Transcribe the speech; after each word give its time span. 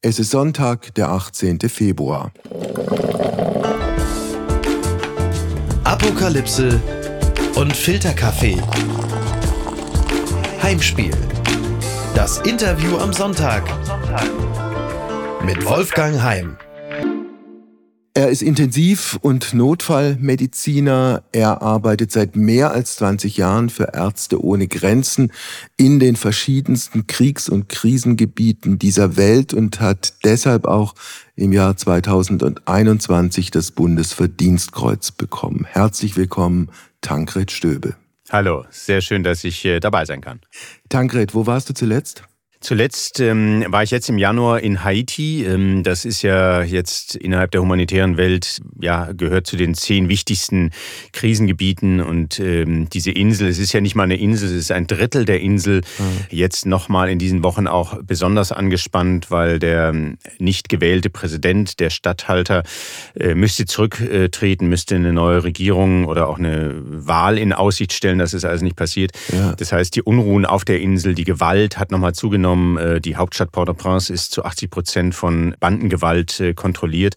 Es 0.00 0.20
ist 0.20 0.30
Sonntag, 0.30 0.94
der 0.94 1.08
18. 1.08 1.58
Februar. 1.68 2.30
Apokalypse 5.82 6.80
und 7.56 7.74
Filterkaffee. 7.74 8.62
Heimspiel. 10.62 11.10
Das 12.14 12.38
Interview 12.42 12.96
am 12.98 13.12
Sonntag. 13.12 13.64
Mit 15.44 15.66
Wolfgang 15.66 16.22
Heim. 16.22 16.56
Er 18.18 18.30
ist 18.30 18.42
Intensiv- 18.42 19.16
und 19.22 19.54
Notfallmediziner. 19.54 21.22
Er 21.30 21.62
arbeitet 21.62 22.10
seit 22.10 22.34
mehr 22.34 22.72
als 22.72 22.96
20 22.96 23.36
Jahren 23.36 23.70
für 23.70 23.94
Ärzte 23.94 24.42
ohne 24.42 24.66
Grenzen 24.66 25.30
in 25.76 26.00
den 26.00 26.16
verschiedensten 26.16 27.06
Kriegs- 27.06 27.48
und 27.48 27.68
Krisengebieten 27.68 28.76
dieser 28.76 29.16
Welt 29.16 29.54
und 29.54 29.78
hat 29.78 30.14
deshalb 30.24 30.64
auch 30.64 30.96
im 31.36 31.52
Jahr 31.52 31.76
2021 31.76 33.52
das 33.52 33.70
Bundesverdienstkreuz 33.70 35.12
bekommen. 35.12 35.64
Herzlich 35.70 36.16
willkommen, 36.16 36.72
Tankred 37.00 37.52
Stöbe. 37.52 37.94
Hallo, 38.30 38.64
sehr 38.70 39.00
schön, 39.00 39.22
dass 39.22 39.44
ich 39.44 39.64
äh, 39.64 39.78
dabei 39.78 40.04
sein 40.06 40.22
kann. 40.22 40.40
Tankred, 40.88 41.36
wo 41.36 41.46
warst 41.46 41.68
du 41.68 41.72
zuletzt? 41.72 42.24
Zuletzt 42.60 43.20
ähm, 43.20 43.64
war 43.68 43.84
ich 43.84 43.92
jetzt 43.92 44.08
im 44.08 44.18
Januar 44.18 44.60
in 44.60 44.82
Haiti. 44.82 45.44
Ähm, 45.44 45.84
das 45.84 46.04
ist 46.04 46.22
ja 46.22 46.62
jetzt 46.62 47.14
innerhalb 47.14 47.52
der 47.52 47.60
humanitären 47.60 48.16
Welt, 48.16 48.58
ja, 48.80 49.12
gehört 49.12 49.46
zu 49.46 49.56
den 49.56 49.74
zehn 49.74 50.08
wichtigsten 50.08 50.70
Krisengebieten. 51.12 52.00
Und 52.00 52.40
ähm, 52.40 52.88
diese 52.90 53.12
Insel, 53.12 53.46
es 53.46 53.60
ist 53.60 53.72
ja 53.72 53.80
nicht 53.80 53.94
mal 53.94 54.02
eine 54.02 54.16
Insel, 54.16 54.48
es 54.48 54.56
ist 54.56 54.72
ein 54.72 54.88
Drittel 54.88 55.24
der 55.24 55.40
Insel. 55.40 55.82
Mhm. 55.98 56.04
Jetzt 56.30 56.66
nochmal 56.66 57.10
in 57.10 57.20
diesen 57.20 57.44
Wochen 57.44 57.68
auch 57.68 58.02
besonders 58.02 58.50
angespannt, 58.50 59.30
weil 59.30 59.60
der 59.60 59.90
ähm, 59.90 60.18
nicht 60.40 60.68
gewählte 60.68 61.10
Präsident, 61.10 61.78
der 61.78 61.90
Statthalter, 61.90 62.64
äh, 63.14 63.36
müsste 63.36 63.66
zurücktreten, 63.66 64.66
müsste 64.68 64.96
eine 64.96 65.12
neue 65.12 65.44
Regierung 65.44 66.06
oder 66.06 66.26
auch 66.26 66.38
eine 66.38 66.74
Wahl 66.84 67.38
in 67.38 67.52
Aussicht 67.52 67.92
stellen. 67.92 68.18
Das 68.18 68.34
ist 68.34 68.44
also 68.44 68.64
nicht 68.64 68.76
passiert. 68.76 69.12
Ja. 69.32 69.54
Das 69.54 69.70
heißt, 69.70 69.94
die 69.94 70.02
Unruhen 70.02 70.44
auf 70.44 70.64
der 70.64 70.80
Insel, 70.80 71.14
die 71.14 71.24
Gewalt 71.24 71.78
hat 71.78 71.92
nochmal 71.92 72.14
zugenommen 72.14 72.47
genommen, 72.48 72.78
äh, 72.78 73.00
die 73.00 73.16
Hauptstadt 73.16 73.52
Port-au-Prince 73.52 74.12
ist 74.12 74.32
zu 74.32 74.44
80 74.44 74.70
Prozent 74.70 75.14
von 75.14 75.54
Bandengewalt 75.60 76.40
äh, 76.40 76.54
kontrolliert. 76.54 77.14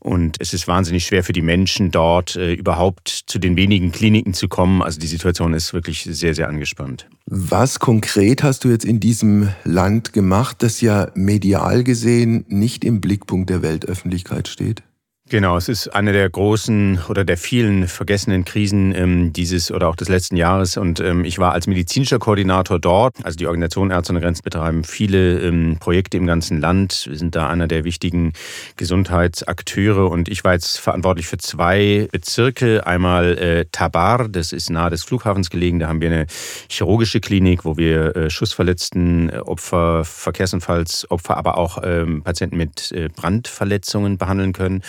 Und 0.00 0.36
es 0.40 0.52
ist 0.52 0.68
wahnsinnig 0.68 1.06
schwer 1.06 1.24
für 1.24 1.32
die 1.32 1.42
Menschen 1.42 1.90
dort 1.90 2.36
äh, 2.36 2.52
überhaupt 2.52 3.08
zu 3.08 3.38
den 3.38 3.56
wenigen 3.56 3.92
Kliniken 3.92 4.34
zu 4.34 4.48
kommen. 4.48 4.82
Also 4.82 5.00
die 5.00 5.06
Situation 5.06 5.54
ist 5.54 5.72
wirklich 5.72 6.02
sehr, 6.04 6.34
sehr 6.34 6.48
angespannt. 6.48 7.08
Was 7.26 7.80
konkret 7.80 8.42
hast 8.42 8.64
du 8.64 8.68
jetzt 8.68 8.84
in 8.84 9.00
diesem 9.00 9.48
Land 9.64 10.12
gemacht, 10.12 10.62
das 10.62 10.80
ja 10.80 11.08
medial 11.14 11.82
gesehen 11.82 12.44
nicht 12.48 12.84
im 12.84 13.00
Blickpunkt 13.00 13.50
der 13.50 13.62
Weltöffentlichkeit 13.62 14.48
steht? 14.48 14.82
Genau, 15.28 15.56
es 15.56 15.68
ist 15.68 15.88
eine 15.88 16.12
der 16.12 16.30
großen 16.30 17.00
oder 17.08 17.24
der 17.24 17.36
vielen 17.36 17.88
vergessenen 17.88 18.44
Krisen 18.44 18.94
ähm, 18.94 19.32
dieses 19.32 19.72
oder 19.72 19.88
auch 19.88 19.96
des 19.96 20.08
letzten 20.08 20.36
Jahres. 20.36 20.76
Und 20.76 21.00
ähm, 21.00 21.24
ich 21.24 21.40
war 21.40 21.50
als 21.50 21.66
medizinischer 21.66 22.20
Koordinator 22.20 22.78
dort. 22.78 23.16
Also 23.24 23.36
die 23.36 23.48
Organisation 23.48 23.90
Ärzte 23.90 24.12
ohne 24.12 24.20
Grenzen 24.20 24.44
betreiben 24.44 24.84
viele 24.84 25.40
ähm, 25.40 25.78
Projekte 25.80 26.16
im 26.16 26.28
ganzen 26.28 26.60
Land. 26.60 27.06
Wir 27.10 27.18
sind 27.18 27.34
da 27.34 27.48
einer 27.48 27.66
der 27.66 27.82
wichtigen 27.82 28.34
Gesundheitsakteure. 28.76 30.08
Und 30.08 30.28
ich 30.28 30.44
war 30.44 30.52
jetzt 30.52 30.78
verantwortlich 30.78 31.26
für 31.26 31.38
zwei 31.38 32.06
Bezirke. 32.12 32.86
Einmal 32.86 33.36
äh, 33.36 33.64
Tabar, 33.72 34.28
das 34.28 34.52
ist 34.52 34.70
nahe 34.70 34.90
des 34.90 35.02
Flughafens 35.02 35.50
gelegen. 35.50 35.80
Da 35.80 35.88
haben 35.88 36.00
wir 36.00 36.08
eine 36.08 36.26
chirurgische 36.70 37.18
Klinik, 37.18 37.64
wo 37.64 37.76
wir 37.76 38.14
äh, 38.14 38.30
Schussverletzten, 38.30 39.30
äh, 39.30 39.38
Opfer, 39.38 40.04
Verkehrsunfallsopfer, 40.04 41.36
aber 41.36 41.58
auch 41.58 41.78
ähm, 41.82 42.22
Patienten 42.22 42.58
mit 42.58 42.92
äh, 42.92 43.08
Brandverletzungen 43.08 44.18
behandeln 44.18 44.52
können. 44.52 44.82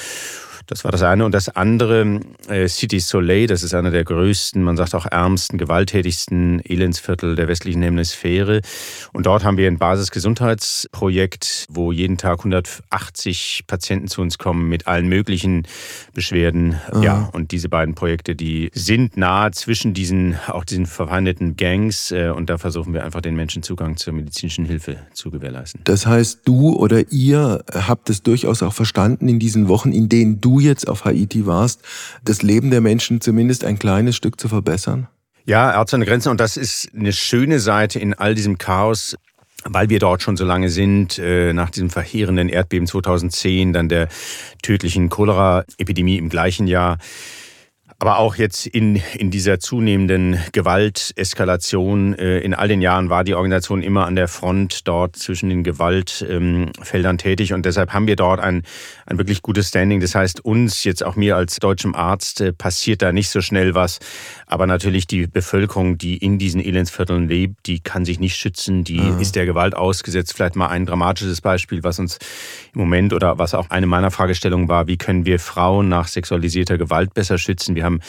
Das 0.68 0.84
war 0.84 0.92
das 0.92 1.02
eine. 1.02 1.26
Und 1.26 1.34
das 1.34 1.50
andere, 1.50 2.20
äh, 2.50 2.68
City 2.68 3.00
Soleil, 3.00 3.48
das 3.48 3.64
ist 3.64 3.74
einer 3.74 3.90
der 3.90 4.04
größten, 4.04 4.62
man 4.62 4.76
sagt 4.76 4.94
auch 4.96 5.06
ärmsten, 5.06 5.58
gewalttätigsten 5.58 6.60
Elendsviertel 6.66 7.36
der 7.36 7.48
westlichen 7.48 7.82
Hemisphäre. 7.82 8.62
Und 9.14 9.26
dort 9.26 9.46
haben 9.46 9.58
wir 9.58 9.68
ein 9.68 9.78
Basisgesundheitsprojekt, 9.78 11.68
wo 11.70 11.94
jeden 11.94 12.18
Tag 12.18 12.40
180 12.40 13.64
Patienten 13.66 14.10
zu 14.10 14.22
uns 14.22 14.38
kommen 14.38 14.68
mit 14.68 14.88
allen 14.88 15.08
möglichen 15.08 15.64
Beschwerden. 16.14 16.76
Mhm. 16.94 17.02
Ja, 17.02 17.30
und 17.32 17.52
diese 17.52 17.70
beiden 17.70 17.96
Projekte, 17.96 18.36
die 18.36 18.70
sind 18.74 19.16
nahe 19.16 19.52
zwischen 19.52 19.94
diesen, 19.94 20.38
auch 20.48 20.66
diesen 20.66 20.86
verfeindeten 20.86 21.56
Gangs. 21.56 22.12
Äh, 22.12 22.30
und 22.36 22.50
da 22.50 22.58
versuchen 22.58 22.94
wir 22.94 23.06
einfach 23.06 23.22
den 23.22 23.36
Menschen 23.36 23.64
Zugang 23.64 23.96
zur 23.96 24.12
medizinischen 24.14 24.66
Hilfe 24.66 24.98
zu 25.14 25.32
gewährleisten. 25.32 25.80
Das 25.86 26.06
heißt, 26.06 26.42
du 26.44 26.76
oder 26.76 27.10
ihr 27.12 27.64
habt 27.72 28.10
es 28.10 28.22
durchaus 28.22 28.62
auch 28.62 28.74
verstanden 28.74 29.30
in 29.30 29.40
diesen 29.40 29.70
Wochen, 29.70 29.94
in 29.94 30.10
denen 30.10 30.42
du 30.42 30.57
jetzt 30.60 30.88
auf 30.88 31.06
Haiti 31.06 31.46
warst, 31.46 31.82
das 32.24 32.42
Leben 32.42 32.72
der 32.72 32.82
Menschen 32.82 33.22
zumindest 33.22 33.64
ein 33.64 33.80
kleines 33.80 34.16
Stück 34.16 34.40
zu 34.40 34.48
verbessern? 34.48 35.08
Ja, 35.46 35.74
Ärzte 35.74 35.96
ohne 35.96 36.06
Grenzen. 36.06 36.30
Und 36.30 36.40
das 36.40 36.58
ist 36.58 36.90
eine 36.94 37.14
schöne 37.14 37.60
Seite 37.60 38.00
in 38.00 38.14
all 38.14 38.36
diesem 38.36 38.58
Chaos 38.58 39.16
weil 39.70 39.90
wir 39.90 40.00
dort 40.00 40.22
schon 40.22 40.38
so 40.38 40.46
lange 40.46 40.70
sind, 40.70 41.18
äh, 41.20 41.52
nach 41.54 41.70
diesem 41.70 41.90
verheerenden 41.90 42.50
Erdbeben 42.50 42.88
2010, 42.88 43.74
dann 43.74 43.90
der 43.90 44.08
tödlichen 44.62 45.10
Cholera-Epidemie 45.10 46.18
im 46.18 46.30
gleichen 46.30 46.68
Jahr, 46.68 47.00
aber 48.00 48.20
auch 48.20 48.36
jetzt 48.36 48.68
in, 48.68 49.02
in 49.16 49.32
dieser 49.32 49.60
zunehmenden 49.60 50.40
Gewalteskalation, 50.52 52.14
äh, 52.14 52.40
in 52.40 52.54
all 52.54 52.68
den 52.68 52.82
Jahren 52.82 53.10
war 53.10 53.24
die 53.24 53.34
Organisation 53.34 53.82
immer 53.82 54.06
an 54.06 54.16
der 54.16 54.28
Front 54.28 54.88
dort 54.88 55.16
zwischen 55.16 55.50
den 55.50 55.64
Gewaltfeldern 55.64 56.72
ähm, 56.94 57.18
tätig 57.18 57.54
und 57.54 57.66
deshalb 57.66 57.94
haben 57.94 58.06
wir 58.06 58.16
dort 58.16 58.40
ein, 58.40 58.62
ein 59.08 59.18
wirklich 59.18 59.42
gutes 59.42 59.70
Standing. 59.70 60.00
Das 60.00 60.14
heißt, 60.14 60.46
uns, 60.46 60.84
jetzt 60.84 61.04
auch 61.04 61.16
mir 61.16 61.36
als 61.36 61.56
deutschem 61.56 61.96
Arzt, 61.96 62.40
äh, 62.42 62.54
passiert 62.54 63.02
da 63.02 63.12
nicht 63.12 63.30
so 63.30 63.42
schnell 63.42 63.74
was. 63.74 63.98
Aber 64.46 64.68
natürlich 64.68 65.08
die 65.08 65.26
Bevölkerung, 65.26 65.98
die 65.98 66.18
in 66.18 66.38
diesen 66.38 66.62
Elendsvierteln 66.62 67.28
lebt, 67.28 67.66
die 67.66 67.80
kann 67.80 68.06
sich 68.06 68.20
nicht 68.20 68.36
schützen, 68.36 68.84
die 68.84 69.00
mhm. 69.00 69.20
ist 69.20 69.36
der 69.36 69.48
Gewalt 69.48 69.76
ausgesetzt. 69.76 70.34
Vielleicht 70.36 70.56
mal 70.56 70.68
ein 70.68 70.86
dramatisches 70.86 71.42
Beispiel, 71.42 71.84
was 71.84 71.98
uns 71.98 72.20
im 72.76 72.82
Moment 72.82 73.12
oder 73.14 73.40
was 73.40 73.56
auch 73.56 73.72
eine 73.72 73.88
meiner 73.88 74.12
Fragestellungen 74.12 74.70
war, 74.70 74.86
wie 74.86 74.98
können 74.98 75.26
wir 75.26 75.40
Frauen 75.40 75.90
nach 75.90 76.08
sexualisierter 76.08 76.78
Gewalt 76.78 77.16
besser 77.16 77.40
schützen? 77.40 77.76
Wir 77.76 77.87
haben 77.88 78.02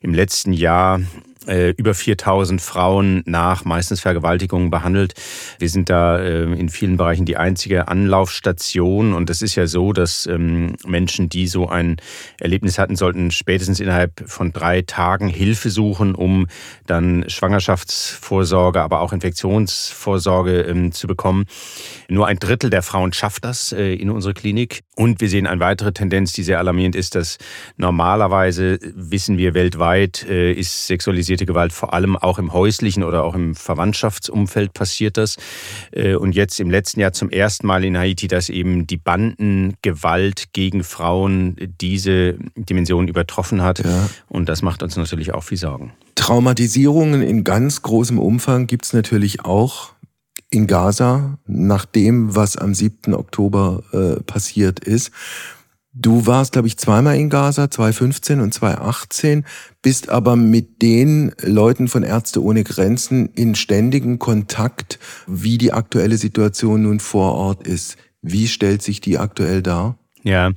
im 0.00 0.14
letzten 0.14 0.52
Jahr 0.52 1.00
äh, 1.46 1.70
über 1.76 1.94
4000 1.94 2.60
Frauen 2.60 3.22
nach 3.26 3.64
meistens 3.64 4.00
Vergewaltigungen 4.00 4.70
behandelt. 4.70 5.14
Wir 5.58 5.68
sind 5.68 5.88
da 5.90 6.18
äh, 6.18 6.42
in 6.42 6.68
vielen 6.68 6.96
Bereichen 6.96 7.24
die 7.24 7.36
einzige 7.36 7.88
Anlaufstation 7.88 9.14
und 9.14 9.30
es 9.30 9.42
ist 9.42 9.54
ja 9.54 9.66
so, 9.66 9.92
dass 9.92 10.26
ähm, 10.26 10.74
Menschen, 10.86 11.28
die 11.28 11.46
so 11.46 11.68
ein 11.68 11.96
Erlebnis 12.40 12.78
hatten, 12.78 12.96
sollten 12.96 13.30
spätestens 13.30 13.80
innerhalb 13.80 14.28
von 14.28 14.52
drei 14.52 14.82
Tagen 14.82 15.28
Hilfe 15.28 15.70
suchen, 15.70 16.14
um 16.14 16.46
dann 16.86 17.24
Schwangerschaftsvorsorge, 17.28 18.82
aber 18.82 19.00
auch 19.00 19.12
Infektionsvorsorge 19.12 20.62
ähm, 20.62 20.92
zu 20.92 21.06
bekommen. 21.06 21.46
Nur 22.08 22.26
ein 22.26 22.38
Drittel 22.38 22.70
der 22.70 22.82
Frauen 22.82 23.12
schafft 23.12 23.44
das 23.44 23.72
äh, 23.72 23.94
in 23.94 24.10
unserer 24.10 24.34
Klinik 24.34 24.80
und 24.96 25.20
wir 25.20 25.28
sehen 25.28 25.46
eine 25.46 25.60
weitere 25.60 25.92
Tendenz, 25.92 26.32
die 26.32 26.42
sehr 26.42 26.58
alarmierend 26.58 26.96
ist, 26.96 27.14
dass 27.14 27.38
normalerweise 27.76 28.78
wissen 28.94 29.38
wir 29.38 29.54
weltweit 29.54 30.22
ist 30.22 30.86
sexualisierte 30.86 31.35
sexualisierte 31.36 31.46
Gewalt 31.46 31.72
vor 31.72 31.92
allem 31.92 32.16
auch 32.16 32.38
im 32.38 32.52
häuslichen 32.52 33.02
oder 33.02 33.24
auch 33.24 33.34
im 33.34 33.54
Verwandtschaftsumfeld 33.54 34.72
passiert 34.72 35.16
das. 35.16 35.36
Äh, 35.92 36.14
und 36.14 36.34
jetzt 36.34 36.58
im 36.60 36.70
letzten 36.70 37.00
Jahr 37.00 37.12
zum 37.12 37.30
ersten 37.30 37.66
Mal 37.66 37.84
in 37.84 37.96
Haiti, 37.96 38.28
dass 38.28 38.48
eben 38.48 38.86
die 38.86 38.96
Bandengewalt 38.96 40.52
gegen 40.52 40.82
Frauen 40.82 41.56
diese 41.80 42.36
Dimension 42.56 43.08
übertroffen 43.08 43.62
hat. 43.62 43.84
Ja. 43.84 44.08
Und 44.28 44.48
das 44.48 44.62
macht 44.62 44.82
uns 44.82 44.96
natürlich 44.96 45.34
auch 45.34 45.42
viel 45.42 45.58
Sorgen. 45.58 45.92
Traumatisierungen 46.14 47.22
in 47.22 47.44
ganz 47.44 47.82
großem 47.82 48.18
Umfang 48.18 48.66
gibt 48.66 48.86
es 48.86 48.92
natürlich 48.92 49.44
auch 49.44 49.92
in 50.50 50.66
Gaza, 50.66 51.38
nach 51.46 51.84
dem, 51.84 52.34
was 52.34 52.56
am 52.56 52.72
7. 52.72 53.14
Oktober 53.14 53.82
äh, 53.92 54.22
passiert 54.22 54.80
ist. 54.80 55.10
Du 55.98 56.26
warst, 56.26 56.52
glaube 56.52 56.68
ich, 56.68 56.76
zweimal 56.76 57.16
in 57.16 57.30
Gaza, 57.30 57.70
2015 57.70 58.40
und 58.40 58.52
2018, 58.52 59.46
bist 59.80 60.10
aber 60.10 60.36
mit 60.36 60.82
den 60.82 61.32
Leuten 61.40 61.88
von 61.88 62.02
Ärzte 62.02 62.42
ohne 62.42 62.64
Grenzen 62.64 63.30
in 63.34 63.54
ständigem 63.54 64.18
Kontakt, 64.18 64.98
wie 65.26 65.56
die 65.56 65.72
aktuelle 65.72 66.18
Situation 66.18 66.82
nun 66.82 67.00
vor 67.00 67.32
Ort 67.32 67.66
ist. 67.66 67.96
Wie 68.20 68.46
stellt 68.46 68.82
sich 68.82 69.00
die 69.00 69.16
aktuell 69.16 69.62
dar? 69.62 69.96
Ja, 70.22 70.52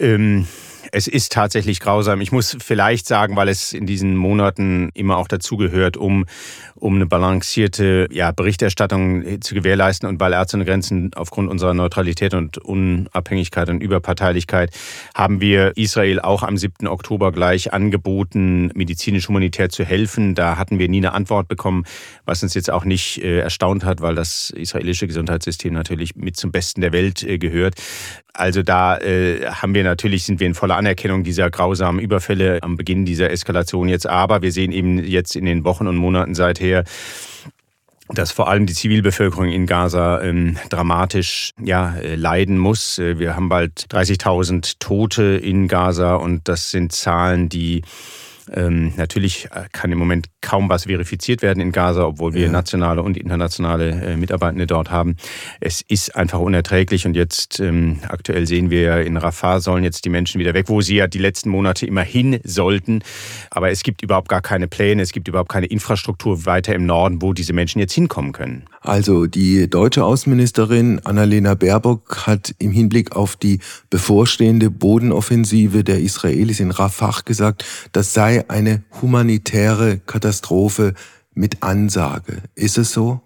ähm, 0.00 0.46
es 0.92 1.06
ist 1.06 1.32
tatsächlich 1.32 1.80
grausam. 1.80 2.20
Ich 2.20 2.32
muss 2.32 2.56
vielleicht 2.60 3.06
sagen, 3.06 3.36
weil 3.36 3.48
es 3.48 3.72
in 3.72 3.86
diesen 3.86 4.16
Monaten 4.16 4.90
immer 4.94 5.16
auch 5.16 5.28
dazugehört, 5.28 5.96
um, 5.96 6.26
um 6.74 6.96
eine 6.96 7.06
balancierte 7.06 8.08
ja, 8.10 8.32
Berichterstattung 8.32 9.40
zu 9.40 9.54
gewährleisten 9.54 10.08
und 10.08 10.20
weil 10.20 10.32
Ärzte 10.32 10.56
ohne 10.56 10.64
Grenzen 10.64 11.12
aufgrund 11.14 11.50
unserer 11.50 11.74
Neutralität 11.74 12.34
und 12.34 12.58
Unabhängigkeit 12.58 13.68
und 13.68 13.82
Überparteilichkeit 13.82 14.70
haben 15.14 15.40
wir 15.40 15.76
Israel 15.76 16.20
auch 16.20 16.42
am 16.42 16.56
7. 16.56 16.86
Oktober 16.86 17.32
gleich 17.32 17.72
angeboten, 17.72 18.70
medizinisch-humanitär 18.74 19.68
zu 19.68 19.84
helfen. 19.84 20.34
Da 20.34 20.56
hatten 20.56 20.78
wir 20.78 20.88
nie 20.88 20.98
eine 20.98 21.12
Antwort 21.12 21.48
bekommen, 21.48 21.84
was 22.24 22.42
uns 22.42 22.54
jetzt 22.54 22.70
auch 22.70 22.84
nicht 22.84 23.22
äh, 23.22 23.40
erstaunt 23.40 23.84
hat, 23.84 24.00
weil 24.00 24.14
das 24.14 24.50
israelische 24.50 25.06
Gesundheitssystem 25.06 25.72
natürlich 25.72 26.16
mit 26.16 26.36
zum 26.36 26.52
Besten 26.52 26.80
der 26.80 26.92
Welt 26.92 27.22
äh, 27.22 27.38
gehört. 27.38 27.74
Also 28.36 28.62
da 28.62 28.98
äh, 28.98 29.46
haben 29.46 29.74
wir 29.74 29.82
natürlich, 29.82 30.24
sind 30.24 30.40
wir 30.40 30.46
in 30.46 30.54
voller 30.54 30.75
Anerkennung 30.76 31.24
dieser 31.24 31.50
grausamen 31.50 32.00
Überfälle 32.00 32.62
am 32.62 32.76
Beginn 32.76 33.04
dieser 33.04 33.30
Eskalation 33.30 33.88
jetzt. 33.88 34.06
Aber 34.06 34.42
wir 34.42 34.52
sehen 34.52 34.72
eben 34.72 35.02
jetzt 35.02 35.36
in 35.36 35.44
den 35.44 35.64
Wochen 35.64 35.86
und 35.86 35.96
Monaten 35.96 36.34
seither, 36.34 36.84
dass 38.08 38.30
vor 38.30 38.48
allem 38.48 38.66
die 38.66 38.74
Zivilbevölkerung 38.74 39.48
in 39.48 39.66
Gaza 39.66 40.22
ähm, 40.22 40.56
dramatisch 40.68 41.50
ja, 41.60 41.96
äh, 41.96 42.14
leiden 42.14 42.58
muss. 42.58 42.98
Äh, 42.98 43.18
wir 43.18 43.34
haben 43.34 43.48
bald 43.48 43.86
30.000 43.90 44.76
Tote 44.78 45.22
in 45.22 45.66
Gaza 45.66 46.14
und 46.14 46.46
das 46.48 46.70
sind 46.70 46.92
Zahlen, 46.92 47.48
die 47.48 47.82
ähm, 48.52 48.92
natürlich 48.96 49.46
äh, 49.46 49.64
kann 49.72 49.92
im 49.92 49.98
Moment 49.98 50.28
kaum 50.40 50.68
was 50.68 50.84
verifiziert 50.84 51.42
werden 51.42 51.60
in 51.60 51.72
Gaza, 51.72 52.06
obwohl 52.06 52.34
wir 52.34 52.46
ja. 52.46 52.50
nationale 52.50 53.02
und 53.02 53.16
internationale 53.16 53.90
äh, 53.90 54.16
Mitarbeitende 54.16 54.66
dort 54.66 54.90
haben. 54.90 55.16
Es 55.60 55.80
ist 55.80 56.14
einfach 56.16 56.38
unerträglich 56.38 57.06
und 57.06 57.14
jetzt 57.14 57.60
ähm, 57.60 57.98
aktuell 58.08 58.46
sehen 58.46 58.70
wir 58.70 59.00
in 59.00 59.16
Rafah 59.16 59.60
sollen 59.60 59.84
jetzt 59.84 60.04
die 60.04 60.10
Menschen 60.10 60.38
wieder 60.38 60.54
weg, 60.54 60.68
wo 60.68 60.80
sie 60.80 60.96
ja 60.96 61.06
die 61.06 61.18
letzten 61.18 61.50
Monate 61.50 61.86
immer 61.86 62.02
hin 62.02 62.40
sollten. 62.44 63.02
Aber 63.50 63.70
es 63.70 63.82
gibt 63.82 64.02
überhaupt 64.02 64.28
gar 64.28 64.42
keine 64.42 64.68
Pläne, 64.68 65.02
es 65.02 65.12
gibt 65.12 65.28
überhaupt 65.28 65.50
keine 65.50 65.66
Infrastruktur 65.66 66.46
weiter 66.46 66.74
im 66.74 66.86
Norden, 66.86 67.22
wo 67.22 67.32
diese 67.32 67.52
Menschen 67.52 67.80
jetzt 67.80 67.92
hinkommen 67.92 68.32
können. 68.32 68.64
Also 68.86 69.26
die 69.26 69.68
deutsche 69.68 70.04
Außenministerin 70.04 71.00
Annalena 71.04 71.54
Baerbock 71.54 72.26
hat 72.28 72.54
im 72.60 72.70
Hinblick 72.70 73.16
auf 73.16 73.34
die 73.34 73.58
bevorstehende 73.90 74.70
Bodenoffensive 74.70 75.82
der 75.82 75.98
Israelis 76.00 76.60
in 76.60 76.70
Rafah 76.70 77.22
gesagt, 77.24 77.64
das 77.90 78.14
sei 78.14 78.48
eine 78.48 78.84
humanitäre 79.02 79.98
Katastrophe 79.98 80.94
mit 81.34 81.64
Ansage. 81.64 82.42
Ist 82.54 82.78
es 82.78 82.92
so? 82.92 83.22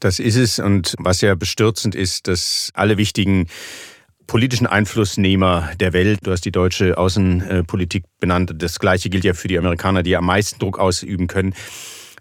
Das 0.00 0.18
ist 0.18 0.36
es. 0.36 0.58
Und 0.58 0.94
was 0.98 1.20
ja 1.20 1.34
bestürzend 1.34 1.94
ist, 1.94 2.26
dass 2.26 2.70
alle 2.72 2.96
wichtigen 2.96 3.48
politischen 4.26 4.66
Einflussnehmer 4.66 5.70
der 5.78 5.92
Welt. 5.92 6.20
Du 6.22 6.32
hast 6.32 6.44
die 6.46 6.52
deutsche 6.52 6.96
Außenpolitik 6.96 8.04
benannt. 8.18 8.52
Das 8.56 8.78
Gleiche 8.78 9.10
gilt 9.10 9.24
ja 9.24 9.34
für 9.34 9.48
die 9.48 9.58
Amerikaner, 9.58 10.02
die 10.02 10.16
am 10.16 10.24
meisten 10.26 10.58
Druck 10.58 10.78
ausüben 10.78 11.26
können. 11.26 11.54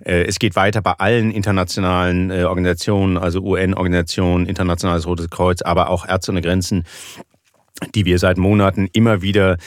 Äh, 0.03 0.23
es 0.23 0.39
geht 0.39 0.55
weiter 0.55 0.81
bei 0.81 0.93
allen 0.93 1.31
internationalen 1.31 2.31
äh, 2.31 2.43
Organisationen, 2.43 3.17
also 3.17 3.41
UN-Organisationen, 3.41 4.45
Internationales 4.45 5.07
Rotes 5.07 5.29
Kreuz, 5.29 5.61
aber 5.61 5.89
auch 5.89 6.07
Ärzte 6.07 6.31
ohne 6.31 6.41
Grenzen, 6.41 6.85
die 7.93 8.05
wir 8.05 8.19
seit 8.19 8.37
Monaten 8.37 8.87
immer 8.93 9.21
wieder 9.21 9.57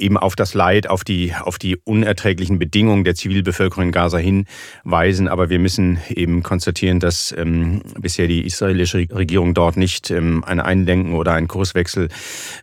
eben 0.00 0.16
auf 0.16 0.34
das 0.36 0.54
Leid, 0.54 0.88
auf 0.88 1.04
die, 1.04 1.34
auf 1.34 1.58
die 1.58 1.76
unerträglichen 1.76 2.58
Bedingungen 2.58 3.04
der 3.04 3.14
Zivilbevölkerung 3.14 3.84
in 3.84 3.92
Gaza 3.92 4.18
hinweisen. 4.18 5.28
Aber 5.28 5.50
wir 5.50 5.58
müssen 5.58 5.98
eben 6.08 6.42
konstatieren, 6.42 7.00
dass 7.00 7.34
ähm, 7.36 7.82
bisher 7.98 8.26
die 8.26 8.44
israelische 8.44 8.98
Regierung 8.98 9.54
dort 9.54 9.76
nicht 9.76 10.10
ähm, 10.10 10.42
ein 10.44 10.60
Einlenken 10.60 11.14
oder 11.14 11.34
einen 11.34 11.48
Kurswechsel 11.48 12.08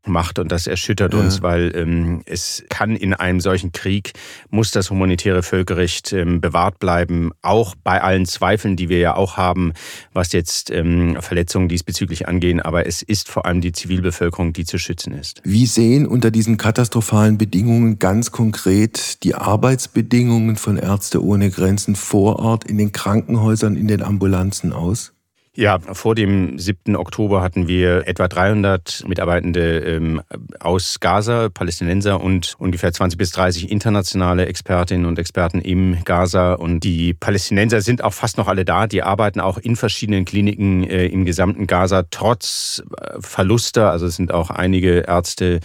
macht. 0.06 0.40
Und 0.40 0.52
das 0.52 0.68
erschüttert 0.68 1.14
ja. 1.14 1.20
uns, 1.20 1.42
weil 1.42 1.74
ähm, 1.76 2.22
es 2.26 2.64
kann 2.70 2.96
in 2.96 3.14
einem 3.14 3.40
solchen 3.40 3.72
Krieg, 3.72 4.14
muss 4.50 4.72
das 4.72 4.90
humanitäre 4.90 5.44
Völkerrecht 5.44 6.14
ähm, 6.14 6.42
bewahrt 6.42 6.80
bleiben, 6.80 7.32
auch 7.42 7.76
bei 7.84 8.02
allen 8.02 8.26
Zweifeln, 8.26 8.76
die 8.76 8.90
wir 8.90 9.00
ja 9.00 9.16
auch 9.16 9.38
haben, 9.38 9.74
was 10.14 10.32
jetzt 10.32 10.72
ähm, 10.72 11.18
Verletzungen 11.22 11.68
diesbezüglich 11.68 12.28
angehen. 12.28 12.62
Aber 12.62 12.86
es 12.86 13.02
ist 13.02 13.30
vor 13.30 13.46
allem 13.46 13.62
die 13.62 13.72
Zivilbevölkerung, 13.72 14.54
die 14.54 14.66
zu 14.66 14.78
schützen 14.78 15.14
ist. 15.14 15.42
Wie 15.44 15.66
sehen 15.66 16.08
unter 16.08 16.32
diesen 16.32 16.58
katastrophalen 16.58 17.27
normalen 17.28 17.38
Bedingungen 17.38 18.00
ganz 18.00 18.32
konkret 18.32 19.24
die 19.24 19.36
Arbeitsbedingungen 19.36 20.56
von 20.56 20.78
Ärzte 20.78 21.22
ohne 21.22 21.50
Grenzen 21.50 21.96
vor 21.96 22.40
Ort 22.40 22.64
in 22.64 22.78
den 22.78 22.94
Krankenhäusern, 22.94 23.76
in 23.76 23.88
den 23.88 24.02
Ambulanzen 24.02 24.72
aus? 24.72 25.12
Ja, 25.60 25.80
vor 25.80 26.14
dem 26.14 26.60
7. 26.60 26.96
Oktober 26.96 27.42
hatten 27.42 27.68
wir 27.68 28.08
etwa 28.08 28.28
300 28.28 29.06
Mitarbeitende 29.08 29.80
ähm, 29.80 30.22
aus 30.60 31.00
Gaza, 31.00 31.50
Palästinenser 31.50 32.22
und 32.22 32.54
ungefähr 32.60 32.94
20 32.94 33.18
bis 33.18 33.32
30 33.32 33.72
internationale 33.72 34.46
Expertinnen 34.46 35.08
und 35.08 35.18
Experten 35.18 35.60
im 35.62 36.04
Gaza. 36.06 36.54
Und 36.54 36.82
die 36.82 37.16
Palästinenser 37.16 37.82
sind 37.82 38.04
auch 38.04 38.14
fast 38.14 38.38
noch 38.38 38.48
alle 38.48 38.66
da. 38.66 38.86
Die 38.86 39.02
arbeiten 39.02 39.40
auch 39.40 39.58
in 39.58 39.76
verschiedenen 39.76 40.26
Kliniken 40.26 40.84
äh, 40.84 41.08
im 41.08 41.26
gesamten 41.26 41.66
Gaza, 41.66 42.04
trotz 42.12 42.84
äh, 42.96 43.20
Verluste. 43.20 43.90
Also 43.90 44.06
es 44.06 44.16
sind 44.16 44.32
auch 44.32 44.52
einige 44.52 45.06
Ärzte, 45.08 45.62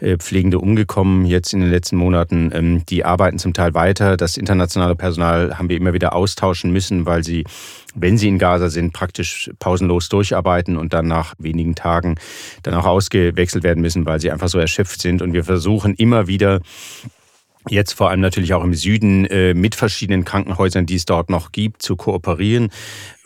äh, 0.00 0.16
Pflegende 0.16 0.58
umgekommen 0.58 1.24
jetzt 1.24 1.52
in 1.54 1.60
den 1.60 1.70
letzten 1.70 1.98
Monaten. 1.98 2.50
Ähm, 2.52 2.82
die 2.86 3.04
arbeiten 3.04 3.38
zum 3.38 3.54
Teil 3.54 3.74
weiter. 3.74 4.16
Das 4.16 4.38
internationale 4.38 4.96
Personal 4.96 5.56
haben 5.56 5.68
wir 5.68 5.76
immer 5.76 5.92
wieder 5.92 6.16
austauschen 6.16 6.72
müssen, 6.72 7.06
weil 7.06 7.22
sie 7.22 7.44
wenn 7.96 8.18
sie 8.18 8.28
in 8.28 8.38
Gaza 8.38 8.68
sind, 8.68 8.92
praktisch 8.92 9.50
pausenlos 9.58 10.08
durcharbeiten 10.08 10.76
und 10.76 10.92
dann 10.92 11.08
nach 11.08 11.34
wenigen 11.38 11.74
Tagen 11.74 12.16
dann 12.62 12.74
auch 12.74 12.86
ausgewechselt 12.86 13.64
werden 13.64 13.80
müssen, 13.80 14.06
weil 14.06 14.20
sie 14.20 14.30
einfach 14.30 14.48
so 14.48 14.58
erschöpft 14.58 15.00
sind. 15.00 15.22
Und 15.22 15.32
wir 15.32 15.44
versuchen 15.44 15.94
immer 15.94 16.26
wieder 16.26 16.60
jetzt 17.68 17.92
vor 17.92 18.10
allem 18.10 18.20
natürlich 18.20 18.54
auch 18.54 18.64
im 18.64 18.74
Süden 18.74 19.24
äh, 19.26 19.54
mit 19.54 19.74
verschiedenen 19.74 20.24
Krankenhäusern, 20.24 20.86
die 20.86 20.96
es 20.96 21.04
dort 21.04 21.30
noch 21.30 21.52
gibt, 21.52 21.82
zu 21.82 21.96
kooperieren. 21.96 22.70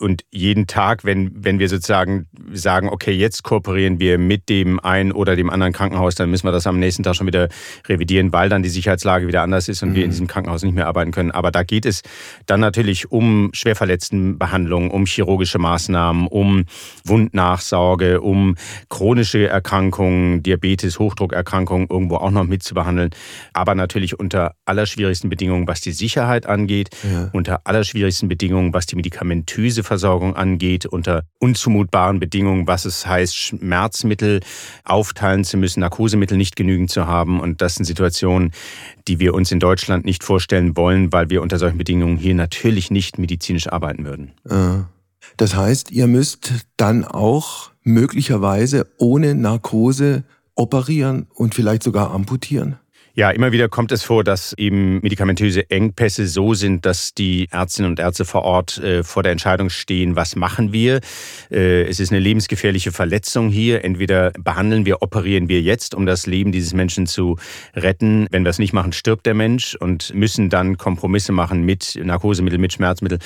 Und 0.00 0.24
jeden 0.30 0.66
Tag, 0.66 1.04
wenn, 1.04 1.30
wenn 1.44 1.58
wir 1.58 1.68
sozusagen 1.68 2.26
sagen, 2.52 2.88
okay, 2.88 3.12
jetzt 3.12 3.42
kooperieren 3.42 4.00
wir 4.00 4.16
mit 4.16 4.48
dem 4.48 4.80
einen 4.80 5.12
oder 5.12 5.36
dem 5.36 5.50
anderen 5.50 5.74
Krankenhaus, 5.74 6.14
dann 6.14 6.30
müssen 6.30 6.46
wir 6.46 6.52
das 6.52 6.66
am 6.66 6.78
nächsten 6.78 7.02
Tag 7.02 7.16
schon 7.16 7.26
wieder 7.26 7.50
revidieren, 7.86 8.32
weil 8.32 8.48
dann 8.48 8.62
die 8.62 8.70
Sicherheitslage 8.70 9.28
wieder 9.28 9.42
anders 9.42 9.68
ist 9.68 9.82
und 9.82 9.90
mhm. 9.90 9.94
wir 9.94 10.02
in 10.04 10.08
mhm. 10.08 10.12
diesem 10.12 10.26
Krankenhaus 10.26 10.62
nicht 10.62 10.74
mehr 10.74 10.86
arbeiten 10.86 11.10
können. 11.10 11.30
Aber 11.32 11.50
da 11.50 11.64
geht 11.64 11.84
es 11.84 12.00
dann 12.46 12.60
natürlich 12.60 13.12
um 13.12 13.50
Schwerverletztenbehandlung, 13.52 14.90
um 14.90 15.04
chirurgische 15.04 15.58
Maßnahmen, 15.58 16.28
um 16.28 16.64
Wundnachsorge, 17.04 18.22
um 18.22 18.56
chronische 18.88 19.48
Erkrankungen, 19.48 20.42
Diabetes, 20.42 20.98
Hochdruckerkrankungen 20.98 21.88
irgendwo 21.90 22.16
auch 22.16 22.30
noch 22.30 22.44
mit 22.44 22.62
zu 22.62 22.72
behandeln. 22.72 23.10
Aber 23.52 23.74
natürlich 23.74 24.18
unter 24.30 24.54
allerschwierigsten 24.64 25.28
Bedingungen, 25.28 25.66
was 25.66 25.80
die 25.80 25.90
Sicherheit 25.90 26.46
angeht, 26.46 26.90
ja. 27.02 27.30
unter 27.32 27.62
allerschwierigsten 27.64 28.28
Bedingungen, 28.28 28.72
was 28.72 28.86
die 28.86 28.94
medikamentöse 28.94 29.82
Versorgung 29.82 30.36
angeht, 30.36 30.86
unter 30.86 31.24
unzumutbaren 31.40 32.20
Bedingungen, 32.20 32.68
was 32.68 32.84
es 32.84 33.08
heißt, 33.08 33.36
Schmerzmittel 33.36 34.38
aufteilen 34.84 35.42
zu 35.42 35.56
müssen, 35.56 35.80
Narkosemittel 35.80 36.36
nicht 36.36 36.54
genügend 36.54 36.92
zu 36.92 37.08
haben. 37.08 37.40
Und 37.40 37.60
das 37.60 37.74
sind 37.74 37.86
Situationen, 37.86 38.52
die 39.08 39.18
wir 39.18 39.34
uns 39.34 39.50
in 39.50 39.58
Deutschland 39.58 40.04
nicht 40.04 40.22
vorstellen 40.22 40.76
wollen, 40.76 41.12
weil 41.12 41.28
wir 41.28 41.42
unter 41.42 41.58
solchen 41.58 41.78
Bedingungen 41.78 42.16
hier 42.16 42.36
natürlich 42.36 42.92
nicht 42.92 43.18
medizinisch 43.18 43.66
arbeiten 43.66 44.04
würden. 44.04 44.30
Das 45.38 45.56
heißt, 45.56 45.90
ihr 45.90 46.06
müsst 46.06 46.52
dann 46.76 47.04
auch 47.04 47.72
möglicherweise 47.82 48.86
ohne 48.96 49.34
Narkose 49.34 50.22
operieren 50.54 51.26
und 51.34 51.56
vielleicht 51.56 51.82
sogar 51.82 52.12
amputieren. 52.12 52.78
Ja, 53.14 53.30
immer 53.30 53.50
wieder 53.50 53.68
kommt 53.68 53.90
es 53.90 54.04
vor, 54.04 54.22
dass 54.22 54.52
eben 54.52 55.00
medikamentöse 55.00 55.68
Engpässe 55.68 56.28
so 56.28 56.54
sind, 56.54 56.86
dass 56.86 57.12
die 57.12 57.48
Ärztinnen 57.50 57.90
und 57.90 57.98
Ärzte 57.98 58.24
vor 58.24 58.42
Ort 58.42 58.78
äh, 58.78 59.02
vor 59.02 59.24
der 59.24 59.32
Entscheidung 59.32 59.68
stehen, 59.68 60.14
was 60.14 60.36
machen 60.36 60.72
wir. 60.72 61.00
Äh, 61.50 61.82
es 61.82 61.98
ist 61.98 62.12
eine 62.12 62.20
lebensgefährliche 62.20 62.92
Verletzung 62.92 63.50
hier. 63.50 63.84
Entweder 63.84 64.30
behandeln 64.30 64.86
wir, 64.86 65.02
operieren 65.02 65.48
wir 65.48 65.60
jetzt, 65.60 65.94
um 65.94 66.06
das 66.06 66.26
Leben 66.26 66.52
dieses 66.52 66.72
Menschen 66.72 67.08
zu 67.08 67.36
retten. 67.74 68.28
Wenn 68.30 68.44
wir 68.44 68.50
es 68.50 68.60
nicht 68.60 68.72
machen, 68.72 68.92
stirbt 68.92 69.26
der 69.26 69.34
Mensch 69.34 69.74
und 69.74 70.14
müssen 70.14 70.48
dann 70.48 70.78
Kompromisse 70.78 71.32
machen 71.32 71.64
mit 71.64 71.98
Narkosemittel, 72.00 72.60
mit 72.60 72.72
Schmerzmittel. 72.72 73.18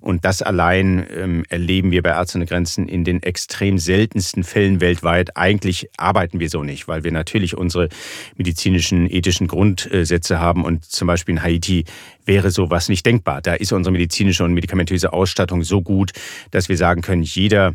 Und 0.00 0.26
das 0.26 0.42
allein 0.42 1.06
ähm, 1.16 1.44
erleben 1.48 1.92
wir 1.92 2.02
bei 2.02 2.10
Ärztinnen 2.10 2.42
und 2.42 2.50
Grenzen 2.50 2.88
in 2.88 3.04
den 3.04 3.22
extrem 3.22 3.78
seltensten 3.78 4.44
Fällen 4.44 4.82
weltweit. 4.82 5.36
Eigentlich 5.38 5.88
arbeiten 5.96 6.40
wir 6.40 6.50
so 6.50 6.62
nicht, 6.62 6.88
weil 6.88 7.04
wir 7.04 7.12
natürlich 7.12 7.56
unsere 7.56 7.88
medizinischen, 8.36 9.10
ethischen 9.10 9.39
ethischen 9.40 9.48
Grundsätze 9.48 10.38
haben. 10.38 10.64
Und 10.64 10.84
zum 10.84 11.06
Beispiel 11.06 11.34
in 11.34 11.42
Haiti 11.42 11.84
wäre 12.24 12.50
sowas 12.50 12.88
nicht 12.88 13.06
denkbar. 13.06 13.40
Da 13.42 13.54
ist 13.54 13.72
unsere 13.72 13.92
medizinische 13.92 14.44
und 14.44 14.54
medikamentöse 14.54 15.12
Ausstattung 15.12 15.62
so 15.62 15.82
gut, 15.82 16.12
dass 16.50 16.68
wir 16.68 16.76
sagen 16.76 17.02
können, 17.02 17.22
jeder 17.22 17.74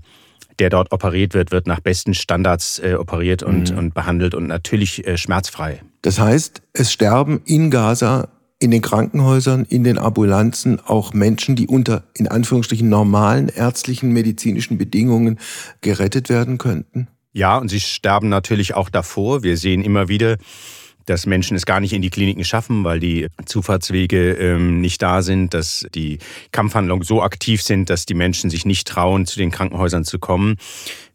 der 0.59 0.69
dort 0.69 0.93
operiert 0.93 1.33
wird, 1.33 1.51
wird 1.51 1.67
nach 1.67 1.81
besten 1.81 2.13
Standards 2.13 2.79
äh, 2.79 2.93
operiert 2.93 3.43
und, 3.43 3.73
mhm. 3.73 3.77
und 3.77 3.93
behandelt 3.93 4.33
und 4.33 4.47
natürlich 4.47 5.05
äh, 5.05 5.17
schmerzfrei. 5.17 5.81
Das 6.01 6.17
heißt, 6.17 6.61
es 6.71 6.93
sterben 6.93 7.41
in 7.43 7.69
Gaza 7.69 8.29
in 8.59 8.71
den 8.71 8.81
Krankenhäusern, 8.81 9.65
in 9.67 9.83
den 9.83 9.97
Ambulanzen 9.97 10.79
auch 10.79 11.11
Menschen, 11.11 11.57
die 11.57 11.67
unter 11.67 12.03
in 12.13 12.29
Anführungsstrichen 12.29 12.87
normalen 12.87 13.49
ärztlichen, 13.49 14.13
medizinischen 14.13 14.77
Bedingungen 14.77 15.39
gerettet 15.81 16.29
werden 16.29 16.57
könnten? 16.57 17.09
Ja, 17.33 17.57
und 17.57 17.67
sie 17.67 17.81
sterben 17.81 18.29
natürlich 18.29 18.75
auch 18.75 18.89
davor. 18.89 19.43
Wir 19.43 19.57
sehen 19.57 19.83
immer 19.83 20.07
wieder, 20.07 20.37
dass 21.05 21.25
Menschen 21.25 21.55
es 21.55 21.65
gar 21.65 21.79
nicht 21.79 21.93
in 21.93 22.01
die 22.01 22.09
Kliniken 22.09 22.43
schaffen, 22.43 22.83
weil 22.83 22.99
die 22.99 23.27
Zufahrtswege 23.45 24.33
ähm, 24.33 24.81
nicht 24.81 25.01
da 25.01 25.21
sind, 25.21 25.53
dass 25.53 25.85
die 25.93 26.19
Kampfhandlungen 26.51 27.03
so 27.03 27.21
aktiv 27.21 27.61
sind, 27.61 27.89
dass 27.89 28.05
die 28.05 28.13
Menschen 28.13 28.49
sich 28.49 28.65
nicht 28.65 28.87
trauen, 28.87 29.25
zu 29.25 29.37
den 29.37 29.51
Krankenhäusern 29.51 30.03
zu 30.03 30.19
kommen. 30.19 30.57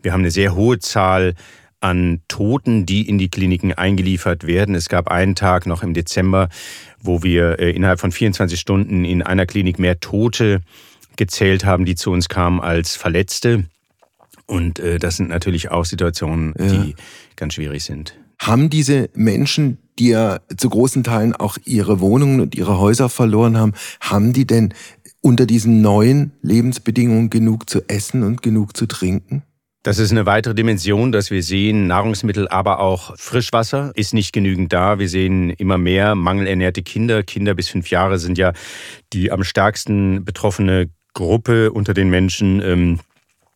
Wir 0.02 0.12
haben 0.12 0.20
eine 0.20 0.30
sehr 0.30 0.54
hohe 0.54 0.78
Zahl 0.78 1.34
an 1.80 2.20
Toten, 2.28 2.84
die 2.86 3.08
in 3.08 3.18
die 3.18 3.30
Kliniken 3.30 3.72
eingeliefert 3.72 4.46
werden. 4.46 4.74
Es 4.74 4.88
gab 4.88 5.08
einen 5.08 5.34
Tag 5.34 5.66
noch 5.66 5.82
im 5.82 5.94
Dezember, 5.94 6.48
wo 7.00 7.22
wir 7.22 7.58
äh, 7.58 7.70
innerhalb 7.70 8.00
von 8.00 8.12
24 8.12 8.60
Stunden 8.60 9.04
in 9.04 9.22
einer 9.22 9.46
Klinik 9.46 9.78
mehr 9.78 9.98
Tote 9.98 10.60
gezählt 11.16 11.64
haben, 11.64 11.84
die 11.84 11.94
zu 11.94 12.10
uns 12.10 12.28
kamen, 12.28 12.60
als 12.60 12.96
Verletzte. 12.96 13.64
Und 14.46 14.78
äh, 14.78 14.98
das 14.98 15.16
sind 15.16 15.30
natürlich 15.30 15.70
auch 15.70 15.84
Situationen, 15.84 16.54
ja. 16.58 16.66
die 16.66 16.94
ganz 17.36 17.54
schwierig 17.54 17.84
sind. 17.84 18.14
Haben 18.40 18.70
diese 18.70 19.10
Menschen, 19.14 19.76
die 19.98 20.08
ja 20.08 20.40
zu 20.56 20.70
großen 20.70 21.04
Teilen 21.04 21.36
auch 21.36 21.58
ihre 21.66 22.00
Wohnungen 22.00 22.40
und 22.40 22.54
ihre 22.54 22.78
Häuser 22.78 23.10
verloren 23.10 23.58
haben, 23.58 23.74
haben 24.00 24.32
die 24.32 24.46
denn 24.46 24.72
unter 25.20 25.44
diesen 25.44 25.82
neuen 25.82 26.32
Lebensbedingungen 26.40 27.28
genug 27.28 27.68
zu 27.68 27.86
essen 27.86 28.22
und 28.22 28.42
genug 28.42 28.74
zu 28.78 28.86
trinken? 28.86 29.42
Das 29.82 29.98
ist 29.98 30.10
eine 30.10 30.24
weitere 30.24 30.54
Dimension, 30.54 31.12
dass 31.12 31.30
wir 31.30 31.42
sehen, 31.42 31.86
Nahrungsmittel, 31.86 32.48
aber 32.48 32.80
auch 32.80 33.14
Frischwasser 33.18 33.92
ist 33.94 34.14
nicht 34.14 34.32
genügend 34.32 34.72
da. 34.72 34.98
Wir 34.98 35.08
sehen 35.10 35.50
immer 35.50 35.76
mehr 35.76 36.14
mangelernährte 36.14 36.82
Kinder. 36.82 37.22
Kinder 37.22 37.54
bis 37.54 37.68
fünf 37.68 37.90
Jahre 37.90 38.18
sind 38.18 38.38
ja 38.38 38.54
die 39.12 39.32
am 39.32 39.44
stärksten 39.44 40.24
betroffene 40.24 40.88
Gruppe 41.12 41.72
unter 41.72 41.92
den 41.92 42.08
Menschen. 42.08 42.62
Ähm, 42.62 43.00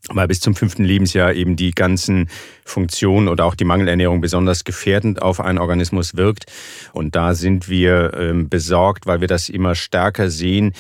weil 0.09 0.29
bis 0.29 0.41
zum 0.41 0.55
fünften 0.55 0.85
Lebensjahr 0.85 1.35
eben 1.35 1.57
die 1.57 1.71
ganzen 1.71 2.29
Funktionen 2.65 3.29
oder 3.29 3.45
auch 3.45 3.55
die 3.55 3.65
Mangelernährung 3.65 4.21
besonders 4.21 4.65
gefährdend 4.65 5.23
auf 5.23 5.41
einen 5.41 5.59
Organismus 5.59 6.17
wirkt. 6.17 6.47
Und 6.93 7.15
da 7.15 7.35
sind 7.35 7.69
wir 7.69 8.15
ähm, 8.15 8.49
besorgt, 8.49 9.07
weil 9.07 9.21
wir 9.21 9.29
das 9.29 9.49
immer 9.49 9.75
stärker 9.75 10.31
sehen. 10.31 10.73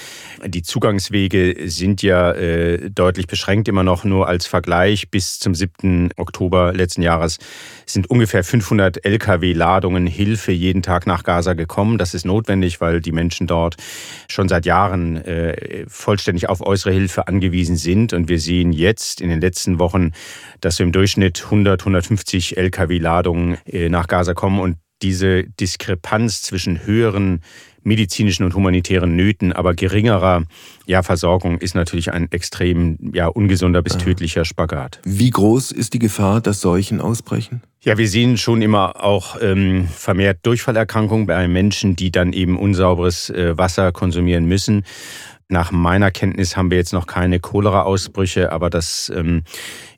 Die 0.45 0.63
Zugangswege 0.63 1.69
sind 1.69 2.03
ja 2.03 2.33
äh, 2.33 2.91
deutlich 2.91 3.27
beschränkt, 3.27 3.69
immer 3.69 3.83
noch 3.83 4.05
nur 4.05 4.29
als 4.29 4.47
Vergleich. 4.47 5.11
Bis 5.11 5.39
zum 5.39 5.55
7. 5.55 6.11
Oktober 6.17 6.73
letzten 6.73 7.03
Jahres 7.03 7.39
sind 7.87 8.09
ungefähr 8.11 8.45
500 8.45 9.05
Lkw-Ladungen 9.05 10.07
Hilfe 10.07 10.53
jeden 10.53 10.83
Tag 10.83 11.07
nach 11.07 11.23
Gaza 11.23 11.55
gekommen. 11.55 11.99
Das 11.99 12.15
ist 12.15 12.25
notwendig, 12.25 12.81
weil 12.81 13.01
die 13.01 13.13
Menschen 13.13 13.47
dort 13.47 13.77
schon 14.29 14.49
seit 14.49 14.67
Jahren 14.67 15.17
äh, 15.17 15.85
vollständig 15.89 16.49
auf 16.49 16.61
äußere 16.61 16.93
Hilfe 16.93 17.29
angewiesen 17.29 17.77
sind. 17.77 18.13
Und 18.13 18.29
wir 18.29 18.39
sehen 18.39 18.73
jetzt 18.73 19.21
in 19.21 19.29
den 19.29 19.41
letzten 19.41 19.79
Wochen, 19.79 20.13
dass 20.61 20.79
wir 20.79 20.87
im 20.87 20.93
Durchschnitt 20.93 21.43
100, 21.45 21.74
150 21.83 22.57
Lkw-Ladungen 22.57 23.59
nach 23.89 24.07
Gaza 24.07 24.35
kommen 24.35 24.61
und 24.61 24.77
diese 25.03 25.45
Diskrepanz 25.45 26.43
zwischen 26.43 26.87
höheren 26.87 27.41
medizinischen 27.85 28.45
und 28.45 28.55
humanitären 28.55 29.15
Nöten, 29.15 29.53
aber 29.53 29.75
geringerer 29.75 30.45
ja, 30.87 31.03
Versorgung 31.03 31.59
ist 31.59 31.75
natürlich 31.75 32.13
ein 32.13 32.33
extrem 32.33 33.13
ja, 33.13 33.27
ungesunder 33.27 33.83
bis 33.83 33.99
tödlicher 33.99 34.45
Spagat. 34.45 35.01
Wie 35.05 35.31
groß 35.31 35.71
ist 35.71 35.93
die 35.93 35.99
Gefahr, 35.99 36.41
dass 36.41 36.61
Seuchen 36.61 37.01
ausbrechen? 37.01 37.63
Ja, 37.83 37.99
wir 37.99 38.09
sehen 38.09 38.39
schon 38.39 38.63
immer 38.63 39.05
auch 39.05 39.37
ähm, 39.43 39.87
vermehrt 39.89 40.39
Durchfallerkrankungen 40.45 41.27
bei 41.27 41.47
Menschen, 41.47 41.97
die 41.97 42.11
dann 42.11 42.33
eben 42.33 42.59
unsauberes 42.59 43.29
äh, 43.29 43.59
Wasser 43.59 43.93
konsumieren 43.93 44.47
müssen. 44.47 44.85
Nach 45.49 45.71
meiner 45.73 46.11
Kenntnis 46.11 46.57
haben 46.57 46.71
wir 46.71 46.79
jetzt 46.79 46.95
noch 46.95 47.07
keine 47.07 47.39
Cholera-Ausbrüche, 47.39 48.51
aber 48.51 48.71
das 48.71 49.13
ähm, 49.15 49.43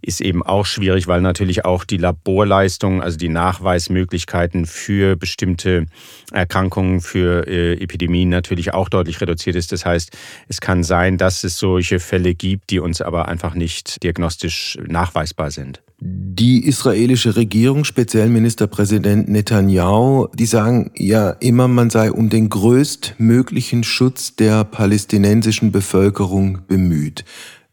ist 0.03 0.21
eben 0.21 0.43
auch 0.43 0.67
schwierig, 0.67 1.07
weil 1.07 1.21
natürlich 1.21 1.65
auch 1.65 1.85
die 1.85 1.99
Laborleistungen, 1.99 3.01
also 3.01 3.17
die 3.17 3.29
Nachweismöglichkeiten 3.29 4.67
für 4.67 5.15
bestimmte 5.15 5.87
Erkrankungen, 6.33 7.01
für 7.01 7.47
äh, 7.47 7.75
Epidemien 7.75 8.29
natürlich 8.29 8.75
auch 8.75 8.89
deutlich 8.89 9.21
reduziert 9.21 9.55
ist. 9.55 9.71
Das 9.71 9.87
heißt, 9.87 10.17
es 10.49 10.61
kann 10.61 10.83
sein, 10.83 11.17
dass 11.17 11.45
es 11.45 11.59
solche 11.59 12.01
Fälle 12.01 12.35
gibt, 12.35 12.71
die 12.71 12.81
uns 12.81 13.01
aber 13.01 13.29
einfach 13.29 13.55
nicht 13.55 14.03
diagnostisch 14.03 14.79
nachweisbar 14.85 15.53
sind. 15.53 15.81
Die 15.99 16.67
israelische 16.67 17.37
Regierung, 17.37 17.85
speziell 17.85 18.29
Ministerpräsident 18.29 19.29
Netanyahu, 19.29 20.29
die 20.35 20.45
sagen 20.45 20.91
ja 20.95 21.31
immer, 21.31 21.69
man 21.69 21.89
sei 21.89 22.13
um 22.13 22.29
den 22.29 22.51
größtmöglichen 22.51 23.83
Schutz 23.83 24.37
der 24.37 24.65
palästinensischen 24.65 25.73
Bevölkerung 25.73 26.67
bemüht. 26.67 27.25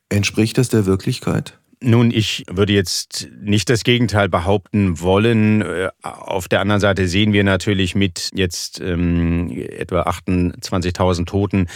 Entspricht 0.08 0.58
das 0.58 0.70
der 0.70 0.86
Wirklichkeit? 0.86 1.60
Nun, 1.82 2.12
ich 2.12 2.46
würde 2.50 2.72
jetzt 2.72 3.28
nicht 3.42 3.70
das 3.70 3.84
Gegenteil 3.84 4.30
behaupten 4.30 5.02
wollen. 5.02 5.62
Äh, 5.62 5.90
auf 6.02 6.48
der 6.48 6.62
anderen 6.62 6.80
Seite 6.80 7.10
sehen 7.10 7.34
wir 7.34 7.44
natürlich 7.44 7.94
mit 7.94 8.30
jetzt 8.34 8.80
ähm, 8.80 9.52
etwa 9.52 10.04
28.000 10.04 11.26
Toten, 11.26 11.68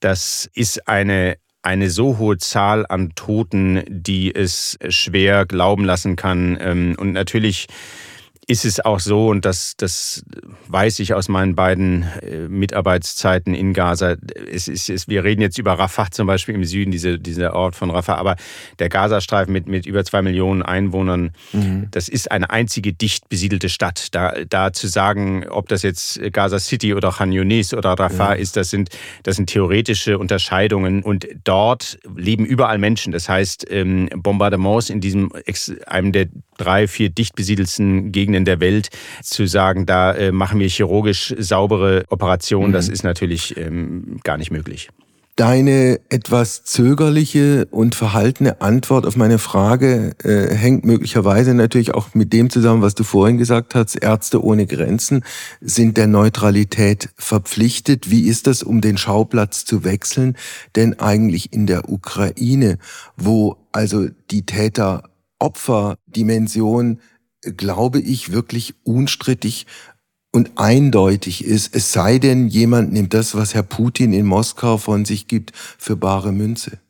das 0.00 0.50
ist 0.54 0.86
eine 0.86 1.36
eine 1.64 1.88
so 1.88 2.18
hohe 2.18 2.36
Zahl 2.36 2.84
an 2.86 3.14
Toten, 3.14 3.82
die 3.88 4.34
es 4.34 4.78
schwer 4.88 5.46
glauben 5.46 5.84
lassen 5.84 6.14
kann. 6.14 6.58
Ähm, 6.60 6.94
und 6.98 7.12
natürlich 7.12 7.66
ist 8.46 8.64
es 8.64 8.84
auch 8.84 9.00
so, 9.00 9.28
und 9.28 9.44
das, 9.44 9.74
das 9.76 10.24
weiß 10.68 10.98
ich 10.98 11.14
aus 11.14 11.28
meinen 11.28 11.54
beiden 11.54 12.02
äh, 12.22 12.48
Mitarbeitszeiten 12.48 13.54
in 13.54 13.72
Gaza, 13.72 14.16
es 14.50 14.68
ist, 14.68 14.90
es, 14.90 15.08
wir 15.08 15.24
reden 15.24 15.40
jetzt 15.40 15.58
über 15.58 15.72
Rafah 15.72 16.10
zum 16.10 16.26
Beispiel 16.26 16.54
im 16.54 16.64
Süden, 16.64 16.90
diese, 16.90 17.18
dieser 17.18 17.54
Ort 17.54 17.76
von 17.76 17.90
Rafah, 17.90 18.16
aber 18.16 18.36
der 18.78 18.88
Gazastreifen 18.88 19.52
mit, 19.52 19.66
mit 19.66 19.86
über 19.86 20.04
zwei 20.04 20.22
Millionen 20.22 20.62
Einwohnern, 20.62 21.32
mhm. 21.52 21.88
das 21.90 22.08
ist 22.08 22.30
eine 22.30 22.50
einzige 22.50 22.92
dicht 22.92 23.28
besiedelte 23.28 23.68
Stadt. 23.68 24.08
Da, 24.12 24.32
da 24.48 24.72
zu 24.72 24.88
sagen, 24.88 25.46
ob 25.48 25.68
das 25.68 25.82
jetzt 25.82 26.20
Gaza 26.32 26.58
City 26.58 26.94
oder 26.94 27.12
Khan 27.12 27.32
Yunis 27.32 27.72
oder 27.72 27.92
Rafah 27.92 28.34
ja. 28.34 28.40
ist, 28.40 28.56
das 28.56 28.70
sind, 28.70 28.90
das 29.22 29.36
sind 29.36 29.48
theoretische 29.48 30.18
Unterscheidungen 30.18 31.02
und 31.02 31.26
dort 31.44 31.98
leben 32.16 32.44
überall 32.44 32.78
Menschen. 32.78 33.12
Das 33.12 33.28
heißt, 33.28 33.66
ähm, 33.70 34.08
Bombardements 34.14 34.90
in 34.90 35.00
diesem, 35.00 35.32
einem 35.86 36.12
der 36.12 36.26
drei, 36.56 36.86
vier 36.88 37.10
dicht 37.10 37.34
besiedelsten 37.34 38.12
Gegenden 38.12 38.33
der 38.44 38.58
Welt 38.60 38.90
zu 39.22 39.46
sagen, 39.46 39.86
da 39.86 40.12
äh, 40.12 40.32
machen 40.32 40.58
wir 40.58 40.68
chirurgisch 40.68 41.34
saubere 41.38 42.04
Operationen, 42.08 42.70
mhm. 42.70 42.72
das 42.74 42.88
ist 42.88 43.04
natürlich 43.04 43.56
ähm, 43.56 44.18
gar 44.24 44.36
nicht 44.36 44.50
möglich. 44.50 44.88
Deine 45.36 45.98
etwas 46.10 46.62
zögerliche 46.62 47.66
und 47.72 47.96
verhaltene 47.96 48.60
Antwort 48.60 49.04
auf 49.04 49.16
meine 49.16 49.38
Frage 49.38 50.14
äh, 50.22 50.54
hängt 50.54 50.84
möglicherweise 50.84 51.54
natürlich 51.54 51.92
auch 51.92 52.14
mit 52.14 52.32
dem 52.32 52.50
zusammen, 52.50 52.82
was 52.82 52.94
du 52.94 53.02
vorhin 53.02 53.36
gesagt 53.36 53.74
hast. 53.74 53.96
Ärzte 53.96 54.44
ohne 54.44 54.64
Grenzen 54.64 55.24
sind 55.60 55.96
der 55.96 56.06
Neutralität 56.06 57.08
verpflichtet. 57.16 58.12
Wie 58.12 58.28
ist 58.28 58.46
das, 58.46 58.62
um 58.62 58.80
den 58.80 58.96
Schauplatz 58.96 59.64
zu 59.64 59.82
wechseln? 59.82 60.36
Denn 60.76 61.00
eigentlich 61.00 61.52
in 61.52 61.66
der 61.66 61.90
Ukraine, 61.90 62.78
wo 63.16 63.56
also 63.72 64.06
die 64.30 64.46
Täter 64.46 65.02
Opferdimension, 65.40 67.00
glaube 67.56 68.00
ich, 68.00 68.32
wirklich 68.32 68.74
unstrittig 68.84 69.66
und 70.32 70.52
eindeutig 70.56 71.44
ist, 71.44 71.74
es 71.76 71.92
sei 71.92 72.18
denn, 72.18 72.48
jemand 72.48 72.92
nimmt 72.92 73.14
das, 73.14 73.36
was 73.36 73.54
Herr 73.54 73.62
Putin 73.62 74.12
in 74.12 74.26
Moskau 74.26 74.78
von 74.78 75.04
sich 75.04 75.28
gibt, 75.28 75.52
für 75.54 75.96
bare 75.96 76.32
Münze. 76.32 76.80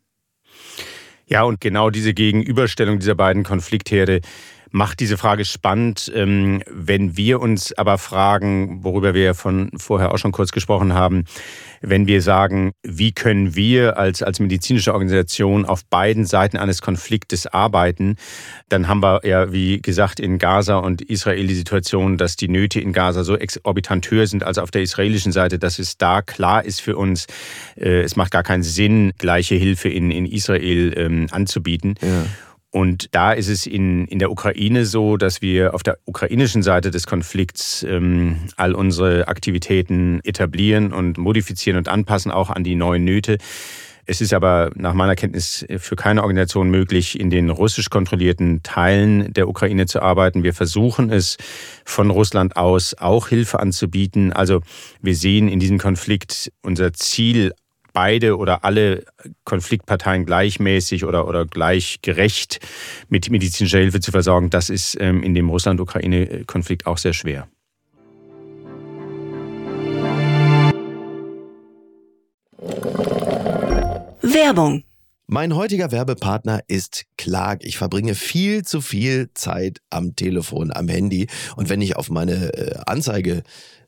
Ja, 1.27 1.43
und 1.43 1.61
genau 1.61 1.91
diese 1.91 2.15
Gegenüberstellung 2.15 2.99
dieser 2.99 3.15
beiden 3.15 3.45
Konfliktherde 3.45 4.21
macht 4.75 4.99
diese 4.99 5.17
Frage 5.17 5.45
spannend. 5.45 6.11
Ähm, 6.17 6.61
wenn 6.69 7.17
wir 7.17 7.41
uns 7.41 7.73
aber 7.79 7.97
fragen, 7.97 8.83
worüber 8.83 9.15
wir 9.15 9.35
von 9.35 9.71
vorher 9.77 10.13
auch 10.13 10.19
schon 10.19 10.33
kurz 10.33 10.51
gesprochen 10.51 10.95
haben, 10.95 11.27
wenn 11.81 12.09
wir 12.09 12.21
sagen, 12.21 12.73
wie 12.83 13.13
können 13.13 13.55
wir 13.55 13.99
als, 13.99 14.25
als 14.25 14.41
medizinische 14.41 14.93
Organisation 14.93 15.65
auf 15.65 15.85
beiden 15.85 16.25
Seiten 16.27 16.57
eines 16.57 16.83
Konfliktes 16.83 17.47
arbeiten, 17.47 18.17
dann 18.69 18.89
haben 18.89 19.01
wir 19.01 19.21
ja, 19.25 19.53
wie 19.53 19.81
gesagt, 19.81 20.19
in 20.19 20.39
Gaza 20.39 20.79
und 20.79 21.03
Israel 21.03 21.47
die 21.47 21.55
Situation, 21.55 22.17
dass 22.19 22.35
die 22.35 22.49
Nöte 22.49 22.81
in 22.81 22.93
Gaza 22.93 23.23
so 23.23 23.37
exorbitant 23.37 24.11
höher 24.11 24.27
sind 24.27 24.43
als 24.43 24.59
auf 24.59 24.73
der 24.73 24.83
israelischen 24.83 25.31
Seite, 25.31 25.61
dass 25.61 25.79
es 25.79 25.99
da 25.99 26.21
klar 26.21 26.65
ist 26.65 26.81
für 26.81 26.97
uns, 26.97 27.29
äh, 27.77 28.01
es 28.01 28.17
macht 28.17 28.33
gar 28.33 28.43
keinen 28.43 28.65
Sinn, 28.65 29.13
gleiche 29.19 29.55
Hilfe 29.55 29.89
in, 29.89 30.11
in 30.11 30.27
Israel 30.27 30.95
ähm, 30.97 31.29
anzubieten. 31.31 31.95
Ja. 32.03 32.25
Und 32.75 33.15
da 33.15 33.33
ist 33.33 33.47
es 33.47 33.67
in, 33.67 34.05
in 34.07 34.19
der 34.19 34.33
Ukraine 34.33 34.85
so, 34.85 35.17
dass 35.17 35.41
wir 35.41 35.75
auf 35.75 35.85
der 35.85 35.97
ukrainischen 36.07 36.65
Seite 36.65 36.91
des 36.91 37.07
Konflikts 37.07 37.85
ähm, 37.85 38.39
all 38.57 38.75
unsere 38.75 39.29
Aktivitäten 39.29 40.19
etablieren 40.25 40.93
und 40.93 41.17
modifizieren 41.17 41.79
und 41.79 41.87
anpassen, 41.87 42.33
auch 42.33 42.51
an 42.51 42.65
die 42.65 42.75
neuen 42.75 43.05
Nöte. 43.05 43.39
Es 44.07 44.21
ist 44.21 44.35
aber 44.35 44.73
nach 44.75 44.93
meiner 44.93 45.15
Kenntnis 45.15 45.65
für 45.79 45.95
keine 45.95 46.23
Organisation 46.23 46.69
möglich, 46.69 47.19
in 47.21 47.31
den 47.31 47.49
russisch 47.49 47.91
kontrollierten 47.91 48.65
Teilen 48.65 49.33
der 49.33 49.49
Ukraine 49.49 49.87
zu 49.87 50.03
arbeiten. 50.03 50.43
Wir 50.43 50.53
versuchen 50.53 51.13
es 51.13 51.37
von 51.85 52.11
Russland 52.11 52.57
aus 52.57 52.95
auch 52.99 53.29
Hilfe 53.29 53.61
anzubieten. 53.61 54.33
Also 54.33 54.63
wir 55.01 55.15
sehen 55.15 55.47
in 55.47 55.61
diesem 55.61 55.79
Konflikt 55.79 56.51
unser 56.61 56.93
Ziel 56.93 57.53
beide 57.95 58.37
oder 58.37 58.65
alle 58.65 59.05
Konfliktparteien 59.45 60.27
gleichmäßig 60.27 61.07
oder, 61.07 61.27
oder 61.27 61.47
gleich 61.47 62.01
gerecht 62.03 62.61
mit 63.09 63.31
medizinischer 63.31 63.79
Hilfe 63.79 64.01
zu 64.01 64.11
versorgen, 64.11 64.51
das 64.51 64.69
ist 64.69 64.99
ähm, 65.01 65.23
in 65.23 65.35
dem 65.35 65.49
Russland-Ukraine-Konflikt 65.49 66.87
auch 66.87 66.99
sehr 66.99 67.15
schwer. 67.15 67.49
Werbung. 74.21 74.85
Mein 75.27 75.55
heutiger 75.55 75.91
Werbepartner 75.91 76.61
ist 76.67 77.07
Clark. 77.17 77.65
Ich 77.65 77.79
verbringe 77.79 78.15
viel 78.15 78.63
zu 78.63 78.83
viel 78.83 79.31
Zeit 79.33 79.79
am 79.89 80.17
Telefon, 80.17 80.71
am 80.71 80.87
Handy. 80.89 81.29
Und 81.57 81.71
wenn 81.71 81.81
ich 81.81 81.97
auf 81.97 82.11
meine 82.11 82.53
äh, 82.53 82.77
Anzeige 82.85 83.43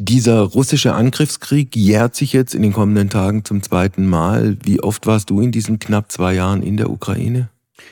Dieser 0.00 0.42
russische 0.42 0.94
Angriffskrieg 0.94 1.74
jährt 1.74 2.14
sich 2.14 2.32
jetzt 2.32 2.54
in 2.54 2.62
den 2.62 2.72
kommenden 2.72 3.10
Tagen 3.10 3.44
zum 3.44 3.64
zweiten 3.64 4.06
Mal. 4.06 4.56
Wie 4.62 4.80
oft 4.80 5.08
warst 5.08 5.28
du 5.28 5.40
in 5.40 5.50
diesen 5.50 5.80
knapp 5.80 6.12
zwei 6.12 6.34
Jahren 6.34 6.62
in 6.62 6.76
der 6.76 6.88
Ukraine? 6.88 7.48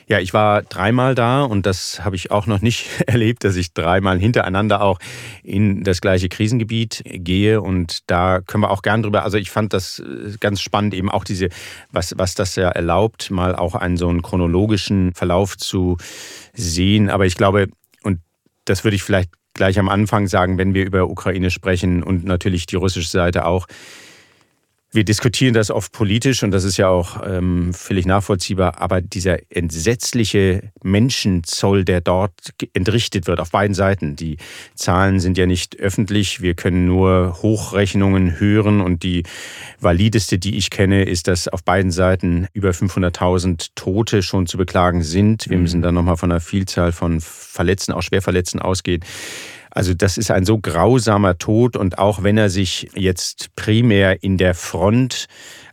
Ja, 0.07 0.19
ich 0.19 0.33
war 0.33 0.61
dreimal 0.61 1.15
da 1.15 1.43
und 1.43 1.65
das 1.65 2.05
habe 2.05 2.15
ich 2.15 2.31
auch 2.31 2.47
noch 2.47 2.61
nicht 2.61 2.87
erlebt, 3.07 3.43
dass 3.43 3.57
ich 3.57 3.73
dreimal 3.73 4.19
hintereinander 4.19 4.81
auch 4.81 4.99
in 5.43 5.83
das 5.83 5.99
gleiche 5.99 6.29
Krisengebiet 6.29 7.03
gehe 7.05 7.61
und 7.61 8.09
da 8.09 8.39
können 8.39 8.63
wir 8.63 8.71
auch 8.71 8.83
gern 8.83 9.03
drüber, 9.03 9.23
also 9.23 9.37
ich 9.37 9.51
fand 9.51 9.73
das 9.73 9.99
äh, 9.99 10.37
ganz 10.39 10.61
spannend 10.61 10.93
eben 10.93 11.09
auch 11.11 11.25
diese, 11.25 11.49
was, 11.91 12.13
was 12.17 12.35
das 12.35 12.55
ja 12.55 12.69
erlaubt, 12.69 13.31
mal 13.31 13.53
auch 13.53 13.75
einen 13.75 13.97
so 13.97 14.07
einen 14.07 14.21
chronologischen 14.21 15.13
Verlauf 15.13 15.57
zu 15.57 15.97
sehen, 16.53 17.09
aber 17.09 17.25
ich 17.25 17.35
glaube, 17.35 17.67
und 18.01 18.19
das 18.63 18.85
würde 18.85 18.95
ich 18.95 19.03
vielleicht 19.03 19.31
gleich 19.57 19.77
am 19.79 19.89
Anfang 19.89 20.27
sagen, 20.27 20.57
wenn 20.57 20.73
wir 20.73 20.85
über 20.85 21.09
Ukraine 21.09 21.51
sprechen 21.51 22.03
und 22.03 22.23
natürlich 22.23 22.65
die 22.65 22.77
russische 22.77 23.09
Seite 23.09 23.45
auch. 23.45 23.67
Wir 24.97 25.03
diskutieren 25.03 25.53
das 25.53 25.69
oft 25.69 25.91
politisch 25.91 26.41
und 26.41 26.49
das 26.49 26.63
ist 26.63 26.77
ja 26.77 26.87
auch 26.87 27.21
ähm, 27.23 27.71
völlig 27.71 28.07
nachvollziehbar, 28.07 28.81
aber 28.81 28.99
dieser 28.99 29.37
entsetzliche 29.51 30.71
Menschenzoll, 30.81 31.85
der 31.85 32.01
dort 32.01 32.55
entrichtet 32.73 33.27
wird 33.27 33.39
auf 33.39 33.51
beiden 33.51 33.75
Seiten, 33.75 34.15
die 34.15 34.37
Zahlen 34.73 35.19
sind 35.19 35.37
ja 35.37 35.45
nicht 35.45 35.79
öffentlich, 35.79 36.41
wir 36.41 36.55
können 36.55 36.87
nur 36.87 37.37
Hochrechnungen 37.43 38.39
hören 38.39 38.81
und 38.81 39.03
die 39.03 39.21
valideste, 39.79 40.39
die 40.39 40.57
ich 40.57 40.71
kenne, 40.71 41.03
ist, 41.03 41.27
dass 41.27 41.47
auf 41.47 41.63
beiden 41.63 41.91
Seiten 41.91 42.47
über 42.53 42.71
500.000 42.71 43.73
Tote 43.75 44.23
schon 44.23 44.47
zu 44.47 44.57
beklagen 44.57 45.03
sind. 45.03 45.47
Wir 45.47 45.57
mhm. 45.57 45.61
müssen 45.61 45.81
dann 45.83 45.93
nochmal 45.93 46.17
von 46.17 46.31
einer 46.31 46.41
Vielzahl 46.41 46.91
von 46.91 47.21
Verletzten, 47.21 47.91
auch 47.91 48.01
Schwerverletzten 48.01 48.59
ausgehen. 48.59 49.03
Also 49.77 49.93
das 49.93 50.17
ist 50.17 50.31
ein 50.31 50.43
so 50.43 50.57
grausamer 50.57 51.37
Tod 51.37 51.77
und 51.77 51.99
auch 51.99 52.23
wenn 52.23 52.35
er 52.35 52.49
sich 52.49 52.89
jetzt 52.95 53.55
primär 53.55 54.23
in 54.23 54.39
der 54.39 54.55
Front 54.55 55.27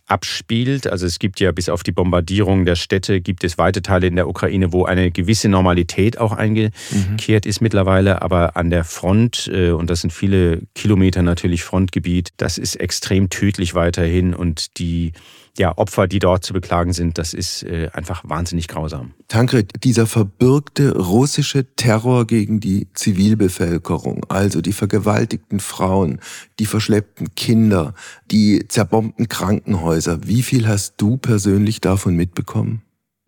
abspielt. 0.07 0.87
Also 0.87 1.07
es 1.07 1.19
gibt 1.19 1.40
ja 1.40 1.53
bis 1.53 1.71
auf 1.71 1.83
die 1.83 1.93
Bombardierung 1.93 2.67
der 2.67 2.77
Städte, 2.77 3.23
gibt 3.23 3.45
es 3.45 3.57
weite 3.57 3.81
Teile 3.81 4.07
in 4.07 4.17
der 4.17 4.29
Ukraine, 4.29 4.75
wo 4.75 4.85
eine 4.85 5.11
gewisse 5.11 5.49
Normalität 5.49 6.19
auch 6.19 6.33
eingekehrt 6.33 7.47
mhm. 7.47 7.49
ist 7.49 7.62
mittlerweile. 7.62 8.21
Aber 8.21 8.59
an 8.59 8.69
der 8.69 8.85
Front, 8.85 9.51
äh, 9.51 9.71
und 9.71 9.88
das 9.88 10.03
sind 10.03 10.12
viele 10.12 10.61
Kilometer 10.75 11.23
natürlich 11.23 11.64
Frontgebiet, 11.64 12.29
das 12.37 12.59
ist 12.59 12.77
extrem 12.77 13.31
tödlich 13.31 13.75
weiterhin. 13.75 14.35
Und 14.35 14.79
die 14.79 15.12
ja, 15.57 15.77
Opfer, 15.77 16.09
die 16.09 16.19
dort 16.19 16.45
zu 16.45 16.53
beklagen 16.53 16.93
sind, 16.93 17.19
das 17.19 17.33
ist 17.33 17.62
äh, 17.62 17.88
einfach 17.93 18.23
wahnsinnig 18.25 18.69
grausam. 18.69 19.14
Tankred, 19.29 19.73
dieser 19.85 20.07
verbürgte 20.07 20.97
russische 20.97 21.75
Terror 21.77 22.27
gegen 22.27 22.61
die 22.61 22.88
Zivilbevölkerung, 22.95 24.25
also 24.29 24.61
die 24.61 24.73
vergewaltigten 24.73 25.61
Frauen, 25.61 26.21
die 26.59 26.67
verschleppten 26.67 27.35
Kinder, 27.35 27.95
die 28.31 28.67
zerbombten 28.69 29.29
Krankenhäuser, 29.29 30.27
wie 30.27 30.43
viel 30.43 30.67
hast 30.67 30.95
du 30.99 31.17
persönlich 31.17 31.81
davon 31.81 32.17
mitbekommen? 32.17 32.84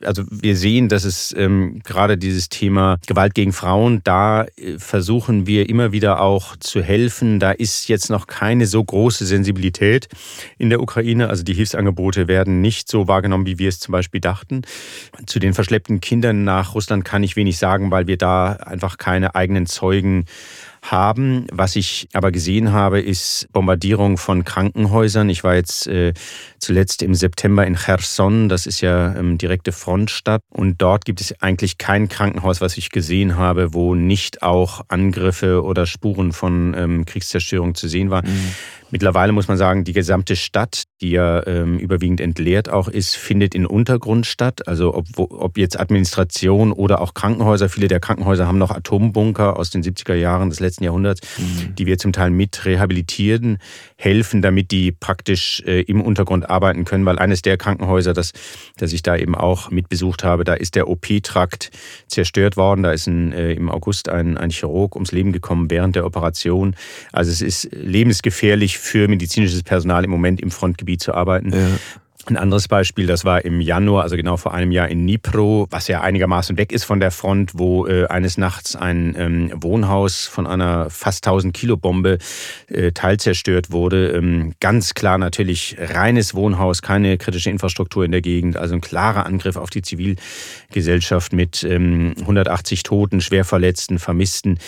Also 0.06 0.22
wir 0.30 0.56
sehen, 0.56 0.88
dass 0.88 1.04
es 1.04 1.34
ähm, 1.36 1.80
gerade 1.84 2.16
dieses 2.16 2.48
Thema 2.48 2.98
Gewalt 3.06 3.34
gegen 3.34 3.52
Frauen, 3.52 4.00
da 4.04 4.44
äh, 4.44 4.78
versuchen 4.78 5.46
wir 5.46 5.68
immer 5.68 5.92
wieder 5.92 6.20
auch 6.20 6.56
zu 6.56 6.82
helfen. 6.82 7.40
Da 7.40 7.52
ist 7.52 7.88
jetzt 7.88 8.10
noch 8.10 8.26
keine 8.26 8.66
so 8.66 8.82
große 8.82 9.26
Sensibilität 9.26 10.08
in 10.58 10.70
der 10.70 10.80
Ukraine. 10.80 11.28
Also 11.28 11.42
die 11.42 11.54
Hilfsangebote 11.54 12.28
werden 12.28 12.60
nicht 12.60 12.88
so 12.88 13.08
wahrgenommen, 13.08 13.46
wie 13.46 13.58
wir 13.58 13.68
es 13.68 13.80
zum 13.80 13.92
Beispiel 13.92 14.20
dachten. 14.20 14.62
Zu 15.26 15.38
den 15.38 15.54
verschleppten 15.54 16.00
Kindern 16.00 16.44
nach 16.44 16.74
Russland 16.74 17.04
kann 17.04 17.22
ich 17.22 17.36
wenig 17.36 17.58
sagen, 17.58 17.90
weil 17.90 18.06
wir 18.06 18.16
da 18.16 18.52
einfach 18.52 18.98
keine 18.98 19.34
eigenen 19.34 19.66
Zeugen 19.66 20.26
haben. 20.90 21.46
Was 21.52 21.76
ich 21.76 22.08
aber 22.12 22.32
gesehen 22.32 22.72
habe, 22.72 23.00
ist 23.00 23.46
Bombardierung 23.52 24.18
von 24.18 24.44
Krankenhäusern. 24.44 25.28
Ich 25.28 25.44
war 25.44 25.54
jetzt 25.54 25.86
äh, 25.86 26.14
zuletzt 26.58 27.02
im 27.02 27.14
September 27.14 27.66
in 27.66 27.76
Cherson, 27.76 28.48
das 28.48 28.66
ist 28.66 28.80
ja 28.80 29.14
ähm, 29.14 29.38
direkte 29.38 29.72
Frontstadt. 29.72 30.42
Und 30.50 30.80
dort 30.82 31.04
gibt 31.04 31.20
es 31.20 31.40
eigentlich 31.40 31.78
kein 31.78 32.08
Krankenhaus, 32.08 32.60
was 32.60 32.76
ich 32.76 32.90
gesehen 32.90 33.36
habe, 33.36 33.74
wo 33.74 33.94
nicht 33.94 34.42
auch 34.42 34.82
Angriffe 34.88 35.62
oder 35.62 35.86
Spuren 35.86 36.32
von 36.32 36.74
ähm, 36.76 37.04
Kriegszerstörung 37.04 37.74
zu 37.74 37.88
sehen 37.88 38.10
waren. 38.10 38.26
Mhm. 38.26 38.54
Mittlerweile 38.90 39.32
muss 39.32 39.48
man 39.48 39.56
sagen, 39.56 39.84
die 39.84 39.92
gesamte 39.92 40.36
Stadt, 40.36 40.84
die 41.00 41.10
ja 41.10 41.44
ähm, 41.46 41.78
überwiegend 41.78 42.20
entleert 42.20 42.68
auch 42.68 42.88
ist, 42.88 43.16
findet 43.16 43.54
in 43.54 43.66
Untergrund 43.66 44.26
statt. 44.26 44.68
Also 44.68 44.94
ob, 44.94 45.06
ob 45.16 45.58
jetzt 45.58 45.78
Administration 45.78 46.72
oder 46.72 47.00
auch 47.00 47.14
Krankenhäuser. 47.14 47.68
Viele 47.68 47.88
der 47.88 48.00
Krankenhäuser 48.00 48.46
haben 48.46 48.58
noch 48.58 48.70
Atombunker 48.70 49.58
aus 49.58 49.70
den 49.70 49.82
70er 49.82 50.14
Jahren 50.14 50.50
des 50.50 50.60
letzten 50.60 50.84
Jahrhunderts, 50.84 51.20
mhm. 51.38 51.74
die 51.74 51.86
wir 51.86 51.98
zum 51.98 52.12
Teil 52.12 52.30
mit 52.30 52.64
rehabilitieren, 52.64 53.58
helfen, 53.96 54.40
damit 54.40 54.70
die 54.70 54.92
praktisch 54.92 55.62
äh, 55.66 55.80
im 55.82 56.00
Untergrund 56.00 56.48
arbeiten 56.48 56.84
können. 56.84 57.04
Weil 57.04 57.18
eines 57.18 57.42
der 57.42 57.56
Krankenhäuser, 57.56 58.12
das, 58.12 58.32
das 58.76 58.92
ich 58.92 59.02
da 59.02 59.16
eben 59.16 59.34
auch 59.34 59.70
mitbesucht 59.70 60.22
habe, 60.22 60.44
da 60.44 60.54
ist 60.54 60.76
der 60.76 60.88
OP-Trakt 60.88 61.70
zerstört 62.06 62.56
worden. 62.56 62.84
Da 62.84 62.92
ist 62.92 63.08
ein, 63.08 63.32
äh, 63.32 63.52
im 63.52 63.68
August 63.68 64.08
ein, 64.08 64.38
ein 64.38 64.50
Chirurg 64.50 64.94
ums 64.94 65.10
Leben 65.10 65.32
gekommen 65.32 65.70
während 65.70 65.96
der 65.96 66.06
Operation. 66.06 66.76
Also 67.12 67.32
es 67.32 67.42
ist 67.42 67.68
lebensgefährlich 67.72 68.75
für 68.78 69.08
medizinisches 69.08 69.62
Personal 69.62 70.04
im 70.04 70.10
Moment 70.10 70.40
im 70.40 70.50
Frontgebiet 70.50 71.02
zu 71.02 71.14
arbeiten. 71.14 71.52
Ja. 71.52 71.68
Ein 72.28 72.36
anderes 72.36 72.66
Beispiel, 72.66 73.06
das 73.06 73.24
war 73.24 73.44
im 73.44 73.60
Januar, 73.60 74.02
also 74.02 74.16
genau 74.16 74.36
vor 74.36 74.52
einem 74.52 74.72
Jahr 74.72 74.88
in 74.88 75.06
Dnipro, 75.06 75.68
was 75.70 75.86
ja 75.86 76.00
einigermaßen 76.00 76.58
weg 76.58 76.72
ist 76.72 76.82
von 76.82 76.98
der 76.98 77.12
Front, 77.12 77.52
wo 77.54 77.86
äh, 77.86 78.06
eines 78.06 78.36
Nachts 78.36 78.74
ein 78.74 79.14
ähm, 79.16 79.52
Wohnhaus 79.54 80.26
von 80.26 80.44
einer 80.44 80.90
fast 80.90 81.24
1000 81.24 81.54
Kilo 81.54 81.76
Bombe 81.76 82.18
äh, 82.66 82.90
teilzerstört 82.90 83.70
wurde. 83.70 84.08
Ähm, 84.08 84.54
ganz 84.58 84.94
klar 84.94 85.18
natürlich 85.18 85.76
reines 85.78 86.34
Wohnhaus, 86.34 86.82
keine 86.82 87.16
kritische 87.16 87.48
Infrastruktur 87.48 88.04
in 88.04 88.10
der 88.10 88.22
Gegend, 88.22 88.56
also 88.56 88.74
ein 88.74 88.80
klarer 88.80 89.24
Angriff 89.24 89.54
auf 89.54 89.70
die 89.70 89.82
Zivilgesellschaft 89.82 91.32
mit 91.32 91.62
ähm, 91.62 92.14
180 92.18 92.82
Toten, 92.82 93.20
Schwerverletzten, 93.20 94.00
Vermissten. 94.00 94.58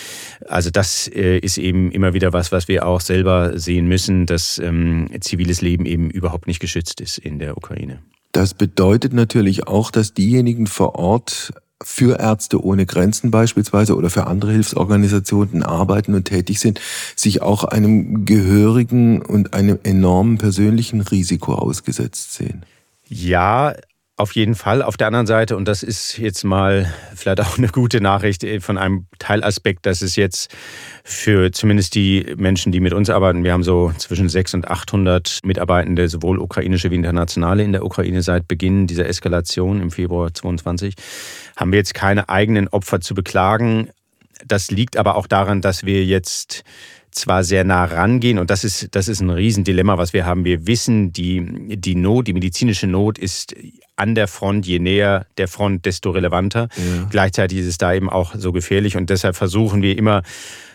Also 0.47 0.71
das 0.71 1.09
äh, 1.09 1.38
ist 1.38 1.59
eben 1.59 1.90
immer 1.90 2.14
wieder 2.14 2.33
was, 2.33 2.53
was 2.53 2.68
wir 2.68 2.87
auch 2.87 3.01
selber 3.01 3.59
sehen 3.59 3.88
müssen, 3.88 4.27
dass 4.27 4.61
ähm, 4.61 5.09
ziviles 5.21 5.61
Leben 5.61 5.87
eben 5.87 6.09
überhaupt 6.09 6.47
nicht 6.47 6.61
geschützt 6.61 7.01
ist 7.01 7.18
in 7.18 7.40
der 7.40 7.47
der 7.48 7.56
Ukraine. 7.56 7.98
Das 8.32 8.54
bedeutet 8.54 9.12
natürlich 9.12 9.66
auch, 9.66 9.90
dass 9.90 10.14
diejenigen 10.14 10.66
vor 10.66 10.94
Ort 10.94 11.52
für 11.82 12.18
Ärzte 12.18 12.62
ohne 12.62 12.87
Grenzen 12.87 13.30
beispielsweise 13.30 13.96
oder 13.96 14.11
für 14.11 14.26
andere 14.26 14.52
Hilfsorganisationen 14.52 15.62
arbeiten 15.62 16.14
und 16.14 16.24
tätig 16.24 16.61
sind, 16.61 16.80
sich 17.16 17.40
auch 17.40 17.64
einem 17.64 18.24
gehörigen 18.24 19.22
und 19.22 19.54
einem 19.54 19.78
enormen 19.84 20.38
persönlichen 20.38 21.00
Risiko 21.00 21.54
ausgesetzt 21.54 22.34
sehen. 22.34 22.64
Ja, 23.08 23.74
auf 24.18 24.33
jeden 24.33 24.57
Fall. 24.57 24.83
Auf 24.83 24.96
der 24.96 25.07
anderen 25.07 25.28
Seite, 25.28 25.57
und 25.57 25.68
das 25.68 25.85
ist 25.85 26.18
jetzt 26.18 26.42
mal 26.42 26.92
vielleicht 27.14 27.40
auch 27.40 27.57
eine 27.57 27.68
gute 27.68 28.00
Nachricht 28.00 28.42
äh, 28.42 28.61
von 28.61 28.76
einem 28.76 29.07
Teilaspekt, 29.20 29.87
dass 29.87 30.02
es 30.02 30.16
jetzt 30.16 30.54
für 31.04 31.52
zumindest 31.52 31.94
die 31.94 32.35
Menschen, 32.37 32.72
die 32.72 32.81
mit 32.81 32.92
uns 32.92 33.11
arbeiten, 33.11 33.44
wir 33.44 33.52
haben 33.52 33.62
so 33.62 33.92
zwischen 33.96 34.28
600 34.28 34.59
und 34.59 34.70
800 34.70 35.38
Mitarbeitende, 35.44 36.09
sowohl 36.09 36.40
ukrainische 36.40 36.90
wie 36.90 36.96
internationale 36.96 37.62
in 37.62 37.70
der 37.72 37.85
Ukraine 37.85 38.22
seit 38.22 38.48
Beginn 38.48 38.88
dieser 38.88 39.07
Eskalation 39.07 39.81
im 39.81 39.92
Februar 39.92 40.35
22, 40.35 40.94
haben 41.57 41.70
wir 41.70 41.78
jetzt 41.78 41.94
keine 41.94 42.28
eigenen 42.28 42.66
Opfer 42.66 43.00
zu 43.00 43.14
beklagen. 43.14 43.90
Das 44.46 44.70
liegt 44.72 44.96
aber 44.96 45.14
auch 45.14 45.28
daran, 45.28 45.61
dass 45.61 45.85
wir 45.85 46.04
jetzt 46.04 46.64
zwar 47.12 47.44
sehr 47.44 47.64
nah 47.64 47.85
rangehen 47.85 48.38
und 48.38 48.50
das 48.50 48.64
ist, 48.64 48.94
das 48.94 49.09
ist 49.09 49.20
ein 49.20 49.31
Riesendilemma, 49.31 49.96
was 49.96 50.12
wir 50.12 50.26
haben. 50.26 50.44
Wir 50.44 50.66
wissen, 50.66 51.12
die, 51.12 51.76
die 51.78 51.94
Not, 51.94 52.26
die 52.26 52.33
medizinische 52.33 52.87
Not 52.87 53.18
ist 53.18 53.54
an 53.98 54.14
der 54.14 54.28
Front, 54.28 54.66
je 54.66 54.78
näher 54.78 55.26
der 55.37 55.48
Front, 55.48 55.84
desto 55.84 56.11
relevanter. 56.11 56.68
Ja. 56.76 57.06
Gleichzeitig 57.11 57.58
ist 57.58 57.66
es 57.66 57.78
da 57.78 57.92
eben 57.92 58.08
auch 58.08 58.34
so 58.37 58.52
gefährlich 58.52 58.96
und 58.96 59.11
deshalb 59.11 59.37
versuchen 59.37 59.82
wir 59.82 59.96
immer 59.98 60.22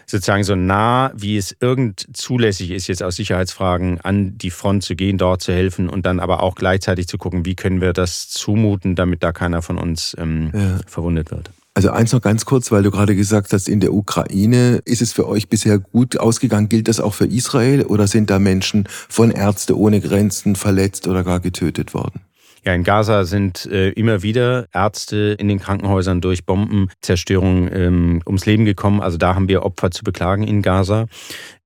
sozusagen 0.06 0.44
so 0.44 0.56
nah, 0.56 1.12
wie 1.16 1.38
es 1.38 1.56
irgend 1.60 2.08
zulässig 2.14 2.72
ist, 2.72 2.88
jetzt 2.88 3.02
aus 3.02 3.16
Sicherheitsfragen 3.16 4.02
an 4.02 4.38
die 4.38 4.52
Front 4.52 4.84
zu 4.84 4.96
gehen, 4.96 5.18
dort 5.18 5.42
zu 5.42 5.54
helfen 5.54 5.90
und 5.90 6.06
dann 6.06 6.20
aber 6.20 6.44
auch 6.44 6.56
gleichzeitig 6.56 7.08
zu 7.08 7.18
gucken, 7.18 7.46
wie 7.46 7.56
können 7.56 7.82
wir 7.82 7.94
das 7.94 8.30
zumuten, 8.30 8.96
damit 8.96 9.24
da 9.24 9.32
keiner 9.32 9.62
von 9.62 9.78
uns 9.78 10.16
ähm, 10.20 10.52
ja. 10.54 10.80
verwundet 10.88 11.32
wird. 11.32 11.52
Also 11.76 11.90
eins 11.90 12.14
noch 12.14 12.22
ganz 12.22 12.46
kurz, 12.46 12.72
weil 12.72 12.84
du 12.84 12.92
gerade 12.92 13.16
gesagt 13.16 13.52
hast, 13.52 13.68
in 13.68 13.80
der 13.80 13.94
Ukraine 13.94 14.82
ist 14.86 15.02
es 15.02 15.12
für 15.12 15.28
euch 15.28 15.50
bisher 15.50 15.80
gut 15.80 16.20
ausgegangen. 16.20 16.70
Gilt 16.70 16.88
das 16.88 17.00
auch 17.00 17.16
für 17.16 17.26
Israel 17.26 17.84
oder 17.86 18.06
sind 18.08 18.30
da 18.30 18.38
Menschen 18.38 18.88
von 19.10 19.32
Ärzte 19.32 19.76
ohne 19.76 20.00
Grenzen 20.00 20.56
verletzt 20.56 21.08
oder 21.08 21.24
gar 21.24 21.40
getötet 21.40 21.96
worden? 21.96 22.22
Ja, 22.66 22.74
in 22.74 22.84
Gaza 22.84 23.26
sind 23.26 23.66
äh, 23.66 23.90
immer 23.90 24.24
wieder 24.24 24.68
Ärzte 24.74 25.36
in 25.38 25.50
den 25.50 25.60
Krankenhäusern 25.60 26.22
durch 26.22 26.46
Bombenzerstörung 26.46 27.70
ähm, 27.70 28.22
ums 28.26 28.46
Leben 28.46 28.64
gekommen. 28.64 29.02
Also 29.02 29.18
da 29.18 29.36
haben 29.36 29.50
wir 29.50 29.64
Opfer 29.64 29.92
zu 29.92 30.04
beklagen 30.04 30.44
in 30.44 30.62
Gaza. 30.62 31.08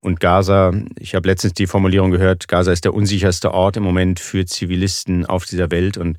Und 0.08 0.22
Gaza, 0.22 0.72
ich 0.98 1.16
habe 1.16 1.28
letztens 1.28 1.54
die 1.54 1.68
Formulierung 1.68 2.12
gehört, 2.12 2.48
Gaza 2.48 2.72
ist 2.72 2.86
der 2.86 2.94
unsicherste 2.94 3.54
Ort 3.54 3.76
im 3.76 3.84
Moment 3.84 4.22
für 4.22 4.46
Zivilisten 4.46 5.26
auf 5.26 5.44
dieser 5.44 5.70
Welt. 5.70 5.98
Und 5.98 6.16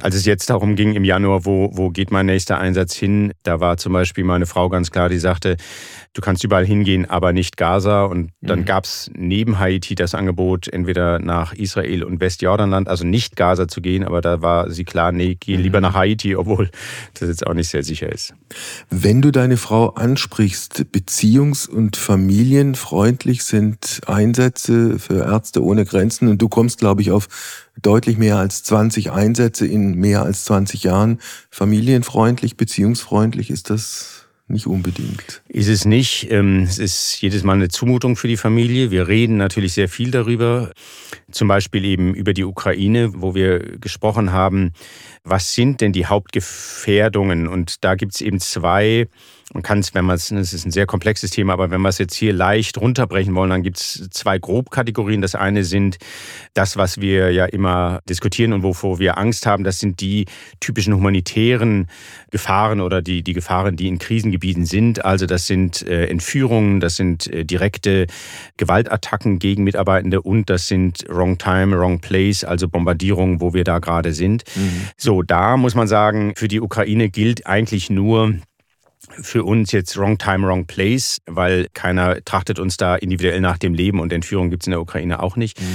als 0.00 0.14
es 0.14 0.24
jetzt 0.24 0.48
darum 0.48 0.74
ging 0.74 0.94
im 0.94 1.04
Januar, 1.04 1.44
wo, 1.44 1.68
wo 1.74 1.90
geht 1.90 2.10
mein 2.10 2.24
nächster 2.24 2.58
Einsatz 2.58 2.94
hin, 2.94 3.34
da 3.42 3.60
war 3.60 3.76
zum 3.76 3.92
Beispiel 3.92 4.24
meine 4.24 4.46
Frau 4.46 4.70
ganz 4.70 4.90
klar, 4.90 5.10
die 5.10 5.18
sagte, 5.18 5.58
du 6.14 6.22
kannst 6.22 6.44
überall 6.44 6.64
hingehen, 6.64 7.10
aber 7.10 7.34
nicht 7.34 7.58
Gaza. 7.58 8.04
Und 8.04 8.30
dann 8.40 8.60
mhm. 8.60 8.64
gab 8.64 8.84
es 8.84 9.10
neben 9.14 9.58
Haiti 9.58 9.96
das 9.96 10.14
Angebot, 10.14 10.68
entweder 10.68 11.18
nach 11.18 11.52
Israel 11.52 12.04
und 12.04 12.20
Westjordanland, 12.20 12.88
also 12.88 13.04
nicht 13.04 13.36
Gaza 13.36 13.68
zu 13.68 13.82
gehen, 13.82 14.02
aber 14.02 14.22
da 14.22 14.40
war 14.40 14.70
sie 14.70 14.84
klar, 14.84 15.12
nee, 15.12 15.36
geh 15.38 15.58
mhm. 15.58 15.62
lieber 15.62 15.82
nach 15.82 15.92
Haiti, 15.92 16.36
obwohl 16.36 16.70
das 17.18 17.28
jetzt 17.28 17.46
auch 17.46 17.52
nicht 17.52 17.68
sehr 17.68 17.82
sicher 17.82 18.10
ist. 18.10 18.32
Wenn 18.88 19.20
du 19.20 19.30
deine 19.30 19.58
Frau 19.58 19.90
ansprichst, 19.90 20.86
Beziehungs- 20.90 21.68
und 21.68 21.98
familienfreundlich 23.10 23.42
sind 23.42 24.02
Einsätze 24.06 25.00
für 25.00 25.24
Ärzte 25.24 25.64
ohne 25.64 25.84
Grenzen 25.84 26.28
und 26.28 26.40
du 26.40 26.48
kommst, 26.48 26.78
glaube 26.78 27.02
ich, 27.02 27.10
auf 27.10 27.26
deutlich 27.82 28.18
mehr 28.18 28.36
als 28.36 28.62
20 28.62 29.10
Einsätze 29.10 29.66
in 29.66 29.94
mehr 29.94 30.22
als 30.22 30.44
20 30.44 30.84
Jahren. 30.84 31.18
Familienfreundlich, 31.50 32.56
beziehungsfreundlich 32.56 33.50
ist 33.50 33.68
das 33.68 34.26
nicht 34.46 34.68
unbedingt. 34.68 35.42
Ist 35.52 35.66
es 35.66 35.84
nicht. 35.84 36.30
Ähm, 36.30 36.62
es 36.62 36.78
ist 36.78 37.20
jedes 37.20 37.42
Mal 37.42 37.54
eine 37.54 37.68
Zumutung 37.68 38.14
für 38.14 38.28
die 38.28 38.36
Familie. 38.36 38.92
Wir 38.92 39.08
reden 39.08 39.36
natürlich 39.36 39.72
sehr 39.72 39.88
viel 39.88 40.12
darüber. 40.12 40.70
Zum 41.32 41.48
Beispiel 41.48 41.84
eben 41.86 42.14
über 42.14 42.34
die 42.34 42.44
Ukraine, 42.44 43.10
wo 43.16 43.34
wir 43.34 43.58
gesprochen 43.78 44.30
haben, 44.30 44.70
was 45.24 45.52
sind 45.52 45.80
denn 45.80 45.92
die 45.92 46.06
Hauptgefährdungen? 46.06 47.48
Und 47.48 47.82
da 47.82 47.96
gibt 47.96 48.14
es 48.14 48.20
eben 48.20 48.38
zwei 48.38 49.08
man 49.52 49.62
kann 49.64 49.80
es, 49.80 49.94
wenn 49.94 50.04
man 50.04 50.14
es, 50.14 50.30
es 50.30 50.52
ist 50.52 50.64
ein 50.64 50.70
sehr 50.70 50.86
komplexes 50.86 51.32
Thema, 51.32 51.54
aber 51.54 51.70
wenn 51.70 51.80
wir 51.80 51.88
es 51.88 51.98
jetzt 51.98 52.14
hier 52.14 52.32
leicht 52.32 52.78
runterbrechen 52.78 53.34
wollen, 53.34 53.50
dann 53.50 53.62
gibt 53.64 53.78
es 53.78 54.08
zwei 54.10 54.38
Grobkategorien. 54.38 55.22
Das 55.22 55.34
eine 55.34 55.64
sind 55.64 55.98
das, 56.54 56.76
was 56.76 57.00
wir 57.00 57.32
ja 57.32 57.46
immer 57.46 58.00
diskutieren 58.08 58.52
und 58.52 58.62
wovor 58.62 59.00
wir 59.00 59.18
Angst 59.18 59.46
haben. 59.46 59.64
Das 59.64 59.80
sind 59.80 60.00
die 60.00 60.26
typischen 60.60 60.94
humanitären 60.94 61.88
Gefahren 62.30 62.80
oder 62.80 63.02
die, 63.02 63.24
die 63.24 63.32
Gefahren, 63.32 63.74
die 63.74 63.88
in 63.88 63.98
Krisengebieten 63.98 64.66
sind. 64.66 65.04
Also 65.04 65.26
das 65.26 65.39
sind 65.46 65.82
äh, 65.86 66.06
Entführungen, 66.06 66.80
das 66.80 66.96
sind 66.96 67.26
äh, 67.26 67.44
direkte 67.44 68.06
Gewaltattacken 68.56 69.38
gegen 69.38 69.64
Mitarbeitende 69.64 70.22
und 70.22 70.50
das 70.50 70.68
sind 70.68 71.04
Wrong 71.08 71.38
Time, 71.38 71.78
Wrong 71.78 72.00
Place, 72.00 72.44
also 72.44 72.68
Bombardierungen, 72.68 73.40
wo 73.40 73.54
wir 73.54 73.64
da 73.64 73.78
gerade 73.78 74.12
sind. 74.12 74.44
Mhm. 74.54 74.88
So, 74.96 75.22
da 75.22 75.56
muss 75.56 75.74
man 75.74 75.88
sagen, 75.88 76.32
für 76.36 76.48
die 76.48 76.60
Ukraine 76.60 77.10
gilt 77.10 77.46
eigentlich 77.46 77.90
nur 77.90 78.34
für 79.08 79.44
uns 79.44 79.72
jetzt 79.72 79.96
Wrong 79.96 80.18
Time, 80.18 80.46
Wrong 80.46 80.66
Place, 80.66 81.20
weil 81.26 81.68
keiner 81.72 82.22
trachtet 82.24 82.58
uns 82.58 82.76
da 82.76 82.96
individuell 82.96 83.40
nach 83.40 83.58
dem 83.58 83.74
Leben 83.74 84.00
und 84.00 84.12
Entführung 84.12 84.50
gibt 84.50 84.62
es 84.62 84.66
in 84.66 84.72
der 84.72 84.80
Ukraine 84.80 85.22
auch 85.22 85.36
nicht. 85.36 85.60
Mhm. 85.60 85.66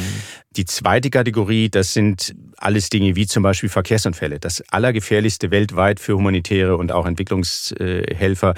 Die 0.56 0.66
zweite 0.66 1.10
Kategorie, 1.10 1.70
das 1.70 1.94
sind 1.94 2.34
alles 2.58 2.90
Dinge 2.90 3.16
wie 3.16 3.28
zum 3.28 3.44
Beispiel 3.44 3.70
Verkehrsunfälle. 3.70 4.40
Das 4.40 4.64
Allergefährlichste 4.70 5.52
weltweit 5.52 6.00
für 6.00 6.16
humanitäre 6.16 6.78
und 6.78 6.92
auch 6.92 7.06
Entwicklungshelfer 7.06 8.54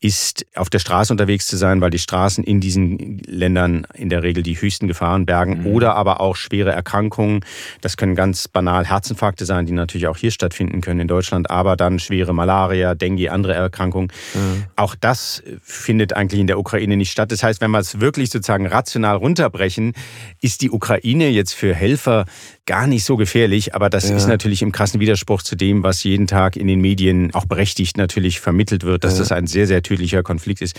ist, 0.00 0.44
auf 0.54 0.68
der 0.68 0.78
Straße 0.78 1.12
unterwegs 1.12 1.46
zu 1.46 1.56
sein, 1.56 1.80
weil 1.80 1.90
die 1.90 1.98
Straßen 1.98 2.44
in 2.44 2.60
diesen 2.60 3.18
Ländern 3.26 3.86
in 3.94 4.10
der 4.10 4.22
Regel 4.22 4.42
die 4.42 4.60
höchsten 4.60 4.86
Gefahren 4.86 5.26
bergen 5.26 5.60
mhm. 5.60 5.66
oder 5.66 5.94
aber 5.94 6.20
auch 6.20 6.36
schwere 6.36 6.72
Erkrankungen. 6.72 7.44
Das 7.80 7.96
können 7.96 8.14
ganz 8.14 8.48
banal 8.48 8.86
Herzinfarkte 8.86 9.46
sein, 9.46 9.66
die 9.66 9.72
natürlich 9.72 10.06
auch 10.06 10.16
hier 10.16 10.30
stattfinden 10.30 10.80
können 10.80 11.00
in 11.00 11.08
Deutschland, 11.08 11.50
aber 11.50 11.76
dann 11.76 11.98
schwere 11.98 12.34
Malaria, 12.34 12.94
Dengue, 12.94 13.30
andere 13.30 13.54
Erkrankungen. 13.54 14.12
Mhm. 14.34 14.64
Auch 14.76 14.94
das 14.94 15.42
findet 15.62 16.12
eigentlich 16.12 16.40
in 16.40 16.46
der 16.46 16.58
Ukraine 16.58 16.96
nicht 16.96 17.10
statt. 17.10 17.32
Das 17.32 17.42
heißt, 17.42 17.60
wenn 17.60 17.70
wir 17.70 17.78
es 17.78 18.00
wirklich 18.00 18.30
sozusagen 18.30 18.66
rational 18.66 19.16
runterbrechen, 19.16 19.94
ist 20.40 20.60
die 20.60 20.70
Ukraine 20.70 21.28
jetzt 21.38 21.54
für 21.54 21.74
Helfer 21.74 22.26
gar 22.66 22.86
nicht 22.86 23.04
so 23.04 23.16
gefährlich, 23.16 23.74
aber 23.74 23.88
das 23.88 24.10
ja. 24.10 24.16
ist 24.16 24.28
natürlich 24.28 24.60
im 24.60 24.72
krassen 24.72 25.00
Widerspruch 25.00 25.42
zu 25.42 25.56
dem, 25.56 25.82
was 25.82 26.04
jeden 26.04 26.26
Tag 26.26 26.54
in 26.56 26.66
den 26.66 26.82
Medien 26.82 27.32
auch 27.32 27.46
berechtigt 27.46 27.96
natürlich 27.96 28.40
vermittelt 28.40 28.84
wird, 28.84 29.04
dass 29.04 29.14
ja. 29.14 29.20
das 29.20 29.32
ein 29.32 29.46
sehr, 29.46 29.66
sehr 29.66 29.82
tödlicher 29.82 30.22
Konflikt 30.22 30.60
ist. 30.60 30.78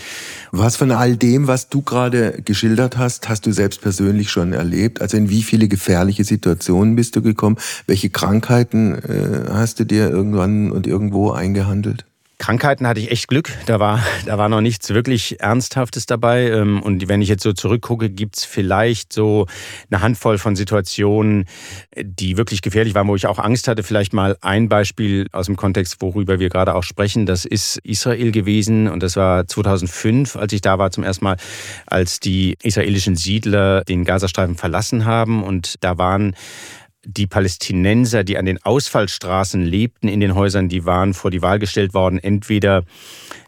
Was 0.52 0.76
von 0.76 0.92
all 0.92 1.16
dem, 1.16 1.48
was 1.48 1.68
du 1.68 1.82
gerade 1.82 2.42
geschildert 2.44 2.96
hast, 2.96 3.28
hast 3.28 3.44
du 3.44 3.52
selbst 3.52 3.80
persönlich 3.80 4.30
schon 4.30 4.52
erlebt? 4.52 5.00
Also 5.00 5.16
in 5.16 5.30
wie 5.30 5.42
viele 5.42 5.66
gefährliche 5.66 6.22
Situationen 6.22 6.94
bist 6.94 7.16
du 7.16 7.22
gekommen? 7.22 7.56
Welche 7.88 8.10
Krankheiten 8.10 8.94
äh, 8.94 9.50
hast 9.50 9.80
du 9.80 9.84
dir 9.84 10.10
irgendwann 10.10 10.70
und 10.70 10.86
irgendwo 10.86 11.32
eingehandelt? 11.32 12.04
Krankheiten 12.40 12.86
hatte 12.86 13.00
ich 13.00 13.10
echt 13.10 13.28
Glück. 13.28 13.52
Da 13.66 13.80
war, 13.80 14.02
da 14.24 14.38
war 14.38 14.48
noch 14.48 14.62
nichts 14.62 14.88
wirklich 14.88 15.40
Ernsthaftes 15.40 16.06
dabei. 16.06 16.50
Ähm, 16.50 16.82
und 16.82 17.06
wenn 17.06 17.20
ich 17.20 17.28
jetzt 17.28 17.42
so 17.42 17.52
zurückgucke, 17.52 18.08
gibt 18.08 18.38
es 18.38 18.44
vielleicht 18.46 19.12
so 19.12 19.46
eine 19.90 20.00
Handvoll 20.00 20.38
von 20.38 20.56
Situationen, 20.56 21.44
die 22.02 22.38
wirklich 22.38 22.62
gefährlich 22.62 22.94
waren, 22.94 23.08
wo 23.08 23.14
ich 23.14 23.26
auch 23.26 23.38
Angst 23.38 23.68
hatte. 23.68 23.82
Vielleicht 23.82 24.14
mal 24.14 24.38
ein 24.40 24.70
Beispiel 24.70 25.26
aus 25.32 25.46
dem 25.46 25.56
Kontext, 25.56 26.00
worüber 26.00 26.38
wir 26.40 26.48
gerade 26.48 26.74
auch 26.74 26.82
sprechen. 26.82 27.26
Das 27.26 27.44
ist 27.44 27.76
Israel 27.84 28.32
gewesen. 28.32 28.88
Und 28.88 29.02
das 29.02 29.16
war 29.16 29.46
2005, 29.46 30.36
als 30.36 30.54
ich 30.54 30.62
da 30.62 30.78
war 30.78 30.90
zum 30.90 31.04
ersten 31.04 31.24
Mal, 31.24 31.36
als 31.86 32.20
die 32.20 32.56
israelischen 32.62 33.16
Siedler 33.16 33.84
den 33.84 34.04
Gazastreifen 34.04 34.56
verlassen 34.56 35.04
haben. 35.04 35.44
Und 35.44 35.74
da 35.84 35.98
waren 35.98 36.34
die 37.04 37.26
Palästinenser, 37.26 38.24
die 38.24 38.36
an 38.36 38.44
den 38.44 38.62
Ausfallstraßen 38.62 39.62
lebten 39.62 40.08
in 40.08 40.20
den 40.20 40.34
Häusern, 40.34 40.68
die 40.68 40.84
waren 40.84 41.14
vor 41.14 41.30
die 41.30 41.40
Wahl 41.40 41.58
gestellt 41.58 41.94
worden, 41.94 42.18
entweder 42.18 42.84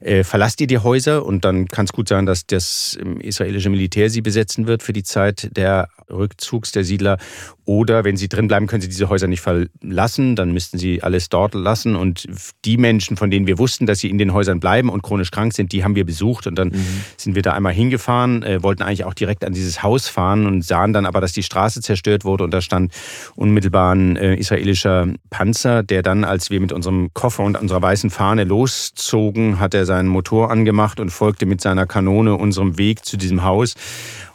äh, 0.00 0.24
verlasst 0.24 0.60
ihr 0.60 0.66
die 0.66 0.78
Häuser 0.78 1.24
und 1.26 1.44
dann 1.44 1.68
kann 1.68 1.84
es 1.84 1.92
gut 1.92 2.08
sein, 2.08 2.24
dass 2.24 2.46
das 2.46 2.98
ähm, 3.00 3.20
israelische 3.20 3.68
Militär 3.68 4.08
sie 4.08 4.22
besetzen 4.22 4.66
wird 4.66 4.82
für 4.82 4.94
die 4.94 5.02
Zeit 5.02 5.54
der 5.56 5.88
Rückzugs 6.10 6.72
der 6.72 6.84
Siedler 6.84 7.18
oder 7.64 8.04
wenn 8.04 8.16
sie 8.16 8.28
drin 8.28 8.48
bleiben, 8.48 8.66
können 8.66 8.82
sie 8.82 8.88
diese 8.88 9.08
Häuser 9.08 9.28
nicht 9.28 9.40
verlassen, 9.40 10.34
dann 10.36 10.52
müssten 10.52 10.78
sie 10.78 11.02
alles 11.02 11.28
dort 11.28 11.54
lassen 11.54 11.94
und 11.94 12.26
die 12.64 12.76
Menschen, 12.76 13.16
von 13.16 13.30
denen 13.30 13.46
wir 13.46 13.58
wussten, 13.58 13.86
dass 13.86 14.00
sie 14.00 14.10
in 14.10 14.18
den 14.18 14.32
Häusern 14.32 14.58
bleiben 14.58 14.88
und 14.88 15.02
chronisch 15.02 15.30
krank 15.30 15.52
sind, 15.52 15.72
die 15.72 15.84
haben 15.84 15.94
wir 15.94 16.04
besucht 16.04 16.46
und 16.46 16.56
dann 16.56 16.68
mhm. 16.68 17.04
sind 17.16 17.34
wir 17.34 17.42
da 17.42 17.52
einmal 17.52 17.72
hingefahren, 17.72 18.42
äh, 18.42 18.62
wollten 18.62 18.82
eigentlich 18.82 19.04
auch 19.04 19.14
direkt 19.14 19.44
an 19.44 19.52
dieses 19.52 19.82
Haus 19.82 20.08
fahren 20.08 20.46
und 20.46 20.64
sahen 20.64 20.92
dann 20.92 21.06
aber, 21.06 21.20
dass 21.20 21.32
die 21.32 21.42
Straße 21.42 21.80
zerstört 21.80 22.24
wurde 22.24 22.44
und 22.44 22.52
da 22.52 22.60
stand 22.60 22.92
unmittelbar 23.36 23.94
ein 23.94 24.16
äh, 24.16 24.34
israelischer 24.34 25.08
Panzer, 25.30 25.82
der 25.82 26.02
dann, 26.02 26.24
als 26.24 26.50
wir 26.50 26.60
mit 26.60 26.72
unserem 26.72 27.10
Koffer 27.14 27.44
und 27.44 27.60
unserer 27.60 27.82
weißen 27.82 28.10
Fahne 28.10 28.44
loszogen, 28.44 29.60
hat 29.60 29.74
er 29.74 29.86
seinen 29.86 30.08
Motor 30.08 30.50
angemacht 30.50 30.98
und 30.98 31.10
folgte 31.10 31.46
mit 31.46 31.60
seiner 31.60 31.86
Kanone 31.86 32.34
unserem 32.34 32.78
Weg 32.78 33.04
zu 33.04 33.16
diesem 33.16 33.44
Haus. 33.44 33.74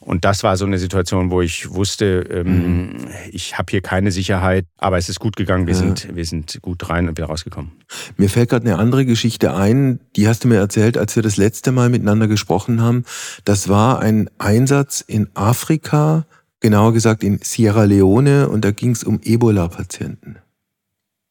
Und 0.07 0.23
das 0.23 0.41
war 0.41 0.55
so 0.55 0.65
eine 0.65 0.77
Situation, 0.77 1.31
wo 1.31 1.41
ich 1.41 1.69
wusste, 1.69 2.25
ähm, 2.31 2.77
mhm. 2.77 3.07
ich 3.29 3.57
habe 3.57 3.71
hier 3.71 3.81
keine 3.81 4.11
Sicherheit, 4.11 4.65
aber 4.77 4.97
es 4.97 5.09
ist 5.09 5.19
gut 5.19 5.35
gegangen. 5.35 5.67
Wir, 5.67 5.73
ja. 5.73 5.81
sind, 5.81 6.15
wir 6.15 6.23
sind 6.23 6.59
gut 6.61 6.89
rein 6.89 7.09
und 7.09 7.17
wieder 7.17 7.27
rausgekommen. 7.27 7.73
Mir 8.15 8.29
fällt 8.29 8.49
gerade 8.49 8.65
eine 8.65 8.79
andere 8.79 9.05
Geschichte 9.05 9.53
ein, 9.53 9.99
die 10.15 10.29
hast 10.29 10.45
du 10.45 10.47
mir 10.47 10.59
erzählt, 10.59 10.97
als 10.97 11.17
wir 11.17 11.23
das 11.23 11.35
letzte 11.35 11.73
Mal 11.73 11.89
miteinander 11.89 12.29
gesprochen 12.29 12.81
haben. 12.81 13.03
Das 13.43 13.67
war 13.67 13.99
ein 13.99 14.29
Einsatz 14.37 15.01
in 15.01 15.27
Afrika, 15.33 16.25
genauer 16.61 16.93
gesagt 16.93 17.21
in 17.21 17.39
Sierra 17.43 17.83
Leone, 17.83 18.47
und 18.47 18.63
da 18.63 18.71
ging 18.71 18.91
es 18.91 19.03
um 19.03 19.19
Ebola-Patienten. 19.21 20.37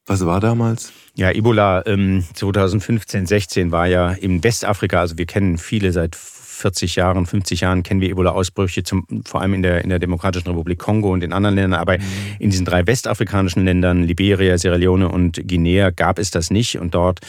Was 0.04 0.26
war 0.26 0.40
damals? 0.40 0.92
Ja, 1.14 1.30
Ebola 1.30 1.82
ähm, 1.86 2.26
2015, 2.34 3.24
16 3.24 3.72
war 3.72 3.86
ja 3.86 4.10
in 4.10 4.44
Westafrika, 4.44 5.00
also 5.00 5.16
wir 5.16 5.24
kennen 5.24 5.56
viele 5.56 5.92
seit 5.92 6.14
40 6.56 6.96
Jahren, 6.96 7.26
50 7.26 7.60
Jahren 7.60 7.82
kennen 7.82 8.00
wir 8.00 8.10
Ebola-Ausbrüche, 8.10 8.82
vor 9.24 9.42
allem 9.42 9.54
in 9.54 9.62
der, 9.62 9.84
in 9.84 9.90
der 9.90 9.98
Demokratischen 9.98 10.48
Republik 10.48 10.78
Kongo 10.78 11.12
und 11.12 11.22
in 11.22 11.32
anderen 11.32 11.54
Ländern. 11.54 11.80
Aber 11.80 11.98
mhm. 11.98 12.02
in 12.38 12.50
diesen 12.50 12.64
drei 12.64 12.86
westafrikanischen 12.86 13.64
Ländern, 13.64 14.02
Liberia, 14.02 14.56
Sierra 14.56 14.76
Leone 14.76 15.08
und 15.08 15.46
Guinea, 15.46 15.90
gab 15.90 16.18
es 16.18 16.30
das 16.30 16.50
nicht. 16.50 16.78
Und 16.78 16.94
dort 16.94 17.20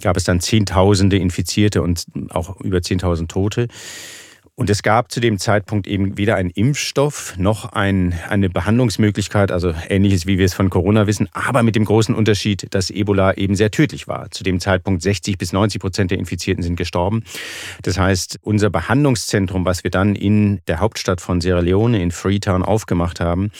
gab 0.00 0.16
es 0.16 0.24
dann 0.24 0.40
Zehntausende 0.40 1.16
Infizierte 1.16 1.82
und 1.82 2.04
auch 2.30 2.60
über 2.60 2.78
10.000 2.78 3.28
Tote. 3.28 3.68
Und 4.54 4.68
es 4.68 4.82
gab 4.82 5.10
zu 5.10 5.20
dem 5.20 5.38
Zeitpunkt 5.38 5.86
eben 5.86 6.18
weder 6.18 6.36
einen 6.36 6.50
Impfstoff 6.50 7.38
noch 7.38 7.72
ein, 7.72 8.14
eine 8.28 8.50
Behandlungsmöglichkeit, 8.50 9.50
also 9.50 9.72
ähnliches 9.88 10.26
wie 10.26 10.36
wir 10.36 10.44
es 10.44 10.52
von 10.52 10.68
Corona 10.68 11.06
wissen, 11.06 11.26
aber 11.32 11.62
mit 11.62 11.74
dem 11.74 11.86
großen 11.86 12.14
Unterschied, 12.14 12.66
dass 12.74 12.90
Ebola 12.90 13.32
eben 13.38 13.56
sehr 13.56 13.70
tödlich 13.70 14.08
war. 14.08 14.30
Zu 14.30 14.44
dem 14.44 14.60
Zeitpunkt 14.60 15.00
60 15.00 15.38
bis 15.38 15.54
90 15.54 15.80
Prozent 15.80 16.10
der 16.10 16.18
Infizierten 16.18 16.62
sind 16.62 16.76
gestorben. 16.76 17.24
Das 17.80 17.98
heißt, 17.98 18.40
unser 18.42 18.68
Behandlungszentrum, 18.68 19.64
was 19.64 19.84
wir 19.84 19.90
dann 19.90 20.14
in 20.14 20.60
der 20.66 20.80
Hauptstadt 20.80 21.22
von 21.22 21.40
Sierra 21.40 21.60
Leone 21.60 22.02
in 22.02 22.10
Freetown 22.10 22.62
aufgemacht 22.62 23.20
haben, 23.20 23.52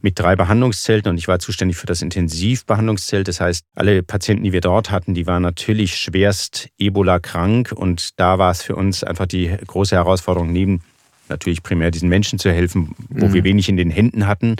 mit 0.00 0.18
drei 0.18 0.34
Behandlungszelten 0.34 1.10
und 1.10 1.18
ich 1.18 1.28
war 1.28 1.40
zuständig 1.40 1.76
für 1.76 1.86
das 1.86 2.00
Intensivbehandlungszelt. 2.00 3.28
Das 3.28 3.42
heißt, 3.42 3.64
alle 3.74 4.02
Patienten, 4.02 4.44
die 4.44 4.54
wir 4.54 4.62
dort 4.62 4.90
hatten, 4.90 5.12
die 5.12 5.26
waren 5.26 5.42
natürlich 5.42 5.96
schwerst 5.96 6.70
Ebola 6.78 7.18
krank 7.18 7.70
und 7.76 8.18
da 8.18 8.38
war 8.38 8.50
es 8.50 8.62
für 8.62 8.76
uns 8.76 9.04
einfach 9.04 9.26
die 9.26 9.54
große 9.66 9.94
Herausforderung, 9.94 10.37
Herausforderung 10.38 10.52
neben 10.52 10.80
natürlich 11.28 11.62
primär 11.62 11.90
diesen 11.90 12.08
Menschen 12.08 12.38
zu 12.38 12.50
helfen, 12.50 12.94
wo 13.10 13.26
mhm. 13.26 13.34
wir 13.34 13.44
wenig 13.44 13.68
in 13.68 13.76
den 13.76 13.90
Händen 13.90 14.26
hatten, 14.26 14.56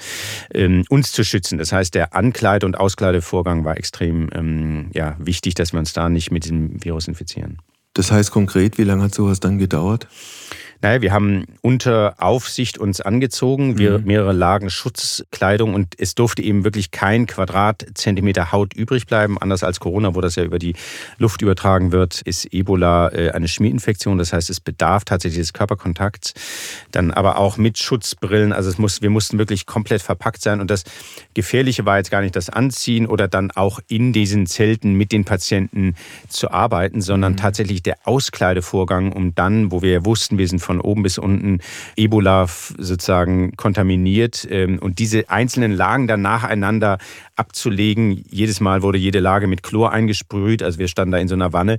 ähm, 0.52 0.84
uns 0.90 1.12
zu 1.12 1.24
schützen. 1.24 1.56
Das 1.56 1.72
heißt, 1.72 1.94
der 1.94 2.14
Ankleid- 2.14 2.62
und 2.62 2.78
Auskleidevorgang 2.78 3.64
war 3.64 3.78
extrem 3.78 4.28
ähm, 4.34 4.90
ja, 4.92 5.16
wichtig, 5.18 5.54
dass 5.54 5.72
wir 5.72 5.78
uns 5.78 5.94
da 5.94 6.10
nicht 6.10 6.30
mit 6.30 6.44
diesem 6.44 6.84
Virus 6.84 7.08
infizieren. 7.08 7.58
Das 7.94 8.12
heißt 8.12 8.30
konkret, 8.30 8.76
wie 8.76 8.84
lange 8.84 9.04
hat 9.04 9.14
sowas 9.14 9.40
dann 9.40 9.58
gedauert? 9.58 10.08
Naja, 10.80 11.02
wir 11.02 11.12
haben 11.12 11.44
unter 11.60 12.14
Aufsicht 12.18 12.78
uns 12.78 13.00
angezogen, 13.00 13.78
wir 13.78 13.98
mhm. 13.98 14.04
mehrere 14.04 14.32
Lagen 14.32 14.70
Schutzkleidung 14.70 15.74
und 15.74 15.94
es 15.98 16.14
durfte 16.14 16.42
eben 16.42 16.62
wirklich 16.62 16.92
kein 16.92 17.26
Quadratzentimeter 17.26 18.52
Haut 18.52 18.74
übrig 18.74 19.06
bleiben. 19.06 19.38
Anders 19.38 19.64
als 19.64 19.80
Corona, 19.80 20.14
wo 20.14 20.20
das 20.20 20.36
ja 20.36 20.44
über 20.44 20.60
die 20.60 20.74
Luft 21.18 21.42
übertragen 21.42 21.90
wird, 21.90 22.20
ist 22.22 22.52
Ebola 22.52 23.08
äh, 23.08 23.30
eine 23.32 23.48
Schmierinfektion. 23.48 24.18
Das 24.18 24.32
heißt, 24.32 24.50
es 24.50 24.60
bedarf 24.60 25.04
tatsächlich 25.04 25.40
des 25.40 25.52
Körperkontakts. 25.52 26.34
Dann 26.92 27.10
aber 27.10 27.38
auch 27.38 27.56
mit 27.56 27.78
Schutzbrillen. 27.78 28.52
Also 28.52 28.70
es 28.70 28.78
muss, 28.78 29.02
wir 29.02 29.10
mussten 29.10 29.38
wirklich 29.38 29.66
komplett 29.66 30.00
verpackt 30.02 30.42
sein. 30.42 30.60
Und 30.60 30.70
das 30.70 30.84
Gefährliche 31.34 31.86
war 31.86 31.96
jetzt 31.96 32.12
gar 32.12 32.20
nicht 32.20 32.36
das 32.36 32.50
Anziehen 32.50 33.06
oder 33.06 33.26
dann 33.26 33.50
auch 33.50 33.80
in 33.88 34.12
diesen 34.12 34.46
Zelten 34.46 34.94
mit 34.94 35.10
den 35.10 35.24
Patienten 35.24 35.96
zu 36.28 36.52
arbeiten, 36.52 37.00
sondern 37.00 37.32
mhm. 37.32 37.38
tatsächlich 37.38 37.82
der 37.82 37.96
Auskleidevorgang, 38.04 39.10
um 39.10 39.34
dann, 39.34 39.72
wo 39.72 39.82
wir 39.82 40.04
wussten, 40.04 40.38
wir 40.38 40.46
sind 40.46 40.60
von 40.68 40.82
oben 40.82 41.02
bis 41.02 41.16
unten 41.16 41.60
Ebola 41.96 42.46
sozusagen 42.46 43.56
kontaminiert. 43.56 44.46
Ähm, 44.50 44.78
und 44.78 44.98
diese 44.98 45.30
einzelnen 45.30 45.72
Lagen 45.72 46.06
dann 46.06 46.20
nacheinander 46.20 46.98
abzulegen. 47.38 48.24
Jedes 48.30 48.60
Mal 48.60 48.82
wurde 48.82 48.98
jede 48.98 49.20
Lage 49.20 49.46
mit 49.46 49.62
Chlor 49.62 49.92
eingesprüht. 49.92 50.62
Also 50.62 50.78
wir 50.78 50.88
standen 50.88 51.12
da 51.12 51.18
in 51.18 51.28
so 51.28 51.34
einer 51.34 51.52
Wanne. 51.52 51.78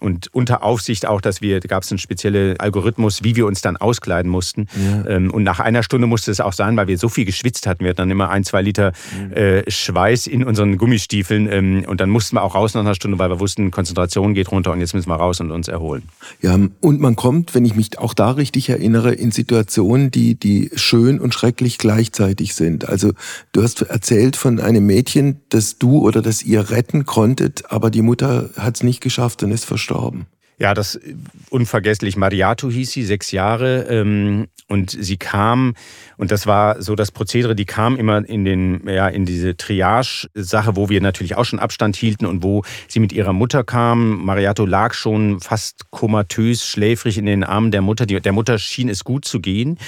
Und 0.00 0.28
unter 0.32 0.62
Aufsicht 0.62 1.06
auch, 1.06 1.20
dass 1.20 1.40
wir, 1.40 1.60
da 1.60 1.68
gab 1.68 1.82
es 1.82 1.90
einen 1.90 1.98
speziellen 1.98 2.58
Algorithmus, 2.58 3.22
wie 3.22 3.36
wir 3.36 3.46
uns 3.46 3.60
dann 3.60 3.76
auskleiden 3.76 4.30
mussten. 4.30 4.66
Ja. 4.74 5.06
Ähm, 5.06 5.30
und 5.30 5.42
nach 5.42 5.60
einer 5.60 5.82
Stunde 5.82 6.06
musste 6.06 6.30
es 6.30 6.40
auch 6.40 6.52
sein, 6.52 6.76
weil 6.76 6.88
wir 6.88 6.98
so 6.98 7.08
viel 7.08 7.24
geschwitzt 7.24 7.66
hatten. 7.66 7.84
Wir 7.84 7.90
hatten 7.90 7.98
dann 7.98 8.10
immer 8.10 8.30
ein, 8.30 8.44
zwei 8.44 8.62
Liter 8.62 8.92
äh, 9.34 9.68
Schweiß 9.70 10.26
in 10.26 10.44
unseren 10.44 10.78
Gummistiefeln. 10.78 11.50
Ähm, 11.50 11.84
und 11.86 12.00
dann 12.00 12.10
mussten 12.10 12.36
wir 12.36 12.42
auch 12.42 12.54
raus 12.54 12.74
nach 12.74 12.80
einer 12.80 12.94
Stunde, 12.94 13.18
weil 13.18 13.30
wir 13.30 13.40
wussten, 13.40 13.70
Konzentration 13.70 14.34
geht 14.34 14.50
runter 14.50 14.72
und 14.72 14.80
jetzt 14.80 14.94
müssen 14.94 15.08
wir 15.08 15.16
raus 15.16 15.40
und 15.40 15.50
uns 15.50 15.68
erholen. 15.68 16.02
Ja, 16.40 16.58
und 16.80 17.00
man 17.00 17.16
kommt, 17.16 17.54
wenn 17.54 17.64
ich 17.64 17.74
mich 17.74 17.98
auch 17.98 18.14
da 18.14 18.30
richtig 18.32 18.68
erinnere, 18.68 19.12
in 19.12 19.30
Situationen, 19.30 20.10
die, 20.10 20.34
die 20.34 20.70
schön 20.74 21.20
und 21.20 21.34
schrecklich 21.34 21.78
gleichzeitig 21.78 22.54
sind. 22.54 22.88
Also 22.88 23.12
du 23.52 23.62
hast 23.62 23.82
erzählt 23.82 24.36
von 24.36 24.60
einem 24.60 24.86
Mädchen, 24.86 24.99
das 25.48 25.78
du 25.78 25.98
oder 25.98 26.22
das 26.22 26.42
ihr 26.42 26.70
retten 26.70 27.06
konntet, 27.06 27.70
aber 27.70 27.90
die 27.90 28.02
Mutter 28.02 28.50
hat 28.56 28.76
es 28.76 28.82
nicht 28.82 29.00
geschafft 29.00 29.42
und 29.42 29.50
ist 29.50 29.64
verstorben. 29.64 30.26
Ja, 30.60 30.74
das 30.74 30.96
äh, 30.96 31.14
unvergesslich. 31.48 32.16
Mariato 32.16 32.70
hieß 32.70 32.92
sie, 32.92 33.02
sechs 33.02 33.32
Jahre. 33.32 33.86
Ähm, 33.88 34.48
und 34.68 34.90
sie 34.90 35.16
kam, 35.16 35.74
und 36.16 36.30
das 36.30 36.46
war 36.46 36.80
so 36.80 36.94
das 36.94 37.10
Prozedere, 37.10 37.56
die 37.56 37.64
kam 37.64 37.96
immer 37.96 38.24
in, 38.28 38.44
den, 38.44 38.86
ja, 38.86 39.08
in 39.08 39.24
diese 39.24 39.56
Triage-Sache, 39.56 40.76
wo 40.76 40.88
wir 40.88 41.00
natürlich 41.00 41.34
auch 41.34 41.44
schon 41.44 41.58
Abstand 41.58 41.96
hielten 41.96 42.24
und 42.26 42.44
wo 42.44 42.62
sie 42.86 43.00
mit 43.00 43.12
ihrer 43.12 43.32
Mutter 43.32 43.64
kam. 43.64 44.24
Mariato 44.24 44.66
lag 44.66 44.94
schon 44.94 45.40
fast 45.40 45.90
komatös, 45.90 46.64
schläfrig 46.64 47.18
in 47.18 47.26
den 47.26 47.42
Armen 47.42 47.72
der 47.72 47.82
Mutter. 47.82 48.06
Die, 48.06 48.20
der 48.20 48.32
Mutter 48.32 48.58
schien 48.58 48.88
es 48.88 49.02
gut 49.02 49.24
zu 49.24 49.40
gehen. 49.40 49.78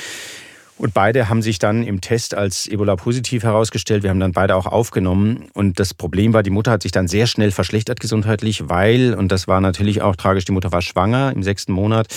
Und 0.83 0.95
beide 0.95 1.29
haben 1.29 1.43
sich 1.43 1.61
dann 1.61 1.85
im 1.85 2.01
Test 2.01 2.35
als 2.35 2.67
Ebola-positiv 2.67 3.45
herausgestellt. 3.45 4.03
Wir 4.03 4.11
haben 4.11 4.19
dann 4.19 4.33
beide 4.33 4.57
auch 4.57 4.67
aufgenommen. 4.67 5.49
Und 5.55 5.79
das 5.79 5.95
Problem 5.95 6.33
war, 6.33 6.43
die 6.43 6.51
Mutter 6.51 6.73
hat 6.73 6.83
sich 6.83 6.91
dann 6.91 7.07
sehr 7.07 7.29
schnell 7.29 7.53
verschlechtert 7.53 8.01
gesundheitlich, 8.01 8.69
weil, 8.69 9.15
und 9.15 9.31
das 9.31 9.47
war 9.47 9.61
natürlich 9.61 10.03
auch 10.03 10.17
tragisch, 10.17 10.45
die 10.45 10.51
Mutter 10.51 10.73
war 10.73 10.83
schwanger 10.83 11.33
im 11.37 11.45
sechsten 11.45 11.71
Monat. 11.73 12.09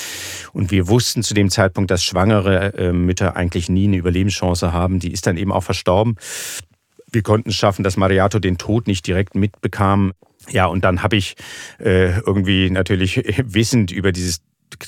Und 0.52 0.72
wir 0.72 0.88
wussten 0.88 1.22
zu 1.22 1.36
dem 1.36 1.52
Zeitpunkt, 1.52 1.92
dass 1.92 2.04
schwangere 2.04 2.74
äh, 2.74 2.92
Mütter 2.92 3.36
eigentlich 3.36 3.70
nie 3.70 3.86
eine 3.86 3.98
Überlebenschance 3.98 4.74
haben. 4.74 4.98
Die 4.98 5.12
ist 5.12 5.28
dann 5.28 5.38
eben 5.38 5.52
auch 5.52 5.64
verstorben. 5.64 6.16
Wir 7.12 7.22
konnten 7.22 7.50
es 7.50 7.56
schaffen, 7.56 7.84
dass 7.84 7.98
Mariato 7.98 8.40
den 8.40 8.58
Tod 8.58 8.88
nicht 8.88 9.06
direkt 9.06 9.36
mitbekam. 9.36 10.14
Ja, 10.50 10.66
und 10.66 10.84
dann 10.84 11.04
habe 11.04 11.18
ich 11.18 11.36
äh, 11.78 12.20
irgendwie 12.22 12.72
natürlich 12.72 13.18
wissend 13.46 13.92
über 13.92 14.12
dieses 14.12 14.42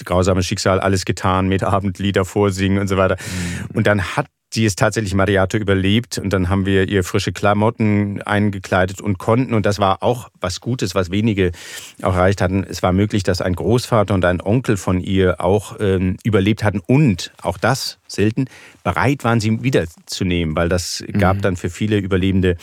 grausame 0.05 0.43
Schicksal 0.43 0.79
alles 0.79 1.05
getan 1.05 1.47
mit 1.47 1.63
Abendlieder 1.63 2.25
vorsingen 2.25 2.79
und 2.79 2.87
so 2.87 2.97
weiter. 2.97 3.17
Mhm. 3.17 3.77
Und 3.77 3.87
dann 3.87 4.01
hat 4.15 4.27
die 4.57 4.65
ist 4.65 4.79
tatsächlich 4.79 5.13
Mariato 5.13 5.55
überlebt 5.57 6.17
und 6.17 6.33
dann 6.33 6.49
haben 6.49 6.65
wir 6.65 6.89
ihr 6.89 7.03
frische 7.03 7.31
Klamotten 7.31 8.21
eingekleidet 8.23 8.99
und 8.99 9.19
konnten, 9.19 9.53
und 9.53 9.65
das 9.67 9.77
war 9.77 10.01
auch 10.01 10.29
was 10.41 10.61
Gutes, 10.61 10.95
was 10.95 11.11
wenige 11.11 11.51
auch 12.01 12.15
erreicht 12.15 12.41
hatten, 12.41 12.65
es 12.67 12.81
war 12.81 12.91
möglich, 12.91 13.21
dass 13.21 13.39
ein 13.39 13.53
Großvater 13.53 14.15
und 14.15 14.25
ein 14.25 14.41
Onkel 14.41 14.75
von 14.75 14.99
ihr 14.99 15.39
auch 15.39 15.77
ähm, 15.79 16.17
überlebt 16.23 16.63
hatten 16.63 16.79
und 16.79 17.31
auch 17.41 17.59
das 17.59 17.99
selten 18.07 18.45
bereit 18.83 19.23
waren, 19.23 19.39
sie 19.39 19.61
wiederzunehmen, 19.61 20.55
weil 20.55 20.69
das 20.69 21.03
gab 21.13 21.37
mhm. 21.37 21.41
dann 21.41 21.55
für 21.55 21.69
viele 21.69 21.97
Überlebende, 21.97 22.57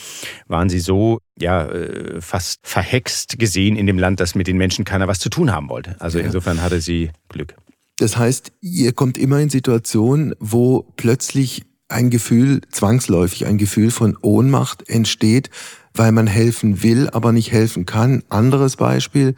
waren 0.49 0.69
sie 0.69 0.81
so 0.81 1.21
ja 1.39 1.69
äh, 1.69 2.21
fast 2.21 2.61
verhext 2.65 3.39
gesehen 3.39 3.77
in 3.77 3.87
dem 3.87 3.99
Land, 3.99 4.19
dass 4.19 4.35
mit 4.35 4.49
den 4.49 4.57
Menschen 4.57 4.85
keiner 4.85 5.07
was 5.07 5.21
zu 5.21 5.29
tun 5.29 5.53
haben 5.53 5.69
wollte. 5.69 5.95
Also 6.01 6.19
ja. 6.19 6.25
insofern 6.25 6.61
hatte 6.61 6.81
sie 6.81 7.11
Glück. 7.29 7.55
Das 7.99 8.17
heißt, 8.17 8.53
ihr 8.61 8.93
kommt 8.93 9.17
immer 9.17 9.39
in 9.39 9.51
Situationen, 9.51 10.35
wo 10.41 10.85
plötzlich 10.97 11.63
ein 11.89 12.11
Gefühl, 12.11 12.61
zwangsläufig 12.71 13.47
ein 13.47 13.59
Gefühl 13.59 13.91
von 13.91 14.17
Ohnmacht 14.21 14.89
entsteht, 14.89 15.51
weil 15.93 16.13
man 16.13 16.27
helfen 16.27 16.83
will, 16.83 17.09
aber 17.11 17.33
nicht 17.33 17.53
helfen 17.53 17.87
kann. 17.87 18.23
Anderes 18.29 18.77
Beispiel, 18.77 19.35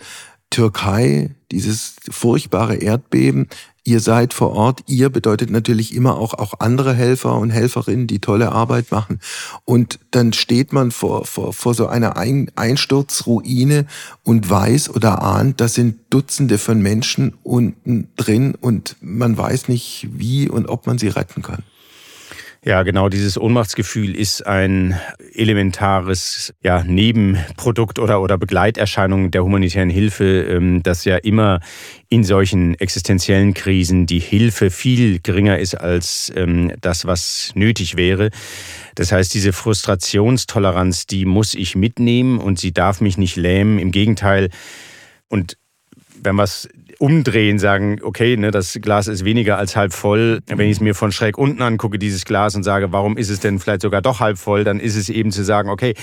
Türkei, 0.51 1.35
dieses 1.51 1.97
furchtbare 2.11 2.77
Erdbeben. 2.77 3.49
Ihr 3.85 4.01
seid 4.01 4.35
vor 4.35 4.53
Ort. 4.53 4.83
Ihr 4.87 5.11
bedeutet 5.11 5.51
natürlich 5.51 5.95
immer 5.95 6.17
auch, 6.17 6.35
auch 6.35 6.55
andere 6.59 6.93
Helfer 6.93 7.37
und 7.37 7.51
Helferinnen, 7.51 8.07
die 8.07 8.21
tolle 8.21 8.51
Arbeit 8.51 8.91
machen. 8.91 9.21
Und 9.65 10.01
dann 10.11 10.33
steht 10.33 10.73
man 10.73 10.91
vor, 10.91 11.25
vor, 11.25 11.53
vor 11.53 11.75
so 11.75 11.87
einer 11.87 12.17
Ein 12.17 12.51
Einsturzruine 12.57 13.87
und 14.25 14.49
weiß 14.49 14.91
oder 14.91 15.23
ahnt, 15.23 15.61
da 15.61 15.69
sind 15.69 15.99
Dutzende 16.11 16.59
von 16.59 16.81
Menschen 16.81 17.35
unten 17.43 18.09
drin 18.17 18.57
und 18.61 18.97
man 19.01 19.37
weiß 19.37 19.69
nicht, 19.69 20.09
wie 20.13 20.49
und 20.49 20.69
ob 20.69 20.87
man 20.87 20.99
sie 20.99 21.09
retten 21.09 21.43
kann. 21.43 21.63
Ja, 22.65 22.83
genau, 22.83 23.09
dieses 23.09 23.39
Ohnmachtsgefühl 23.39 24.15
ist 24.17 24.45
ein 24.45 24.99
elementares 25.35 26.53
ja, 26.63 26.83
Nebenprodukt 26.83 27.99
oder, 27.99 28.21
oder 28.21 28.39
Begleiterscheinung 28.39 29.31
der 29.31 29.45
humanitären 29.45 29.91
Hilfe, 29.91 30.43
ähm, 30.43 30.83
dass 30.83 31.05
ja 31.05 31.17
immer 31.17 31.61
in 32.09 32.25
solchen 32.25 32.75
existenziellen 32.75 33.55
Krisen 33.55 34.07
die 34.07 34.19
Hilfe 34.19 34.71
viel 34.71 35.21
geringer 35.21 35.59
ist 35.59 35.77
als 35.77 36.33
ähm, 36.35 36.73
das, 36.81 37.07
was 37.07 37.53
nötig 37.55 37.97
wäre. 37.97 38.31
Das 38.97 39.13
heißt, 39.13 39.33
diese 39.35 39.53
Frustrationstoleranz, 39.53 41.07
die 41.07 41.25
muss 41.25 41.55
ich 41.55 41.77
mitnehmen 41.77 42.39
und 42.39 42.59
sie 42.59 42.73
darf 42.73 43.01
mich 43.01 43.17
nicht 43.17 43.37
lähmen. 43.37 43.79
Im 43.79 43.93
Gegenteil, 43.93 44.51
und 45.29 45.57
wenn 46.21 46.35
wir 46.37 46.45
es 46.45 46.69
umdrehen, 46.99 47.59
sagen, 47.59 47.99
okay, 48.03 48.37
ne, 48.37 48.51
das 48.51 48.79
Glas 48.81 49.09
ist 49.09 49.25
weniger 49.25 49.59
als 49.59 49.77
halb 49.77 49.93
voll. 49.93 50.41
Wenn 50.47 50.67
ich 50.67 50.77
es 50.77 50.81
mir 50.81 50.95
von 50.95 51.13
schräg 51.13 51.39
unten 51.39 51.63
angucke, 51.63 51.99
dieses 51.99 52.25
Glas, 52.25 52.55
und 52.55 52.63
sage, 52.63 52.93
warum 52.93 53.17
ist 53.17 53.31
es 53.31 53.41
denn 53.41 53.59
vielleicht 53.59 53.83
sogar 53.83 54.03
doch 54.03 54.21
halb 54.21 54.39
voll, 54.39 54.65
dann 54.65 54.81
ist 54.81 54.97
es 54.97 55.09
eben 55.09 55.31
zu 55.31 55.45
sagen, 55.45 55.69
okay, 55.69 55.95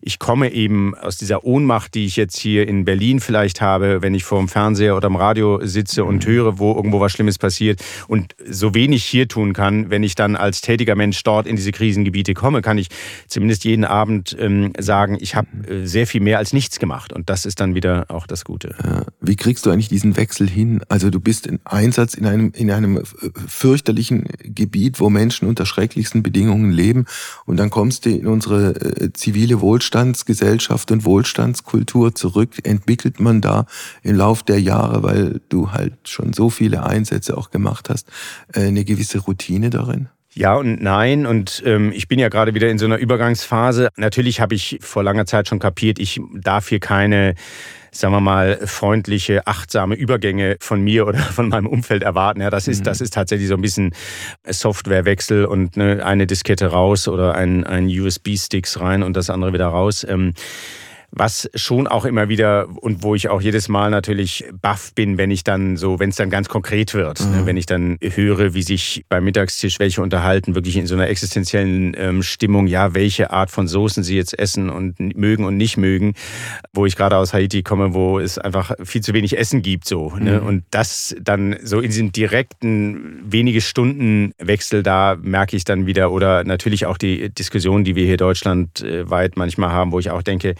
ich 0.00 0.18
komme 0.18 0.52
eben 0.52 0.94
aus 0.94 1.16
dieser 1.16 1.44
Ohnmacht, 1.44 1.94
die 1.94 2.06
ich 2.06 2.16
jetzt 2.16 2.38
hier 2.38 2.68
in 2.68 2.84
Berlin 2.84 3.20
vielleicht 3.20 3.60
habe, 3.60 4.02
wenn 4.02 4.14
ich 4.14 4.24
vor 4.24 4.38
dem 4.38 4.48
Fernseher 4.48 4.96
oder 4.96 5.08
im 5.08 5.16
Radio 5.16 5.60
sitze 5.64 6.04
und 6.04 6.26
mhm. 6.26 6.30
höre, 6.30 6.58
wo 6.58 6.74
irgendwo 6.74 7.00
was 7.00 7.12
Schlimmes 7.12 7.38
passiert 7.38 7.82
und 8.06 8.34
so 8.48 8.74
wenig 8.74 9.04
hier 9.04 9.28
tun 9.28 9.52
kann, 9.52 9.90
wenn 9.90 10.02
ich 10.02 10.14
dann 10.14 10.36
als 10.36 10.60
tätiger 10.60 10.94
Mensch 10.94 11.22
dort 11.22 11.46
in 11.46 11.56
diese 11.56 11.72
Krisengebiete 11.72 12.34
komme, 12.34 12.62
kann 12.62 12.78
ich 12.78 12.88
zumindest 13.26 13.64
jeden 13.64 13.84
Abend 13.84 14.36
ähm, 14.38 14.72
sagen, 14.78 15.18
ich 15.20 15.34
habe 15.34 15.48
äh, 15.68 15.86
sehr 15.86 16.06
viel 16.06 16.20
mehr 16.20 16.38
als 16.38 16.52
nichts 16.52 16.78
gemacht 16.78 17.12
und 17.12 17.28
das 17.28 17.46
ist 17.46 17.60
dann 17.60 17.74
wieder 17.74 18.06
auch 18.08 18.26
das 18.26 18.44
Gute. 18.44 18.74
Ja. 18.82 19.02
Wie 19.20 19.36
kriegst 19.36 19.66
du 19.66 19.70
eigentlich 19.70 19.88
diesen 19.88 20.16
Wechsel 20.16 20.48
hin? 20.48 20.80
Also 20.88 21.10
du 21.10 21.20
bist 21.20 21.46
in 21.46 21.60
Einsatz 21.64 22.14
in 22.14 22.26
einem, 22.26 22.52
in 22.54 22.70
einem 22.70 22.98
äh, 22.98 23.02
fürchterlichen 23.46 24.24
Gebiet, 24.42 25.00
wo 25.00 25.10
Menschen 25.10 25.48
unter 25.48 25.66
schrecklichsten 25.66 26.22
Bedingungen 26.22 26.70
leben 26.70 27.06
und 27.44 27.56
dann 27.58 27.70
kommst 27.70 28.06
du 28.06 28.10
in 28.10 28.26
unsere 28.26 28.70
äh, 28.76 29.12
zivile 29.12 29.60
Wohlstand 29.60 29.87
Wohlstandsgesellschaft 29.88 30.90
und 30.90 31.04
Wohlstandskultur 31.06 32.14
zurück? 32.14 32.58
Entwickelt 32.64 33.20
man 33.20 33.40
da 33.40 33.64
im 34.02 34.16
Lauf 34.16 34.42
der 34.42 34.60
Jahre, 34.60 35.02
weil 35.02 35.40
du 35.48 35.72
halt 35.72 35.94
schon 36.06 36.34
so 36.34 36.50
viele 36.50 36.84
Einsätze 36.84 37.38
auch 37.38 37.50
gemacht 37.50 37.88
hast, 37.88 38.08
äh, 38.52 38.66
eine 38.66 38.84
gewisse 38.84 39.20
Routine 39.20 39.70
darin? 39.70 40.08
Ja 40.38 40.54
und 40.54 40.80
nein. 40.80 41.26
Und 41.26 41.64
ähm, 41.66 41.90
ich 41.92 42.06
bin 42.06 42.20
ja 42.20 42.28
gerade 42.28 42.54
wieder 42.54 42.68
in 42.68 42.78
so 42.78 42.86
einer 42.86 42.98
Übergangsphase. 42.98 43.88
Natürlich 43.96 44.40
habe 44.40 44.54
ich 44.54 44.78
vor 44.80 45.02
langer 45.02 45.26
Zeit 45.26 45.48
schon 45.48 45.58
kapiert, 45.58 45.98
ich 45.98 46.20
darf 46.32 46.68
hier 46.68 46.78
keine 46.78 47.34
sagen 47.90 48.12
wir 48.12 48.20
mal, 48.20 48.58
freundliche, 48.64 49.46
achtsame 49.46 49.96
Übergänge 49.96 50.56
von 50.60 50.80
mir 50.80 51.06
oder 51.06 51.18
von 51.34 51.48
meinem 51.48 51.66
Umfeld 51.66 52.04
erwarten. 52.04 52.40
Ja, 52.40 52.50
das 52.50 52.68
ist, 52.68 52.80
mhm. 52.80 52.84
das 52.84 53.00
ist 53.00 53.14
tatsächlich 53.14 53.48
so 53.48 53.54
ein 53.54 53.62
bisschen 53.62 53.92
Softwarewechsel 54.46 55.46
und 55.46 55.76
ne, 55.76 56.04
eine 56.04 56.28
Diskette 56.28 56.66
raus 56.66 57.08
oder 57.08 57.34
ein, 57.34 57.64
ein 57.64 57.88
USB-Sticks 57.88 58.78
rein 58.78 59.02
und 59.02 59.16
das 59.16 59.30
andere 59.30 59.52
wieder 59.52 59.66
raus. 59.66 60.06
Ähm, 60.08 60.34
was 61.10 61.48
schon 61.54 61.86
auch 61.86 62.04
immer 62.04 62.28
wieder 62.28 62.68
und 62.80 63.02
wo 63.02 63.14
ich 63.14 63.28
auch 63.28 63.40
jedes 63.40 63.68
Mal 63.68 63.90
natürlich 63.90 64.44
baff 64.60 64.92
bin, 64.94 65.16
wenn 65.16 65.30
ich 65.30 65.42
dann 65.42 65.76
so, 65.76 65.98
wenn 65.98 66.10
es 66.10 66.16
dann 66.16 66.28
ganz 66.28 66.48
konkret 66.48 66.92
wird, 66.92 67.20
ne, 67.20 67.26
mhm. 67.26 67.32
ne, 67.32 67.46
wenn 67.46 67.56
ich 67.56 67.66
dann 67.66 67.98
höre, 68.02 68.52
wie 68.52 68.62
sich 68.62 69.04
beim 69.08 69.24
Mittagstisch 69.24 69.78
welche 69.78 70.02
unterhalten, 70.02 70.54
wirklich 70.54 70.76
in 70.76 70.86
so 70.86 70.94
einer 70.94 71.08
existenziellen 71.08 71.96
ähm, 71.98 72.22
Stimmung, 72.22 72.66
ja, 72.66 72.94
welche 72.94 73.30
Art 73.30 73.50
von 73.50 73.68
Soßen 73.68 74.04
sie 74.04 74.16
jetzt 74.16 74.38
essen 74.38 74.68
und 74.68 74.98
mögen 75.16 75.44
und 75.44 75.56
nicht 75.56 75.78
mögen, 75.78 76.14
wo 76.74 76.84
ich 76.84 76.94
gerade 76.94 77.16
aus 77.16 77.32
Haiti 77.32 77.62
komme, 77.62 77.94
wo 77.94 78.18
es 78.18 78.38
einfach 78.38 78.72
viel 78.84 79.00
zu 79.00 79.14
wenig 79.14 79.38
Essen 79.38 79.62
gibt, 79.62 79.86
so. 79.86 80.10
Ne? 80.10 80.18
Mhm. 80.18 80.24
Ne? 80.24 80.40
Und 80.42 80.64
das 80.70 81.16
dann 81.20 81.56
so 81.62 81.80
in 81.80 81.90
diesem 81.90 82.12
direkten 82.12 83.22
wenige 83.24 83.62
Stunden 83.62 84.32
Wechsel, 84.38 84.82
da 84.82 85.16
merke 85.20 85.56
ich 85.56 85.64
dann 85.64 85.86
wieder 85.86 86.12
oder 86.12 86.44
natürlich 86.44 86.84
auch 86.84 86.98
die 86.98 87.30
Diskussion, 87.30 87.84
die 87.84 87.96
wir 87.96 88.04
hier 88.04 88.18
deutschlandweit 88.18 89.36
manchmal 89.36 89.70
haben, 89.70 89.92
wo 89.92 89.98
ich 89.98 90.10
auch 90.10 90.22
denke, 90.22 90.54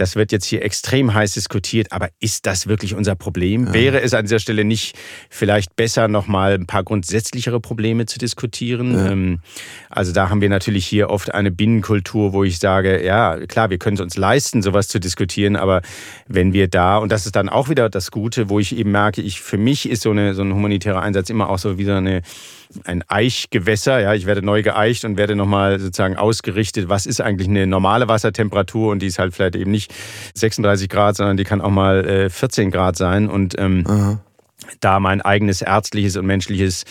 das 0.00 0.16
wird 0.16 0.32
jetzt 0.32 0.46
hier 0.46 0.64
extrem 0.64 1.12
heiß 1.12 1.32
diskutiert, 1.32 1.92
aber 1.92 2.08
ist 2.20 2.46
das 2.46 2.66
wirklich 2.66 2.94
unser 2.94 3.14
Problem? 3.14 3.66
Ja. 3.66 3.74
Wäre 3.74 4.00
es 4.00 4.14
an 4.14 4.24
dieser 4.24 4.38
Stelle 4.38 4.64
nicht 4.64 4.96
vielleicht 5.28 5.76
besser, 5.76 6.08
nochmal 6.08 6.54
ein 6.54 6.66
paar 6.66 6.84
grundsätzlichere 6.84 7.60
Probleme 7.60 8.06
zu 8.06 8.18
diskutieren? 8.18 8.94
Ja. 8.94 9.10
Ähm, 9.10 9.40
also 9.90 10.12
da 10.12 10.30
haben 10.30 10.40
wir 10.40 10.48
natürlich 10.48 10.86
hier 10.86 11.10
oft 11.10 11.34
eine 11.34 11.50
Binnenkultur, 11.50 12.32
wo 12.32 12.44
ich 12.44 12.58
sage, 12.58 13.04
ja, 13.04 13.36
klar, 13.46 13.68
wir 13.68 13.78
können 13.78 13.96
es 13.96 14.00
uns 14.00 14.16
leisten, 14.16 14.62
sowas 14.62 14.88
zu 14.88 15.00
diskutieren, 15.00 15.54
aber 15.56 15.82
wenn 16.26 16.54
wir 16.54 16.68
da, 16.68 16.96
und 16.96 17.12
das 17.12 17.26
ist 17.26 17.36
dann 17.36 17.50
auch 17.50 17.68
wieder 17.68 17.90
das 17.90 18.10
Gute, 18.10 18.48
wo 18.48 18.58
ich 18.58 18.74
eben 18.74 18.92
merke, 18.92 19.20
ich, 19.20 19.42
für 19.42 19.58
mich 19.58 19.88
ist 19.88 20.02
so, 20.02 20.12
eine, 20.12 20.34
so 20.34 20.42
ein 20.42 20.54
humanitärer 20.54 21.02
Einsatz 21.02 21.28
immer 21.28 21.50
auch 21.50 21.58
so 21.58 21.76
wie 21.76 21.84
so 21.84 21.92
eine 21.92 22.22
ein 22.84 23.02
Eichgewässer. 23.08 24.00
Ja, 24.00 24.14
ich 24.14 24.26
werde 24.26 24.42
neu 24.42 24.62
geeicht 24.62 25.04
und 25.04 25.16
werde 25.16 25.36
nochmal 25.36 25.78
sozusagen 25.80 26.16
ausgerichtet, 26.16 26.88
was 26.88 27.06
ist 27.06 27.20
eigentlich 27.20 27.48
eine 27.48 27.66
normale 27.66 28.08
Wassertemperatur 28.08 28.92
und 28.92 29.00
die 29.02 29.06
ist 29.06 29.18
halt 29.18 29.34
vielleicht 29.34 29.56
eben 29.56 29.70
nicht 29.70 29.92
36 30.34 30.88
Grad, 30.88 31.16
sondern 31.16 31.36
die 31.36 31.44
kann 31.44 31.60
auch 31.60 31.70
mal 31.70 32.06
äh, 32.06 32.30
14 32.30 32.70
Grad 32.70 32.96
sein 32.96 33.28
und 33.28 33.58
ähm, 33.58 34.18
da 34.80 35.00
mein 35.00 35.20
eigenes 35.20 35.62
ärztliches 35.62 36.16
und 36.16 36.26
menschliches 36.26 36.84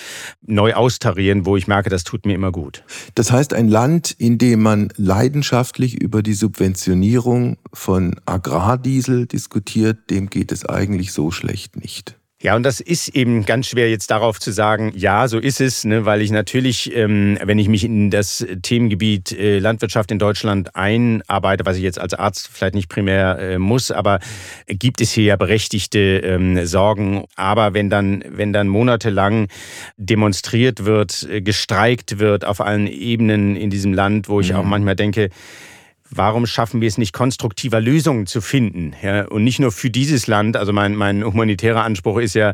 neu 0.45 0.73
austarieren, 0.73 1.45
wo 1.45 1.55
ich 1.55 1.67
merke, 1.67 1.89
das 1.89 2.03
tut 2.03 2.25
mir 2.25 2.33
immer 2.33 2.51
gut. 2.51 2.83
Das 3.15 3.31
heißt, 3.31 3.53
ein 3.53 3.69
Land, 3.69 4.11
in 4.11 4.37
dem 4.37 4.61
man 4.61 4.89
leidenschaftlich 4.97 6.01
über 6.01 6.23
die 6.23 6.33
Subventionierung 6.33 7.57
von 7.73 8.15
Agrardiesel 8.25 9.27
diskutiert, 9.27 10.09
dem 10.09 10.29
geht 10.29 10.51
es 10.51 10.65
eigentlich 10.65 11.13
so 11.13 11.31
schlecht 11.31 11.77
nicht. 11.77 12.18
Ja, 12.41 12.55
und 12.55 12.63
das 12.63 12.79
ist 12.79 13.09
eben 13.09 13.43
ganz 13.43 13.67
schwer 13.67 13.89
jetzt 13.89 14.09
darauf 14.11 14.39
zu 14.39 14.53
sagen, 14.53 14.93
ja, 14.95 15.27
so 15.27 15.39
ist 15.39 15.59
es, 15.59 15.83
ne, 15.83 16.05
weil 16.05 16.21
ich 16.21 16.31
natürlich, 16.31 16.95
ähm, 16.95 17.37
wenn 17.43 17.59
ich 17.59 17.67
mich 17.67 17.83
in 17.83 18.11
das 18.11 18.47
Themengebiet 18.61 19.33
äh, 19.33 19.59
Landwirtschaft 19.59 20.09
in 20.09 20.19
Deutschland 20.19 20.73
einarbeite, 20.73 21.65
was 21.65 21.75
ich 21.75 21.83
jetzt 21.83 21.99
als 21.99 22.13
Arzt 22.13 22.49
vielleicht 22.53 22.75
nicht 22.75 22.87
primär 22.87 23.37
äh, 23.39 23.59
muss, 23.59 23.91
aber 23.91 24.19
gibt 24.67 25.01
es 25.01 25.11
hier 25.11 25.25
ja 25.25 25.35
berechtigte 25.35 25.99
ähm, 25.99 26.65
Sorgen. 26.65 27.25
Aber 27.35 27.73
wenn 27.73 27.89
dann, 27.89 28.23
wenn 28.25 28.53
dann 28.53 28.69
monatelang 28.69 29.49
demonstriert 29.97 30.85
wird, 30.85 31.27
äh, 31.29 31.41
gestreikt 31.41 32.19
wird 32.19 32.45
auf 32.45 32.61
allen 32.61 32.87
Ebenen 32.87 33.57
in 33.57 33.69
diesem 33.69 33.91
Land, 33.91 34.29
wo 34.29 34.39
ich 34.39 34.53
mhm. 34.53 34.59
auch 34.59 34.63
manchmal 34.63 34.95
denke, 34.95 35.29
warum 36.11 36.45
schaffen 36.45 36.81
wir 36.81 36.87
es 36.87 36.97
nicht, 36.97 37.13
konstruktiver 37.13 37.79
Lösungen 37.79 38.25
zu 38.25 38.41
finden? 38.41 38.93
Ja, 39.01 39.25
und 39.27 39.43
nicht 39.43 39.59
nur 39.59 39.71
für 39.71 39.89
dieses 39.89 40.27
Land. 40.27 40.57
Also 40.57 40.73
mein, 40.73 40.95
mein 40.95 41.23
humanitärer 41.23 41.83
Anspruch 41.83 42.17
ist 42.17 42.33
ja 42.35 42.53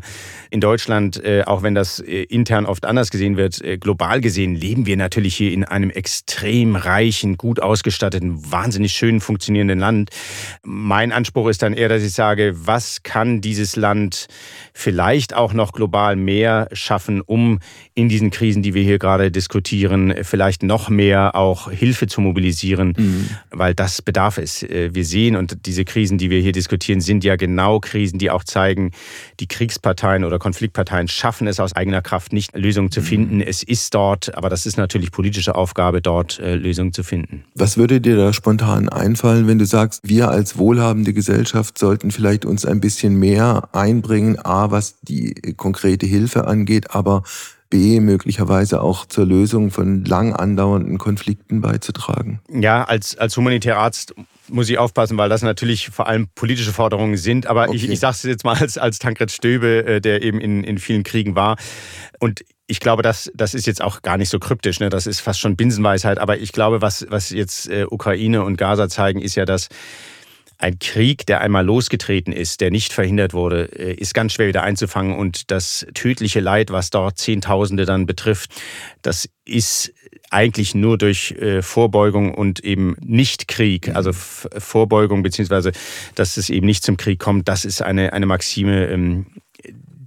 in 0.50 0.60
Deutschland, 0.60 1.22
äh, 1.24 1.42
auch 1.44 1.62
wenn 1.62 1.74
das 1.74 2.00
äh, 2.00 2.22
intern 2.24 2.66
oft 2.66 2.84
anders 2.84 3.10
gesehen 3.10 3.36
wird, 3.36 3.62
äh, 3.62 3.78
global 3.78 4.20
gesehen 4.20 4.54
leben 4.54 4.86
wir 4.86 4.96
natürlich 4.96 5.36
hier 5.36 5.52
in 5.52 5.64
einem 5.64 5.90
extrem 5.90 6.76
reichen, 6.76 7.36
gut 7.36 7.60
ausgestatteten, 7.60 8.50
wahnsinnig 8.50 8.92
schön 8.92 9.20
funktionierenden 9.20 9.78
Land. 9.78 10.10
Mein 10.62 11.12
Anspruch 11.12 11.48
ist 11.48 11.62
dann 11.62 11.72
eher, 11.72 11.88
dass 11.88 12.02
ich 12.02 12.12
sage, 12.12 12.52
was 12.54 13.02
kann 13.02 13.40
dieses 13.40 13.76
Land 13.76 14.28
vielleicht 14.74 15.34
auch 15.34 15.54
noch 15.54 15.72
global 15.72 16.16
mehr 16.16 16.68
schaffen, 16.72 17.22
um 17.22 17.60
in 17.94 18.08
diesen 18.08 18.30
Krisen, 18.30 18.62
die 18.62 18.74
wir 18.74 18.82
hier 18.82 18.98
gerade 18.98 19.30
diskutieren, 19.30 20.14
vielleicht 20.22 20.62
noch 20.62 20.90
mehr 20.90 21.34
auch 21.34 21.70
Hilfe 21.70 22.06
zu 22.06 22.20
mobilisieren. 22.20 22.94
Mhm 22.96 23.28
weil 23.50 23.74
das 23.74 24.02
bedarf 24.02 24.38
es. 24.38 24.62
Äh, 24.62 24.94
wir 24.94 25.04
sehen, 25.04 25.36
und 25.36 25.66
diese 25.66 25.84
Krisen, 25.84 26.18
die 26.18 26.30
wir 26.30 26.40
hier 26.40 26.52
diskutieren, 26.52 27.00
sind 27.00 27.24
ja 27.24 27.36
genau 27.36 27.80
Krisen, 27.80 28.18
die 28.18 28.30
auch 28.30 28.44
zeigen, 28.44 28.92
die 29.40 29.46
Kriegsparteien 29.46 30.24
oder 30.24 30.38
Konfliktparteien 30.38 31.08
schaffen 31.08 31.46
es 31.46 31.60
aus 31.60 31.74
eigener 31.74 32.02
Kraft 32.02 32.32
nicht, 32.32 32.56
Lösungen 32.56 32.90
zu 32.90 33.02
finden. 33.02 33.36
Mhm. 33.36 33.42
Es 33.42 33.62
ist 33.62 33.94
dort, 33.94 34.34
aber 34.36 34.48
das 34.48 34.66
ist 34.66 34.76
natürlich 34.76 35.10
politische 35.10 35.54
Aufgabe, 35.54 36.02
dort 36.02 36.38
äh, 36.38 36.54
Lösungen 36.54 36.92
zu 36.92 37.02
finden. 37.02 37.44
Was 37.54 37.76
würde 37.76 38.00
dir 38.00 38.16
da 38.16 38.32
spontan 38.32 38.88
einfallen, 38.88 39.46
wenn 39.46 39.58
du 39.58 39.66
sagst, 39.66 40.00
wir 40.04 40.30
als 40.30 40.58
wohlhabende 40.58 41.12
Gesellschaft 41.12 41.78
sollten 41.78 42.10
vielleicht 42.10 42.44
uns 42.44 42.64
ein 42.64 42.80
bisschen 42.80 43.14
mehr 43.16 43.68
einbringen, 43.72 44.38
a, 44.44 44.70
was 44.70 45.00
die 45.02 45.34
konkrete 45.56 46.06
Hilfe 46.06 46.46
angeht, 46.46 46.90
aber 46.90 47.22
B 47.70 48.00
möglicherweise 48.00 48.80
auch 48.80 49.06
zur 49.06 49.26
Lösung 49.26 49.70
von 49.70 50.04
lang 50.04 50.34
andauernden 50.34 50.98
Konflikten 50.98 51.60
beizutragen? 51.60 52.40
Ja, 52.48 52.84
als, 52.84 53.16
als 53.18 53.36
humanitärer 53.36 53.78
Arzt 53.78 54.14
muss 54.48 54.68
ich 54.68 54.78
aufpassen, 54.78 55.18
weil 55.18 55.28
das 55.28 55.42
natürlich 55.42 55.88
vor 55.88 56.06
allem 56.06 56.28
politische 56.34 56.72
Forderungen 56.72 57.16
sind. 57.16 57.46
Aber 57.46 57.68
okay. 57.68 57.76
ich, 57.76 57.88
ich 57.88 58.00
sage 58.00 58.14
es 58.14 58.22
jetzt 58.22 58.44
mal 58.44 58.56
als, 58.56 58.78
als 58.78 58.98
Tankred 58.98 59.30
Stöbe, 59.30 59.84
äh, 59.86 60.00
der 60.00 60.22
eben 60.22 60.40
in, 60.40 60.64
in 60.64 60.78
vielen 60.78 61.02
Kriegen 61.02 61.34
war. 61.34 61.56
Und 62.20 62.44
ich 62.66 62.80
glaube, 62.80 63.02
das, 63.02 63.30
das 63.34 63.54
ist 63.54 63.66
jetzt 63.66 63.82
auch 63.82 64.02
gar 64.02 64.16
nicht 64.16 64.28
so 64.28 64.38
kryptisch, 64.38 64.80
ne? 64.80 64.88
das 64.88 65.06
ist 65.06 65.20
fast 65.20 65.40
schon 65.40 65.56
Binsenweisheit. 65.56 66.18
Aber 66.18 66.38
ich 66.38 66.52
glaube, 66.52 66.82
was, 66.82 67.06
was 67.08 67.30
jetzt 67.30 67.68
äh, 67.68 67.86
Ukraine 67.88 68.42
und 68.42 68.56
Gaza 68.56 68.88
zeigen, 68.88 69.20
ist 69.20 69.36
ja, 69.36 69.44
dass 69.44 69.68
ein 70.58 70.78
Krieg, 70.78 71.26
der 71.26 71.40
einmal 71.40 71.64
losgetreten 71.64 72.32
ist, 72.32 72.60
der 72.60 72.70
nicht 72.70 72.92
verhindert 72.92 73.34
wurde, 73.34 73.64
äh, 73.78 73.94
ist 73.94 74.14
ganz 74.14 74.32
schwer 74.32 74.48
wieder 74.48 74.62
einzufangen. 74.62 75.16
Und 75.16 75.50
das 75.50 75.86
tödliche 75.94 76.40
Leid, 76.40 76.70
was 76.70 76.90
dort 76.90 77.18
Zehntausende 77.18 77.84
dann 77.84 78.06
betrifft, 78.06 78.50
das 79.02 79.28
ist 79.44 79.92
eigentlich 80.30 80.74
nur 80.74 80.98
durch 80.98 81.32
äh, 81.32 81.62
Vorbeugung 81.62 82.34
und 82.34 82.60
eben 82.60 82.96
nicht 83.00 83.48
Krieg, 83.48 83.94
also 83.94 84.12
Vorbeugung 84.12 85.22
beziehungsweise, 85.22 85.72
dass 86.14 86.36
es 86.36 86.50
eben 86.50 86.66
nicht 86.66 86.82
zum 86.82 86.96
Krieg 86.96 87.18
kommt, 87.18 87.48
das 87.48 87.64
ist 87.64 87.82
eine, 87.82 88.12
eine 88.12 88.26
Maxime, 88.26 88.88
ähm, 88.88 89.26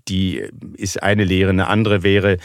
die 0.10 0.44
ist 0.76 1.02
eine 1.04 1.24
Lehre. 1.24 1.52
Eine 1.52 1.68
andere 1.68 2.04
wäre, 2.04 2.38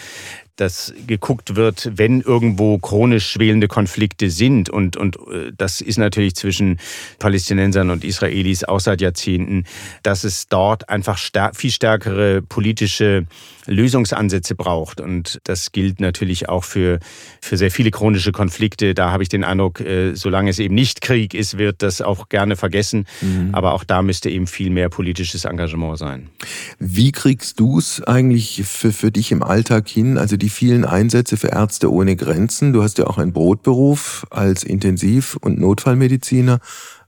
dass 0.57 0.95
geguckt 1.07 1.57
wird, 1.57 1.91
wenn 1.97 2.21
irgendwo 2.21 2.79
chronisch 2.79 3.29
schwelende 3.29 3.69
Konflikte 3.69 4.31
sind. 4.31 4.71
Und, 4.71 4.97
und 4.97 5.17
äh, 5.17 5.53
das 5.57 5.81
ist 5.81 5.99
natürlich 5.99 6.37
zwischen 6.37 6.79
Palästinensern 7.19 7.91
und 7.91 8.05
Israelis 8.05 8.65
auch 8.65 8.81
seit 8.81 9.01
Jahrzehnten, 9.01 9.65
dass 10.03 10.25
es 10.25 10.49
dort 10.49 10.89
einfach 10.89 11.19
stär 11.19 11.53
viel 11.55 11.71
stärkere 11.71 12.43
politische 12.43 13.27
Lösungsansätze 13.67 14.55
braucht. 14.55 15.01
Und 15.01 15.41
das 15.45 15.73
gilt 15.73 16.01
natürlich 16.01 16.49
auch 16.49 16.65
für, 16.65 17.01
für 17.41 17.57
sehr 17.57 17.71
viele 17.71 17.91
chronische 17.91 18.33
Konflikte. 18.33 18.95
Da 18.95 19.11
habe 19.11 19.23
ich 19.23 19.29
den 19.29 19.45
Eindruck, 19.45 19.81
äh, 19.81 20.15
solange 20.15 20.51
es 20.51 20.59
eben 20.59 20.75
nicht 20.75 21.01
Krieg 21.01 21.35
ist, 21.35 21.59
wird 21.59 21.83
das 21.83 22.01
auch 22.01 22.29
gerne 22.29 22.57
vergessen. 22.57 23.07
Mhm. 23.21 23.51
Aber 23.53 23.75
auch 23.75 23.85
da 23.85 24.03
müsste 24.03 24.31
eben 24.31 24.47
viel 24.47 24.71
mehr 24.71 24.89
politisches 24.89 25.45
Engagement 25.45 25.99
sein. 25.99 26.29
Wie 26.79 27.13
kriegst 27.13 27.59
du 27.61 27.79
es 27.79 28.03
eigentlich 28.03 28.63
für, 28.65 28.93
für 28.93 29.11
dich 29.11 29.33
im 29.33 29.43
Alltag 29.43 29.89
hin? 29.89 30.19
Also 30.19 30.37
die 30.37 30.44
vielen 30.49 30.85
Einsätze 30.85 31.37
für 31.37 31.49
Ärzte 31.49 31.93
ohne 31.93 32.17
Grenzen. 32.17 32.73
Du 32.73 32.83
hast 32.83 32.99
ja 32.99 33.07
auch 33.07 33.19
einen 33.19 33.33
Brotberuf 33.33 34.27
als 34.31 34.65
Intensiv- 34.65 35.37
und 35.37 35.59
Notfallmediziner 35.59 36.61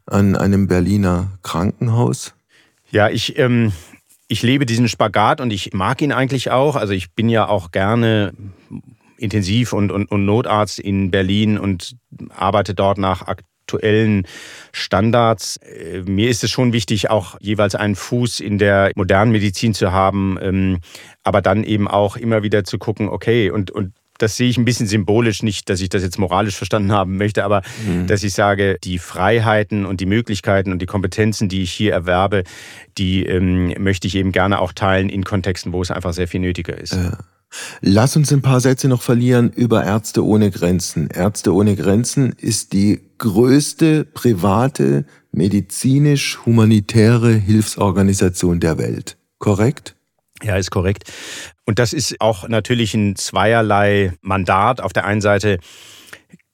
an 0.06 0.36
einem 0.36 0.68
Berliner 0.68 1.38
Krankenhaus. 1.42 2.34
Ja, 2.90 3.08
ich 3.08 3.38
ähm, 3.38 3.72
ich 4.28 4.42
lebe 4.42 4.66
diesen 4.66 4.88
Spagat 4.88 5.40
und 5.40 5.52
ich 5.52 5.72
mag 5.72 6.02
ihn 6.02 6.12
eigentlich 6.12 6.50
auch. 6.50 6.76
Also 6.76 6.92
ich 6.92 7.12
bin 7.12 7.28
ja 7.28 7.48
auch 7.48 7.70
gerne 7.70 8.32
Intensiv- 9.18 9.72
und, 9.72 9.92
und, 9.92 10.10
und 10.10 10.24
Notarzt 10.24 10.78
in 10.78 11.10
Berlin 11.10 11.58
und 11.58 11.96
arbeite 12.30 12.74
dort 12.74 12.98
nach 12.98 13.26
aktuellen 13.66 14.26
Standards. 14.72 15.56
Äh, 15.56 16.02
mir 16.02 16.30
ist 16.30 16.44
es 16.44 16.50
schon 16.50 16.72
wichtig, 16.72 17.10
auch 17.10 17.36
jeweils 17.40 17.74
einen 17.74 17.96
Fuß 17.96 18.40
in 18.40 18.58
der 18.58 18.92
modernen 18.94 19.32
Medizin 19.32 19.74
zu 19.74 19.90
haben, 19.90 20.38
ähm, 20.40 20.78
aber 21.24 21.42
dann 21.42 21.64
eben 21.64 21.88
auch 21.88 22.16
immer 22.16 22.42
wieder 22.44 22.62
zu 22.64 22.78
gucken, 22.78 23.08
okay, 23.08 23.50
und, 23.50 23.72
und 23.72 23.92
das 24.18 24.36
sehe 24.36 24.48
ich 24.48 24.56
ein 24.56 24.64
bisschen 24.64 24.86
symbolisch, 24.86 25.42
nicht, 25.42 25.68
dass 25.68 25.80
ich 25.80 25.90
das 25.90 26.02
jetzt 26.02 26.18
moralisch 26.18 26.56
verstanden 26.56 26.92
haben 26.92 27.18
möchte, 27.18 27.44
aber 27.44 27.60
mhm. 27.86 28.06
dass 28.06 28.22
ich 28.22 28.32
sage, 28.32 28.78
die 28.82 28.98
Freiheiten 28.98 29.84
und 29.84 30.00
die 30.00 30.06
Möglichkeiten 30.06 30.72
und 30.72 30.80
die 30.80 30.86
Kompetenzen, 30.86 31.50
die 31.50 31.62
ich 31.62 31.72
hier 31.72 31.92
erwerbe, 31.92 32.44
die 32.96 33.26
ähm, 33.26 33.74
möchte 33.78 34.06
ich 34.06 34.14
eben 34.14 34.32
gerne 34.32 34.60
auch 34.60 34.72
teilen 34.72 35.10
in 35.10 35.24
Kontexten, 35.24 35.72
wo 35.72 35.82
es 35.82 35.90
einfach 35.90 36.14
sehr 36.14 36.28
viel 36.28 36.40
nötiger 36.40 36.78
ist. 36.78 36.94
Ja. 36.94 37.18
Lass 37.80 38.16
uns 38.16 38.32
ein 38.32 38.42
paar 38.42 38.60
Sätze 38.60 38.88
noch 38.88 39.02
verlieren 39.02 39.50
über 39.50 39.84
Ärzte 39.84 40.24
ohne 40.24 40.50
Grenzen. 40.50 41.08
Ärzte 41.08 41.54
ohne 41.54 41.76
Grenzen 41.76 42.32
ist 42.32 42.72
die 42.72 43.00
größte 43.18 44.04
private 44.04 45.04
medizinisch-humanitäre 45.32 47.32
Hilfsorganisation 47.32 48.60
der 48.60 48.78
Welt. 48.78 49.16
Korrekt? 49.38 49.94
Ja, 50.42 50.56
ist 50.56 50.70
korrekt. 50.70 51.04
Und 51.64 51.78
das 51.78 51.92
ist 51.92 52.20
auch 52.20 52.48
natürlich 52.48 52.94
ein 52.94 53.16
zweierlei 53.16 54.12
Mandat. 54.20 54.80
Auf 54.80 54.92
der 54.92 55.04
einen 55.04 55.20
Seite 55.20 55.58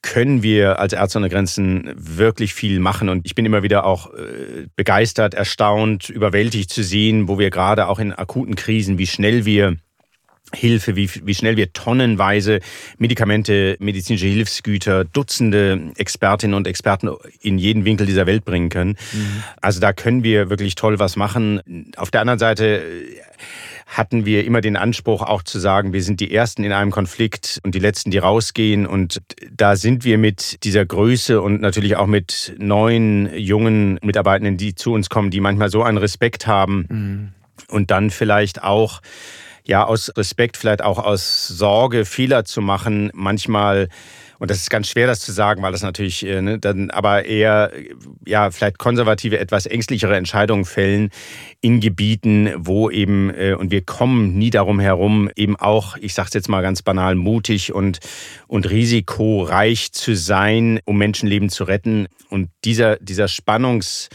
können 0.03 0.43
wir 0.43 0.81
als 0.81 0.93
Ärzte 0.93 1.19
ohne 1.19 1.29
Grenzen 1.29 1.93
wirklich 1.97 2.55
viel 2.55 2.81
machen. 2.81 3.09
Und 3.09 3.25
ich 3.25 3.35
bin 3.35 3.47
immer 3.47 3.63
wieder 3.63 3.87
auch 3.87 4.13
äh, 4.13 4.67
begeistert, 4.75 5.35
erstaunt, 5.35 6.11
überwältigt 6.11 6.71
zu 6.71 6.83
sehen, 6.83 7.29
wo 7.29 7.39
wir 7.39 7.51
gerade 7.51 7.87
auch 7.87 8.01
in 8.01 8.13
akuten 8.13 8.57
Krisen, 8.57 8.99
wie 8.99 9.07
schnell 9.07 9.45
wir 9.45 9.77
Hilfe, 10.55 10.97
wie, 10.97 11.11
wie 11.25 11.35
schnell 11.35 11.57
wir 11.57 11.73
tonnenweise 11.73 12.61
Medikamente, 12.99 13.77
medizinische 13.79 14.27
Hilfsgüter, 14.27 15.05
Dutzende 15.05 15.93
Expertinnen 15.97 16.55
und 16.55 16.67
Experten 16.67 17.11
in 17.41 17.59
jeden 17.59 17.85
Winkel 17.85 18.07
dieser 18.07 18.27
Welt 18.27 18.45
bringen 18.45 18.69
können. 18.69 18.97
Mhm. 19.13 19.43
Also 19.61 19.81
da 19.81 19.93
können 19.93 20.25
wir 20.25 20.51
wirklich 20.51 20.75
toll 20.75 20.99
was 20.99 21.17
machen. 21.17 21.91
Auf 21.97 22.11
der 22.11 22.21
anderen 22.21 22.39
Seite 22.39 22.83
hatten 23.87 24.25
wir 24.25 24.47
immer 24.47 24.61
den 24.63 24.77
Anspruch 24.77 25.23
auch 25.23 25.43
zu 25.43 25.59
sagen, 25.59 25.93
wir 25.93 26.03
sind 26.03 26.21
die 26.21 26.35
Ersten 26.35 26.65
in 26.65 26.73
einem 26.73 26.91
Konflikt 26.91 27.61
und 27.63 27.75
die 27.75 27.79
Letzten, 27.79 28.11
die 28.11 28.19
rausgehen. 28.19 28.87
Und 28.87 29.21
da 29.51 29.77
sind 29.77 30.05
wir 30.05 30.17
mit 30.17 30.65
dieser 30.65 30.85
Größe 30.87 31.43
und 31.43 31.61
natürlich 31.61 31.97
auch 31.97 32.07
mit 32.07 32.55
neuen, 32.59 33.35
jungen 33.37 33.99
Mitarbeitenden, 34.03 34.57
die 34.57 34.75
zu 34.75 34.93
uns 34.93 35.11
kommen, 35.11 35.31
die 35.31 35.41
manchmal 35.41 35.69
so 35.69 35.83
einen 35.83 35.99
Respekt 35.99 36.47
haben 36.47 36.87
mhm. 36.89 37.29
und 37.69 37.91
dann 37.91 38.11
vielleicht 38.11 38.63
auch 38.63 39.03
ja 39.65 39.85
aus 39.85 40.13
Respekt, 40.17 40.57
vielleicht 40.57 40.83
auch 40.83 40.99
aus 40.99 41.49
Sorge, 41.49 42.05
Fehler 42.05 42.45
zu 42.45 42.61
machen, 42.61 43.11
manchmal 43.15 43.89
und 44.43 44.51
das 44.51 44.59
ist 44.59 44.71
ganz 44.71 44.89
schwer, 44.89 45.07
das 45.07 45.21
zu 45.21 45.31
sagen, 45.31 45.63
weil 45.63 45.71
das 45.71 45.83
natürlich 45.83 46.27
äh, 46.27 46.43
ne, 46.43 46.59
dann 46.59 46.91
aber 46.91 47.27
eher 47.27 47.71
ja 48.27 48.51
vielleicht 48.51 48.77
konservative, 48.77 49.39
etwas 49.39 49.67
ängstlichere 49.67 50.17
Entscheidungen 50.17 50.65
fällen 50.65 51.11
in 51.61 51.79
Gebieten, 51.79 52.51
wo 52.57 52.91
eben 52.91 53.31
äh, 53.31 53.55
und 53.57 53.71
wir 53.71 53.83
kommen 53.83 54.37
nie 54.37 54.51
darum 54.51 54.81
herum, 54.81 55.31
eben 55.37 55.55
auch, 55.55 55.97
ich 55.97 56.13
sage 56.15 56.27
es 56.27 56.35
jetzt 56.35 56.49
mal 56.49 56.61
ganz 56.61 56.83
banal, 56.83 57.15
mutig 57.15 57.73
und 57.73 58.01
und 58.49 58.69
risikoreich 58.69 59.93
zu 59.93 60.17
sein, 60.17 60.81
um 60.87 60.99
Menschenleben 60.99 61.49
zu 61.49 61.63
retten. 61.63 62.09
Und 62.29 62.51
dieser 62.65 62.97
dieser 62.97 63.29
Spannungs 63.29 64.09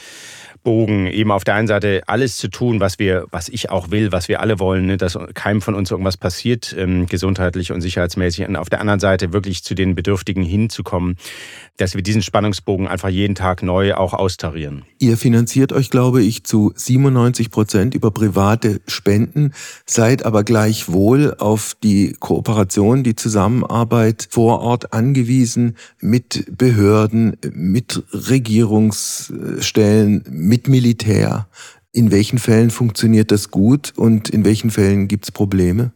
Bogen, 0.67 1.07
eben 1.07 1.31
auf 1.31 1.45
der 1.45 1.55
einen 1.55 1.69
Seite 1.69 2.01
alles 2.07 2.35
zu 2.35 2.49
tun, 2.49 2.81
was 2.81 2.99
wir, 2.99 3.25
was 3.31 3.47
ich 3.47 3.69
auch 3.69 3.89
will, 3.89 4.11
was 4.11 4.27
wir 4.27 4.41
alle 4.41 4.59
wollen, 4.59 4.87
ne, 4.87 4.97
dass 4.97 5.17
keinem 5.33 5.61
von 5.61 5.75
uns 5.75 5.91
irgendwas 5.91 6.17
passiert, 6.17 6.75
ähm, 6.77 7.05
gesundheitlich 7.05 7.71
und 7.71 7.79
sicherheitsmäßig. 7.79 8.45
Und 8.49 8.57
auf 8.57 8.67
der 8.67 8.81
anderen 8.81 8.99
Seite 8.99 9.31
wirklich 9.31 9.63
zu 9.63 9.75
den 9.75 9.95
Bedürftigen 9.95 10.43
hinzukommen, 10.43 11.15
dass 11.77 11.95
wir 11.95 12.01
diesen 12.01 12.21
Spannungsbogen 12.21 12.87
einfach 12.87 13.09
jeden 13.09 13.35
Tag 13.35 13.63
neu 13.63 13.93
auch 13.93 14.13
austarieren. 14.13 14.83
Ihr 14.99 15.15
finanziert 15.15 15.71
euch, 15.71 15.89
glaube 15.89 16.21
ich, 16.23 16.43
zu 16.43 16.73
97 16.75 17.49
Prozent 17.51 17.95
über 17.95 18.11
private 18.11 18.81
Spenden, 18.87 19.53
seid 19.85 20.25
aber 20.25 20.43
gleichwohl 20.43 21.35
auf 21.37 21.77
die 21.81 22.17
Kooperation, 22.19 23.03
die 23.03 23.15
Zusammenarbeit 23.15 24.27
vor 24.29 24.59
Ort 24.61 24.91
angewiesen 24.93 25.77
mit 26.01 26.45
Behörden, 26.57 27.37
mit 27.53 28.03
Regierungsstellen, 28.11 30.25
mit 30.29 30.67
Militär. 30.67 31.47
In 31.91 32.11
welchen 32.11 32.39
Fällen 32.39 32.69
funktioniert 32.69 33.31
das 33.31 33.49
gut 33.49 33.93
und 33.95 34.29
in 34.29 34.43
welchen 34.45 34.69
Fällen 34.71 35.07
gibt 35.07 35.23
es 35.25 35.31
Probleme? 35.31 35.91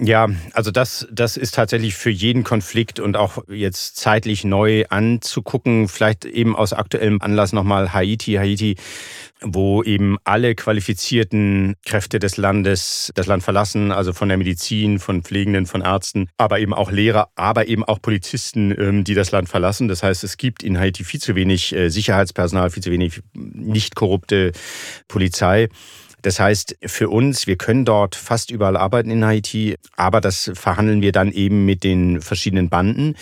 Ja, 0.00 0.28
also 0.52 0.70
das, 0.70 1.08
das 1.10 1.36
ist 1.36 1.56
tatsächlich 1.56 1.96
für 1.96 2.10
jeden 2.10 2.44
Konflikt 2.44 3.00
und 3.00 3.16
auch 3.16 3.38
jetzt 3.48 3.96
zeitlich 3.96 4.44
neu 4.44 4.84
anzugucken. 4.88 5.88
Vielleicht 5.88 6.24
eben 6.24 6.54
aus 6.54 6.72
aktuellem 6.72 7.20
Anlass 7.20 7.52
nochmal 7.52 7.92
Haiti. 7.92 8.34
Haiti 8.34 8.76
wo 9.40 9.82
eben 9.82 10.16
alle 10.24 10.54
qualifizierten 10.54 11.76
Kräfte 11.84 12.18
des 12.18 12.36
Landes 12.36 13.12
das 13.14 13.26
Land 13.26 13.42
verlassen, 13.42 13.92
also 13.92 14.12
von 14.12 14.28
der 14.28 14.38
Medizin, 14.38 14.98
von 14.98 15.22
Pflegenden, 15.22 15.66
von 15.66 15.80
Ärzten, 15.80 16.28
aber 16.36 16.58
eben 16.58 16.74
auch 16.74 16.90
Lehrer, 16.90 17.28
aber 17.36 17.68
eben 17.68 17.84
auch 17.84 18.02
Polizisten, 18.02 18.74
ähm, 18.78 19.04
die 19.04 19.14
das 19.14 19.30
Land 19.30 19.48
verlassen. 19.48 19.88
Das 19.88 20.02
heißt, 20.02 20.24
es 20.24 20.36
gibt 20.36 20.62
in 20.62 20.78
Haiti 20.78 21.04
viel 21.04 21.20
zu 21.20 21.34
wenig 21.34 21.74
äh, 21.74 21.88
Sicherheitspersonal, 21.88 22.70
viel 22.70 22.82
zu 22.82 22.90
wenig 22.90 23.22
nicht 23.34 23.94
korrupte 23.94 24.52
Polizei. 25.06 25.68
Das 26.22 26.40
heißt, 26.40 26.76
für 26.84 27.08
uns, 27.08 27.46
wir 27.46 27.56
können 27.56 27.84
dort 27.84 28.16
fast 28.16 28.50
überall 28.50 28.76
arbeiten 28.76 29.10
in 29.10 29.24
Haiti, 29.24 29.76
aber 29.96 30.20
das 30.20 30.50
verhandeln 30.54 31.00
wir 31.00 31.12
dann 31.12 31.32
eben 31.32 31.64
mit 31.64 31.84
den 31.84 32.20
verschiedenen 32.20 32.68
Banden. 32.68 33.14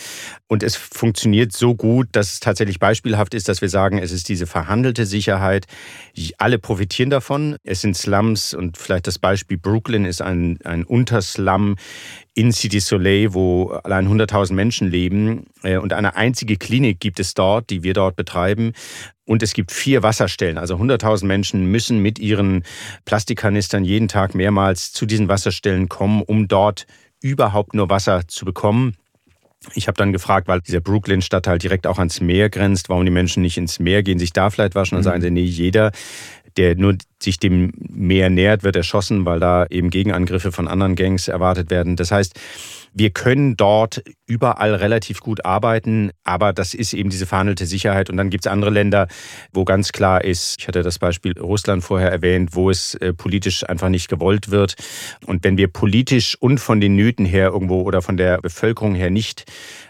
Und 0.49 0.63
es 0.63 0.77
funktioniert 0.77 1.53
so 1.53 1.75
gut, 1.75 2.09
dass 2.13 2.35
es 2.35 2.41
tatsächlich 2.41 2.79
beispielhaft 2.79 3.35
ist, 3.35 3.49
dass 3.49 3.61
wir 3.61 3.69
sagen, 3.69 3.99
es 3.99 4.13
ist 4.13 4.29
diese 4.29 4.47
verhandelte 4.47 5.07
Sicherheit. 5.07 5.67
Alle 6.39 6.59
profitieren 6.59 7.11
davon. 7.11 7.57
Es 7.65 7.81
sind 7.81 7.97
Slums 7.97 8.55
und 8.55 8.79
vielleicht 8.79 9.07
das 9.07 9.19
Beispiel 9.19 9.59
Brooklyn 9.59 10.05
ist 10.05 10.23
ein, 10.23 10.59
ein 10.65 10.85
Unterslum 10.85 11.77
in 12.37 12.53
City 12.53 12.81
Soleil, 12.81 13.33
wo 13.33 13.71
allein 13.83 14.07
100.000 14.07 14.53
Menschen 14.53 14.89
leben. 14.91 15.47
Äh, 15.63 15.79
und 15.79 15.95
eine 15.95 16.17
einzige 16.17 16.57
Klinik 16.57 17.01
gibt 17.01 17.19
es 17.19 17.33
dort, 17.35 17.71
die 17.71 17.83
wir 17.83 17.95
dort 17.95 18.15
betreiben. 18.15 18.73
Und 19.25 19.43
es 19.43 19.55
gibt 19.55 19.73
vier 19.73 20.03
Wasserstellen. 20.03 20.59
Also 20.59 20.77
100.000 20.77 21.25
Menschen 21.25 21.65
müssen 21.65 21.99
mit 21.99 22.19
ihren 22.19 22.63
Plastikkanistern 23.07 23.85
jeden 23.85 24.07
Tag 24.07 24.35
mehrmals 24.35 24.93
zu 24.93 25.07
diesen 25.07 25.29
Wasserstellen 25.29 25.89
kommen, 25.89 26.23
um 26.23 26.47
dort 26.47 26.87
überhaupt 27.23 27.73
nur 27.75 27.89
Wasser 27.89 28.29
zu 28.29 28.45
bekommen. 28.45 28.97
Ich 29.75 29.89
habe 29.89 29.97
dann 29.97 30.13
gefragt, 30.13 30.47
weil 30.47 30.61
dieser 30.61 30.81
Brooklyn-Stadtteil 30.81 31.59
direkt 31.59 31.87
auch 31.87 31.99
ans 31.99 32.21
Meer 32.21 32.51
grenzt, 32.51 32.91
warum 32.91 33.07
die 33.07 33.11
Menschen 33.11 33.43
nicht 33.43 33.57
ins 33.57 33.79
Meer 33.79 34.03
gehen, 34.03 34.19
sich 34.19 34.35
da 34.35 34.51
vielleicht 34.51 34.75
waschen. 34.75 34.97
Dann 34.97 35.01
mhm. 35.01 35.05
sagen 35.05 35.23
sie, 35.23 35.31
nee, 35.31 35.41
jeder, 35.41 35.91
der 36.57 36.77
nur 36.77 36.97
sich 37.23 37.39
dem 37.39 37.73
Meer 37.79 38.31
nähert, 38.31 38.63
wird 38.63 38.77
erschossen, 38.77 39.25
weil 39.25 39.41
da 39.41 39.67
eben 39.71 39.91
Gegenangriffe 39.91 40.53
von 40.53 40.69
anderen 40.69 40.97
Gangs 40.97 41.29
erwartet 41.29 41.71
werden. 41.71 41.97
Das 41.97 42.11
heißt, 42.11 42.39
wir 42.99 43.11
können 43.11 43.57
dort 43.57 44.03
überall 44.27 44.75
relativ 44.75 45.21
gut 45.21 45.45
arbeiten, 45.45 46.13
aber 46.25 46.55
das 46.55 46.73
ist 46.73 46.95
eben 46.95 47.11
diese 47.11 47.27
verhandelte 47.27 47.67
Sicherheit. 47.67 48.09
Und 48.09 48.17
dann 48.17 48.31
gibt 48.31 48.47
es 48.47 48.51
andere 48.51 48.71
Länder, 48.71 49.07
wo 49.53 49.65
ganz 49.65 49.93
klar 49.93 50.25
ist, 50.25 50.57
ich 50.59 50.67
hatte 50.67 50.83
das 50.83 50.99
Beispiel 50.99 51.39
Russland 51.39 51.85
vorher 51.85 52.11
erwähnt, 52.11 52.51
wo 52.55 52.71
es 52.71 52.95
äh, 52.95 53.13
politisch 53.13 53.69
einfach 53.69 53.91
nicht 53.91 54.09
gewollt 54.09 54.51
wird. 54.51 54.77
Und 55.27 55.45
wenn 55.45 55.59
wir 55.59 55.69
politisch 55.69 56.37
und 56.41 56.59
von 56.59 56.81
den 56.81 56.97
Nöten 56.97 57.27
her 57.27 57.49
irgendwo 57.49 57.83
oder 57.83 58.01
von 58.01 58.17
der 58.17 58.39
Bevölkerung 58.39 58.95
her 58.95 59.11
nicht 59.11 59.45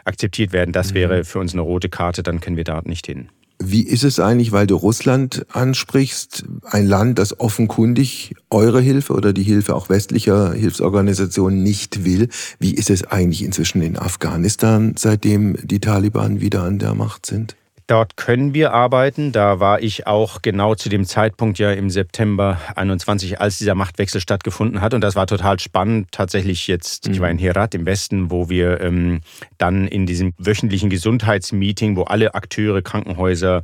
akzeptiert 0.04 0.52
werden, 0.52 0.72
das 0.72 0.90
mhm. 0.90 0.94
wäre 0.94 1.24
für 1.24 1.38
uns 1.38 1.52
eine 1.52 1.62
rote 1.62 1.88
Karte, 1.88 2.24
dann 2.24 2.40
können 2.40 2.56
wir 2.56 2.64
dort 2.64 2.86
nicht 2.86 3.06
hin. 3.06 3.28
Wie 3.58 3.82
ist 3.82 4.04
es 4.04 4.20
eigentlich, 4.20 4.52
weil 4.52 4.66
du 4.66 4.76
Russland 4.76 5.46
ansprichst, 5.50 6.44
ein 6.62 6.86
Land, 6.86 7.18
das 7.18 7.40
offenkundig 7.40 8.34
eure 8.50 8.80
Hilfe 8.80 9.14
oder 9.14 9.32
die 9.32 9.42
Hilfe 9.42 9.74
auch 9.74 9.88
westlicher 9.88 10.52
Hilfsorganisationen 10.52 11.62
nicht 11.62 12.04
will? 12.04 12.28
Wie 12.58 12.74
ist 12.74 12.90
es 12.90 13.04
eigentlich 13.04 13.42
inzwischen 13.42 13.80
in 13.80 13.98
Afghanistan, 13.98 14.94
seitdem 14.98 15.56
die 15.62 15.80
Taliban 15.80 16.40
wieder 16.40 16.64
an 16.64 16.78
der 16.78 16.94
Macht 16.94 17.24
sind? 17.24 17.56
Dort 17.88 18.16
können 18.16 18.52
wir 18.52 18.72
arbeiten. 18.72 19.30
Da 19.30 19.60
war 19.60 19.80
ich 19.80 20.08
auch 20.08 20.42
genau 20.42 20.74
zu 20.74 20.88
dem 20.88 21.04
Zeitpunkt 21.04 21.60
ja 21.60 21.70
im 21.70 21.88
September 21.88 22.60
21, 22.74 23.40
als 23.40 23.58
dieser 23.58 23.76
Machtwechsel 23.76 24.20
stattgefunden 24.20 24.80
hat. 24.80 24.92
Und 24.92 25.02
das 25.02 25.14
war 25.14 25.28
total 25.28 25.60
spannend. 25.60 26.08
Tatsächlich 26.10 26.66
jetzt, 26.66 27.06
mhm. 27.06 27.14
ich 27.14 27.20
war 27.20 27.30
in 27.30 27.38
Herat 27.38 27.76
im 27.76 27.86
Westen, 27.86 28.30
wo 28.32 28.48
wir 28.48 28.80
ähm, 28.80 29.20
dann 29.58 29.86
in 29.86 30.04
diesem 30.04 30.34
wöchentlichen 30.36 30.90
Gesundheitsmeeting, 30.90 31.96
wo 31.96 32.02
alle 32.02 32.34
Akteure, 32.34 32.82
Krankenhäuser, 32.82 33.62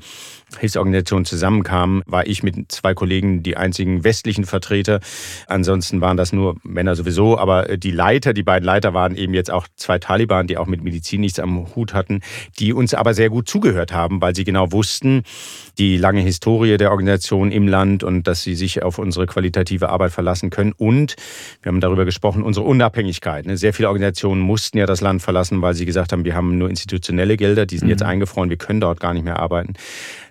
Hilfsorganisationen 0.58 1.24
zusammenkamen, 1.24 2.02
war 2.06 2.26
ich 2.26 2.42
mit 2.42 2.70
zwei 2.70 2.94
Kollegen 2.94 3.42
die 3.42 3.56
einzigen 3.56 4.04
westlichen 4.04 4.44
Vertreter. 4.44 5.00
Ansonsten 5.46 6.00
waren 6.00 6.16
das 6.16 6.32
nur 6.32 6.56
Männer 6.62 6.94
sowieso, 6.94 7.38
aber 7.38 7.76
die 7.76 7.90
Leiter, 7.90 8.32
die 8.32 8.42
beiden 8.42 8.64
Leiter 8.64 8.94
waren 8.94 9.16
eben 9.16 9.34
jetzt 9.34 9.50
auch 9.50 9.66
zwei 9.76 9.98
Taliban, 9.98 10.46
die 10.46 10.56
auch 10.56 10.66
mit 10.66 10.82
Medizin 10.82 11.20
nichts 11.20 11.38
am 11.38 11.74
Hut 11.74 11.94
hatten, 11.94 12.20
die 12.58 12.72
uns 12.72 12.94
aber 12.94 13.14
sehr 13.14 13.30
gut 13.30 13.48
zugehört 13.48 13.92
haben, 13.92 14.20
weil 14.20 14.34
sie 14.34 14.44
genau 14.44 14.72
wussten, 14.72 15.22
die 15.78 15.96
lange 15.96 16.20
Historie 16.20 16.76
der 16.76 16.90
Organisation 16.90 17.52
im 17.52 17.68
Land 17.68 18.04
und 18.04 18.26
dass 18.26 18.42
sie 18.42 18.54
sich 18.54 18.82
auf 18.82 18.98
unsere 18.98 19.26
qualitative 19.26 19.88
Arbeit 19.88 20.12
verlassen 20.12 20.50
können. 20.50 20.72
Und 20.76 21.16
wir 21.62 21.70
haben 21.70 21.80
darüber 21.80 22.04
gesprochen, 22.04 22.42
unsere 22.42 22.66
Unabhängigkeit. 22.66 23.46
Ne? 23.46 23.56
Sehr 23.56 23.72
viele 23.72 23.88
Organisationen 23.88 24.40
mussten 24.40 24.78
ja 24.78 24.86
das 24.86 25.00
Land 25.00 25.22
verlassen, 25.22 25.62
weil 25.62 25.74
sie 25.74 25.86
gesagt 25.86 26.12
haben, 26.12 26.24
wir 26.24 26.34
haben 26.34 26.58
nur 26.58 26.68
institutionelle 26.68 27.36
Gelder, 27.36 27.66
die 27.66 27.78
sind 27.78 27.88
jetzt 27.88 28.02
mhm. 28.02 28.10
eingefroren, 28.10 28.50
wir 28.50 28.56
können 28.56 28.80
dort 28.80 29.00
gar 29.00 29.14
nicht 29.14 29.24
mehr 29.24 29.38
arbeiten. 29.38 29.74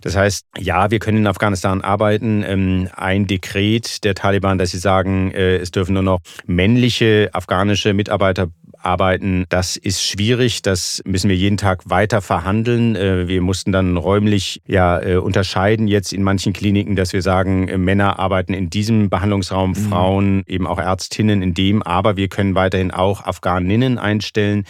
Das 0.01 0.11
heißt, 0.16 0.45
ja, 0.57 0.91
wir 0.91 0.99
können 0.99 1.20
in 1.20 1.28
Afghanistan 1.28 1.82
arbeiten. 1.82 2.43
Ähm, 2.45 2.89
ein 2.95 3.28
Dekret 3.28 4.03
der 4.03 4.16
Taliban, 4.16 4.57
dass 4.57 4.72
sie 4.72 4.78
sagen, 4.78 5.32
äh, 5.32 5.57
es 5.57 5.72
dürfen 5.72 5.93
nur 5.93 6.03
noch 6.03 6.20
männliche 6.45 7.30
afghanische 7.34 7.93
Mitarbeiter 7.93 8.47
arbeiten. 8.84 9.45
Das 9.49 9.77
ist 9.77 10.03
schwierig, 10.03 10.61
das 10.61 11.01
müssen 11.05 11.29
wir 11.29 11.36
jeden 11.36 11.57
Tag 11.57 11.89
weiter 11.89 12.21
verhandeln. 12.21 12.95
Äh, 12.95 13.27
wir 13.27 13.41
mussten 13.41 13.71
dann 13.71 13.97
räumlich 13.97 14.61
ja 14.67 15.01
äh, 15.01 15.17
unterscheiden 15.17 15.88
jetzt 15.88 16.13
in 16.13 16.23
manchen 16.23 16.53
Kliniken, 16.53 16.95
dass 16.95 17.13
wir 17.13 17.21
sagen, 17.21 17.67
äh, 17.67 17.77
Männer 17.77 18.19
arbeiten 18.19 18.53
in 18.53 18.69
diesem 18.69 19.09
Behandlungsraum, 19.09 19.71
mhm. 19.71 19.75
Frauen 19.75 20.43
eben 20.47 20.67
auch 20.67 20.79
Ärztinnen 20.79 21.41
in 21.41 21.53
dem, 21.53 21.82
aber 21.84 22.17
wir 22.17 22.27
können 22.27 22.55
weiterhin 22.55 22.91
auch 22.91 23.25
Afghaninnen 23.25 23.97
einstellen. 23.97 24.65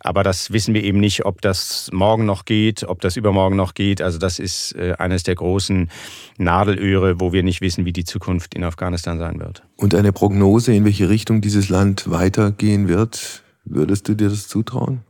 Aber 0.00 0.22
das 0.22 0.52
wissen 0.52 0.74
wir 0.74 0.84
eben 0.84 1.00
nicht, 1.00 1.24
ob 1.24 1.40
das 1.40 1.90
morgen 1.92 2.26
noch 2.26 2.44
geht, 2.44 2.84
ob 2.84 3.00
das 3.00 3.16
übermorgen 3.16 3.56
noch 3.56 3.74
geht. 3.74 4.02
Also 4.02 4.18
das 4.18 4.38
ist 4.38 4.76
eines 4.98 5.22
der 5.22 5.34
großen 5.34 5.90
Nadelöhre, 6.38 7.20
wo 7.20 7.32
wir 7.32 7.42
nicht 7.42 7.60
wissen, 7.60 7.84
wie 7.84 7.92
die 7.92 8.04
Zukunft 8.04 8.54
in 8.54 8.64
Afghanistan 8.64 9.18
sein 9.18 9.40
wird. 9.40 9.62
Und 9.76 9.94
eine 9.94 10.12
Prognose, 10.12 10.74
in 10.74 10.84
welche 10.84 11.08
Richtung 11.08 11.40
dieses 11.40 11.68
Land 11.68 12.10
weitergehen 12.10 12.88
wird? 12.88 13.42
Würdest 13.64 14.08
du 14.08 14.14
dir 14.14 14.28
das 14.28 14.48
zutrauen? 14.48 15.00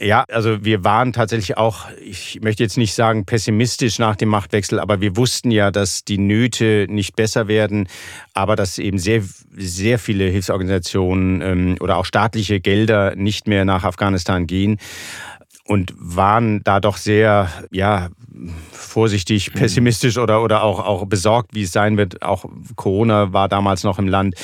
Ja, 0.00 0.24
also 0.28 0.64
wir 0.64 0.84
waren 0.84 1.12
tatsächlich 1.12 1.56
auch, 1.56 1.86
ich 2.00 2.38
möchte 2.40 2.62
jetzt 2.62 2.76
nicht 2.76 2.94
sagen 2.94 3.24
pessimistisch 3.24 3.98
nach 3.98 4.14
dem 4.14 4.28
Machtwechsel, 4.28 4.78
aber 4.78 5.00
wir 5.00 5.16
wussten 5.16 5.50
ja, 5.50 5.72
dass 5.72 6.04
die 6.04 6.18
Nöte 6.18 6.86
nicht 6.88 7.16
besser 7.16 7.48
werden, 7.48 7.88
aber 8.32 8.54
dass 8.54 8.78
eben 8.78 8.98
sehr, 8.98 9.24
sehr 9.56 9.98
viele 9.98 10.24
Hilfsorganisationen 10.26 11.40
ähm, 11.40 11.76
oder 11.80 11.96
auch 11.96 12.04
staatliche 12.04 12.60
Gelder 12.60 13.16
nicht 13.16 13.48
mehr 13.48 13.64
nach 13.64 13.82
Afghanistan 13.82 14.46
gehen 14.46 14.78
und 15.64 15.92
waren 15.98 16.62
da 16.62 16.78
doch 16.78 16.96
sehr, 16.96 17.48
ja, 17.72 18.08
vorsichtig, 18.70 19.52
mhm. 19.52 19.58
pessimistisch 19.58 20.16
oder, 20.16 20.42
oder 20.42 20.62
auch, 20.62 20.78
auch 20.78 21.06
besorgt, 21.06 21.54
wie 21.54 21.62
es 21.62 21.72
sein 21.72 21.96
wird. 21.96 22.22
Auch 22.22 22.44
Corona 22.76 23.32
war 23.32 23.48
damals 23.48 23.82
noch 23.82 23.98
im 23.98 24.06
Land. 24.06 24.36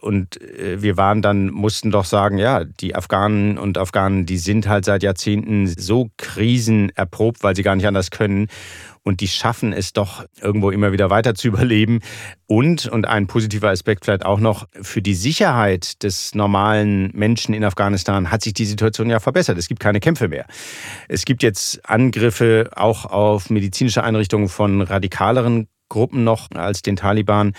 Und 0.00 0.40
äh, 0.40 0.80
wir 0.80 0.96
waren 0.96 1.22
dann, 1.22 1.50
mussten 1.50 1.90
doch 1.90 2.04
sagen, 2.04 2.38
ja, 2.38 2.64
die 2.64 2.94
Afghanen 2.94 3.58
und 3.58 3.78
Afghanen, 3.78 4.26
die 4.26 4.38
sind 4.38 4.68
halt 4.68 4.84
seit 4.84 5.02
Jahrzehnten 5.02 5.66
so 5.66 6.10
krisenerprobt, 6.16 7.42
weil 7.42 7.56
sie 7.56 7.64
gar 7.64 7.74
nicht 7.74 7.86
anders 7.86 8.10
können. 8.10 8.46
Und 9.02 9.20
die 9.20 9.28
schaffen 9.28 9.72
es 9.72 9.92
doch 9.92 10.24
irgendwo 10.40 10.70
immer 10.70 10.92
wieder 10.92 11.10
weiter 11.10 11.34
zu 11.34 11.48
überleben. 11.48 12.00
Und, 12.46 12.86
und 12.86 13.08
ein 13.08 13.26
positiver 13.26 13.70
Aspekt 13.70 14.04
vielleicht 14.04 14.24
auch 14.24 14.38
noch, 14.38 14.68
für 14.80 15.02
die 15.02 15.14
Sicherheit 15.14 16.02
des 16.04 16.34
normalen 16.34 17.10
Menschen 17.12 17.52
in 17.52 17.64
Afghanistan 17.64 18.30
hat 18.30 18.42
sich 18.42 18.54
die 18.54 18.66
Situation 18.66 19.10
ja 19.10 19.18
verbessert. 19.18 19.58
Es 19.58 19.66
gibt 19.66 19.80
keine 19.80 19.98
Kämpfe 19.98 20.28
mehr. 20.28 20.46
Es 21.08 21.24
gibt 21.24 21.42
jetzt 21.42 21.88
Angriffe 21.88 22.70
auch 22.76 23.04
auf 23.04 23.50
medizinische 23.50 24.04
Einrichtungen 24.04 24.48
von 24.48 24.80
radikaleren 24.80 25.66
Gruppen 25.88 26.24
noch 26.24 26.50
als 26.54 26.82
den 26.82 26.96
Taliban. 26.96 27.52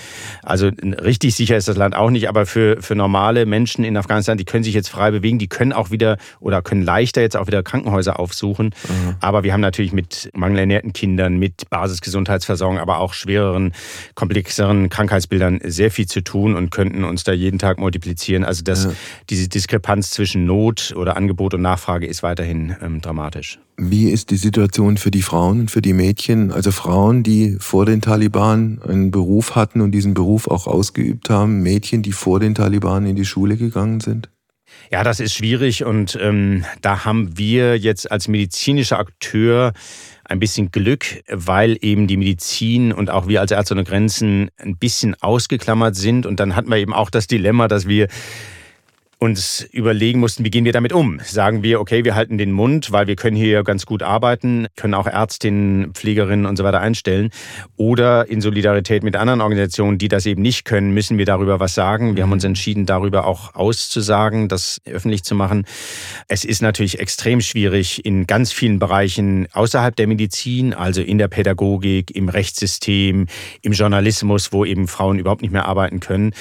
Also 0.44 0.68
richtig 0.84 1.36
sicher 1.36 1.58
ist 1.58 1.68
das 1.68 1.78
Land 1.78 1.96
auch 1.96 2.10
nicht, 2.10 2.30
aber 2.30 2.46
für, 2.46 2.82
für 2.82 2.96
normale 2.96 3.46
Menschen 3.46 3.84
in 3.84 3.98
Afghanistan, 3.98 4.38
die 4.38 4.46
können 4.46 4.64
sich 4.64 4.74
jetzt 4.74 4.90
frei 4.90 5.12
bewegen, 5.12 5.40
die 5.40 5.48
können 5.48 5.74
auch 5.74 5.92
wieder 5.92 6.18
oder 6.40 6.62
können 6.62 6.84
leichter 6.84 7.22
jetzt 7.22 7.36
auch 7.36 7.48
wieder 7.48 7.64
Krankenhäuser 7.64 8.20
aufsuchen. 8.20 8.68
Mhm. 8.88 9.16
Aber 9.20 9.44
wir 9.44 9.54
haben 9.54 9.62
natürlich 9.62 9.94
mit 9.94 10.30
mangelernährten 10.34 10.94
Kindern, 10.94 11.38
mit 11.38 11.70
Basisgesundheitsversorgung, 11.70 12.80
aber 12.80 13.00
auch 13.00 13.14
schwereren, 13.14 13.74
komplexeren 14.16 14.90
Krankheitsbildern 14.90 15.60
sehr 15.64 15.92
viel 15.92 16.08
zu 16.08 16.22
tun 16.22 16.56
und 16.56 16.70
könnten 16.72 17.04
uns 17.04 17.24
da 17.24 17.32
jeden 17.32 17.60
Tag 17.60 17.80
multiplizieren. 17.80 18.44
Also 18.44 18.64
das, 18.64 18.86
ja. 18.86 18.92
diese 19.30 19.48
Diskrepanz 19.48 20.12
zwischen 20.12 20.46
Not 20.46 20.94
oder 20.96 21.18
Angebot 21.18 21.54
und 21.54 21.62
Nachfrage 21.62 22.06
ist 22.06 22.24
weiterhin 22.24 22.76
ähm, 22.82 23.02
dramatisch. 23.02 23.60
Wie 23.82 24.10
ist 24.10 24.30
die 24.30 24.36
Situation 24.36 24.98
für 24.98 25.10
die 25.10 25.22
Frauen 25.22 25.62
und 25.62 25.72
für 25.72 25.82
die 25.82 25.94
Mädchen? 25.94 26.52
Also 26.52 26.70
Frauen, 26.70 27.24
die 27.24 27.56
vor 27.62 27.86
den 27.86 28.02
Taliban 28.02 28.82
einen 28.86 29.10
Beruf 29.10 29.56
hatten 29.56 29.80
und 29.80 29.92
diesen 29.92 30.14
Beruf 30.14 30.50
auch 30.50 30.68
ausgeübt 30.68 31.30
haben, 31.30 31.64
Mädchen, 31.64 32.02
die 32.02 32.12
vor 32.12 32.42
den 32.42 32.56
Taliban 32.56 33.06
in 33.06 33.16
die 33.16 33.24
Schule 33.24 33.56
gegangen 33.56 34.02
sind? 34.02 34.30
Ja, 34.92 35.06
das 35.06 35.22
ist 35.22 35.34
schwierig 35.34 35.86
und 35.86 36.20
ähm, 36.22 36.66
da 36.82 37.06
haben 37.06 37.38
wir 37.38 37.78
jetzt 37.78 38.12
als 38.12 38.28
medizinischer 38.28 39.00
Akteur 39.00 39.72
ein 40.26 40.40
bisschen 40.40 40.72
Glück, 40.72 41.24
weil 41.30 41.78
eben 41.80 42.08
die 42.08 42.18
Medizin 42.18 42.92
und 42.92 43.10
auch 43.10 43.30
wir 43.30 43.40
als 43.40 43.52
Ärzte 43.52 43.76
ohne 43.76 43.86
Grenzen 43.86 44.52
ein 44.58 44.76
bisschen 44.76 45.16
ausgeklammert 45.22 45.96
sind 45.96 46.26
und 46.26 46.42
dann 46.42 46.58
hatten 46.58 46.70
wir 46.70 46.78
eben 46.78 46.94
auch 46.94 47.10
das 47.10 47.28
Dilemma, 47.28 47.70
dass 47.70 47.88
wir 47.88 48.10
uns 49.22 49.68
überlegen 49.74 50.22
mussten, 50.22 50.46
wie 50.46 50.50
gehen 50.50 50.64
wir 50.64 50.72
damit 50.72 50.94
um? 50.94 51.20
Sagen 51.22 51.62
wir, 51.62 51.82
okay, 51.82 52.06
wir 52.06 52.16
halten 52.16 52.38
den 52.38 52.54
Mund, 52.54 52.94
weil 52.94 53.08
wir 53.08 53.18
können 53.18 53.36
hier 53.36 53.64
ganz 53.64 53.86
gut 53.86 54.02
arbeiten, 54.02 54.68
können 54.78 54.94
auch 54.94 55.08
Ärztinnen, 55.08 55.94
Pflegerinnen 55.94 56.46
und 56.46 56.56
so 56.56 56.64
weiter 56.64 56.80
einstellen. 56.80 57.30
Oder 57.76 58.30
in 58.30 58.40
Solidarität 58.40 59.04
mit 59.04 59.18
anderen 59.18 59.42
Organisationen, 59.42 59.98
die 59.98 60.08
das 60.08 60.26
eben 60.26 60.42
nicht 60.42 60.64
können, 60.64 60.94
müssen 60.94 61.18
wir 61.18 61.26
darüber 61.26 61.60
was 61.60 61.76
sagen. 61.76 62.16
Wir 62.16 62.24
haben 62.24 62.32
uns 62.32 62.46
entschieden, 62.46 62.86
darüber 62.86 63.28
auch 63.28 63.56
auszusagen, 63.56 64.48
das 64.48 64.80
öffentlich 64.86 65.24
zu 65.24 65.36
machen. 65.36 65.66
Es 66.30 66.46
ist 66.46 66.62
natürlich 66.62 67.00
extrem 67.00 67.42
schwierig 67.42 68.06
in 68.06 68.26
ganz 68.26 68.54
vielen 68.54 68.80
Bereichen 68.80 69.48
außerhalb 69.52 69.98
der 69.98 70.08
Medizin, 70.08 70.74
also 70.74 71.02
in 71.02 71.18
der 71.18 71.28
Pädagogik, 71.28 72.16
im 72.16 72.30
Rechtssystem, 72.30 73.28
im 73.62 73.72
Journalismus, 73.74 74.54
wo 74.54 74.64
eben 74.64 74.88
Frauen 74.88 75.20
überhaupt 75.20 75.42
nicht 75.42 75.52
mehr 75.52 75.66
arbeiten 75.66 76.00
können. 76.00 76.32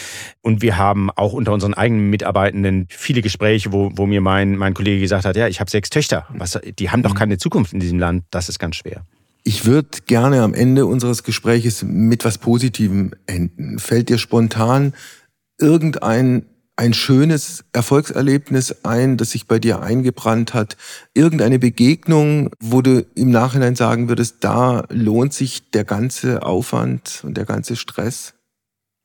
Und 0.42 0.62
wir 0.62 0.78
haben 0.78 1.10
auch 1.10 1.32
unter 1.32 1.52
unseren 1.52 1.74
eigenen 1.74 2.08
Mitarbeitenden 2.08 2.67
viele 2.88 3.22
Gespräche, 3.22 3.72
wo, 3.72 3.90
wo 3.94 4.06
mir 4.06 4.20
mein, 4.20 4.56
mein 4.56 4.74
Kollege 4.74 5.00
gesagt 5.00 5.24
hat, 5.24 5.36
ja, 5.36 5.48
ich 5.48 5.60
habe 5.60 5.70
sechs 5.70 5.90
Töchter. 5.90 6.26
Was, 6.30 6.58
die 6.78 6.90
haben 6.90 7.02
doch 7.02 7.14
mhm. 7.14 7.18
keine 7.18 7.38
Zukunft 7.38 7.72
in 7.72 7.80
diesem 7.80 7.98
Land. 7.98 8.24
Das 8.30 8.48
ist 8.48 8.58
ganz 8.58 8.76
schwer. 8.76 9.04
Ich 9.44 9.64
würde 9.64 9.88
gerne 10.06 10.42
am 10.42 10.54
Ende 10.54 10.86
unseres 10.86 11.22
Gespräches 11.22 11.82
mit 11.82 12.24
was 12.24 12.38
Positivem 12.38 13.12
enden. 13.26 13.78
Fällt 13.78 14.08
dir 14.08 14.18
spontan 14.18 14.92
irgendein 15.58 16.44
ein 16.78 16.94
schönes 16.94 17.64
Erfolgserlebnis 17.72 18.84
ein, 18.84 19.16
das 19.16 19.30
sich 19.30 19.48
bei 19.48 19.58
dir 19.58 19.82
eingebrannt 19.82 20.54
hat? 20.54 20.76
Irgendeine 21.12 21.58
Begegnung, 21.58 22.50
wo 22.60 22.82
du 22.82 23.04
im 23.16 23.30
Nachhinein 23.30 23.74
sagen 23.74 24.08
würdest, 24.08 24.36
da 24.40 24.84
lohnt 24.88 25.34
sich 25.34 25.70
der 25.72 25.84
ganze 25.84 26.44
Aufwand 26.44 27.22
und 27.24 27.36
der 27.36 27.46
ganze 27.46 27.74
Stress? 27.74 28.34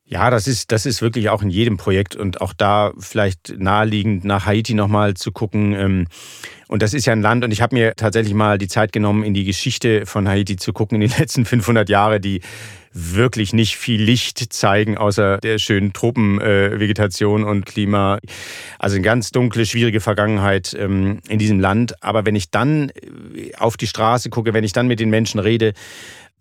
Ja, 0.06 0.30
das 0.30 0.48
ist, 0.48 0.72
das 0.72 0.86
ist 0.86 1.02
wirklich 1.02 1.30
auch 1.30 1.42
in 1.42 1.50
jedem 1.50 1.78
Projekt 1.78 2.16
und 2.16 2.42
auch 2.42 2.52
da 2.54 2.92
vielleicht 3.00 3.56
naheliegend 3.58 4.26
nach 4.26 4.46
Haiti 4.46 4.74
nochmal 4.74 5.14
zu 5.14 5.32
gucken. 5.32 5.74
Ähm, 5.74 6.08
und 6.68 6.82
das 6.82 6.94
ist 6.94 7.06
ja 7.06 7.14
ein 7.14 7.22
Land 7.22 7.46
und 7.46 7.52
ich 7.52 7.62
habe 7.62 7.76
mir 7.76 7.96
tatsächlich 7.96 8.34
mal 8.34 8.58
die 8.58 8.68
Zeit 8.68 8.92
genommen, 8.92 9.24
in 9.24 9.34
die 9.34 9.46
Geschichte 9.46 10.06
von 10.06 10.28
Haiti 10.28 10.58
zu 10.58 10.74
gucken 10.74 11.02
in 11.02 11.10
den 11.10 11.18
letzten 11.20 11.46
500 11.46 11.88
Jahre, 11.88 12.20
die 12.20 12.42
wirklich 12.92 13.54
nicht 13.54 13.76
viel 13.76 14.02
Licht 14.02 14.54
zeigen, 14.54 14.98
außer 14.98 15.40
der 15.40 15.58
schönen 15.58 15.94
Tropenvegetation 15.94 17.44
und 17.44 17.66
Klima. 17.66 18.20
Also 18.80 18.96
eine 18.96 19.04
ganz 19.04 19.32
dunkle, 19.32 19.66
schwierige 19.66 20.00
Vergangenheit 20.00 20.76
ähm, 20.78 21.20
in 21.28 21.40
diesem 21.40 21.60
Land. 21.60 22.04
Aber 22.04 22.26
wenn 22.26 22.36
ich 22.36 22.52
dann 22.52 22.90
äh, 22.90 23.56
auf 23.58 23.78
die 23.78 23.88
Straße 23.88 24.30
gucke, 24.30 24.54
wenn 24.54 24.64
ich 24.64 24.74
dann 24.74 24.88
mit 24.88 25.00
den 25.00 25.10
Menschen 25.10 25.40
rede, 25.40 25.74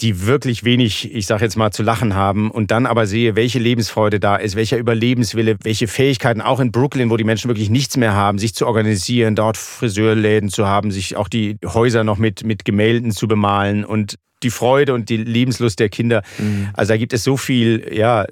die 0.00 0.26
wirklich 0.26 0.64
wenig, 0.64 1.14
ich 1.14 1.26
sage 1.26 1.44
jetzt 1.44 1.56
mal, 1.56 1.70
zu 1.70 1.82
lachen 1.82 2.14
haben 2.14 2.50
und 2.50 2.70
dann 2.70 2.86
aber 2.86 3.06
sehe, 3.06 3.36
welche 3.36 3.58
Lebensfreude 3.58 4.18
da 4.18 4.36
ist, 4.36 4.56
welcher 4.56 4.78
Überlebenswille, 4.78 5.56
welche 5.62 5.86
Fähigkeiten 5.86 6.40
auch 6.40 6.60
in 6.60 6.72
Brooklyn, 6.72 7.10
wo 7.10 7.16
die 7.16 7.24
Menschen 7.24 7.48
wirklich 7.48 7.70
nichts 7.70 7.96
mehr 7.96 8.14
haben, 8.14 8.38
sich 8.38 8.54
zu 8.54 8.66
organisieren, 8.66 9.36
dort 9.36 9.56
Friseurläden 9.56 10.48
zu 10.48 10.66
haben, 10.66 10.90
sich 10.90 11.16
auch 11.16 11.28
die 11.28 11.56
Häuser 11.64 12.04
noch 12.04 12.18
mit, 12.18 12.44
mit 12.44 12.64
Gemälden 12.64 13.12
zu 13.12 13.28
bemalen 13.28 13.84
und 13.84 14.16
die 14.42 14.50
Freude 14.50 14.94
und 14.94 15.08
die 15.08 15.18
Lebenslust 15.18 15.78
der 15.78 15.88
Kinder. 15.88 16.22
Mhm. 16.38 16.70
Also 16.74 16.94
da 16.94 16.96
gibt 16.96 17.12
es 17.12 17.22
so 17.22 17.36
viel 17.36 17.88
ja, 17.92 18.26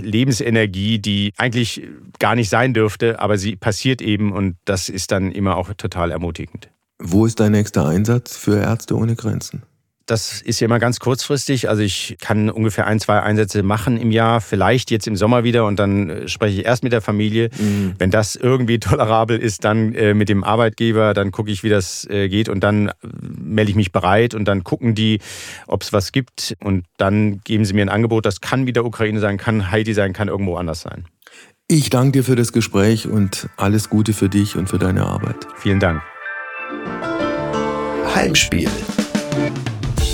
Lebensenergie, 0.00 1.00
die 1.00 1.32
eigentlich 1.36 1.82
gar 2.18 2.36
nicht 2.36 2.48
sein 2.48 2.74
dürfte, 2.74 3.20
aber 3.20 3.38
sie 3.38 3.56
passiert 3.56 4.00
eben 4.00 4.32
und 4.32 4.56
das 4.64 4.88
ist 4.88 5.10
dann 5.10 5.32
immer 5.32 5.56
auch 5.56 5.72
total 5.74 6.10
ermutigend. 6.10 6.70
Wo 7.00 7.26
ist 7.26 7.40
dein 7.40 7.52
nächster 7.52 7.86
Einsatz 7.86 8.36
für 8.36 8.58
Ärzte 8.58 8.96
ohne 8.96 9.14
Grenzen? 9.14 9.62
Das 10.08 10.40
ist 10.40 10.58
ja 10.60 10.64
immer 10.64 10.78
ganz 10.78 11.00
kurzfristig. 11.00 11.68
Also 11.68 11.82
ich 11.82 12.16
kann 12.18 12.48
ungefähr 12.48 12.86
ein, 12.86 12.98
zwei 12.98 13.20
Einsätze 13.20 13.62
machen 13.62 13.98
im 13.98 14.10
Jahr, 14.10 14.40
vielleicht 14.40 14.90
jetzt 14.90 15.06
im 15.06 15.16
Sommer 15.16 15.44
wieder 15.44 15.66
und 15.66 15.78
dann 15.78 16.08
äh, 16.08 16.28
spreche 16.28 16.60
ich 16.60 16.66
erst 16.66 16.82
mit 16.82 16.94
der 16.94 17.02
Familie. 17.02 17.50
Mhm. 17.58 17.94
Wenn 17.98 18.10
das 18.10 18.34
irgendwie 18.34 18.78
tolerabel 18.80 19.38
ist, 19.38 19.64
dann 19.64 19.94
äh, 19.94 20.14
mit 20.14 20.30
dem 20.30 20.44
Arbeitgeber, 20.44 21.12
dann 21.12 21.30
gucke 21.30 21.50
ich, 21.50 21.62
wie 21.62 21.68
das 21.68 22.08
äh, 22.08 22.30
geht 22.30 22.48
und 22.48 22.60
dann 22.60 22.88
äh, 22.88 22.92
melde 23.38 23.70
ich 23.70 23.76
mich 23.76 23.92
bereit 23.92 24.32
und 24.32 24.46
dann 24.46 24.64
gucken 24.64 24.94
die, 24.94 25.20
ob 25.66 25.82
es 25.82 25.92
was 25.92 26.10
gibt 26.10 26.56
und 26.64 26.86
dann 26.96 27.40
geben 27.44 27.66
sie 27.66 27.74
mir 27.74 27.82
ein 27.82 27.90
Angebot. 27.90 28.24
Das 28.24 28.40
kann 28.40 28.66
wieder 28.66 28.86
Ukraine 28.86 29.20
sein, 29.20 29.36
kann 29.36 29.70
Haiti 29.70 29.92
sein, 29.92 30.14
kann 30.14 30.28
irgendwo 30.28 30.56
anders 30.56 30.80
sein. 30.80 31.04
Ich 31.68 31.90
danke 31.90 32.12
dir 32.12 32.24
für 32.24 32.34
das 32.34 32.54
Gespräch 32.54 33.08
und 33.08 33.50
alles 33.58 33.90
Gute 33.90 34.14
für 34.14 34.30
dich 34.30 34.56
und 34.56 34.70
für 34.70 34.78
deine 34.78 35.04
Arbeit. 35.04 35.46
Vielen 35.58 35.80
Dank. 35.80 36.00
Heimspiel. 38.14 38.70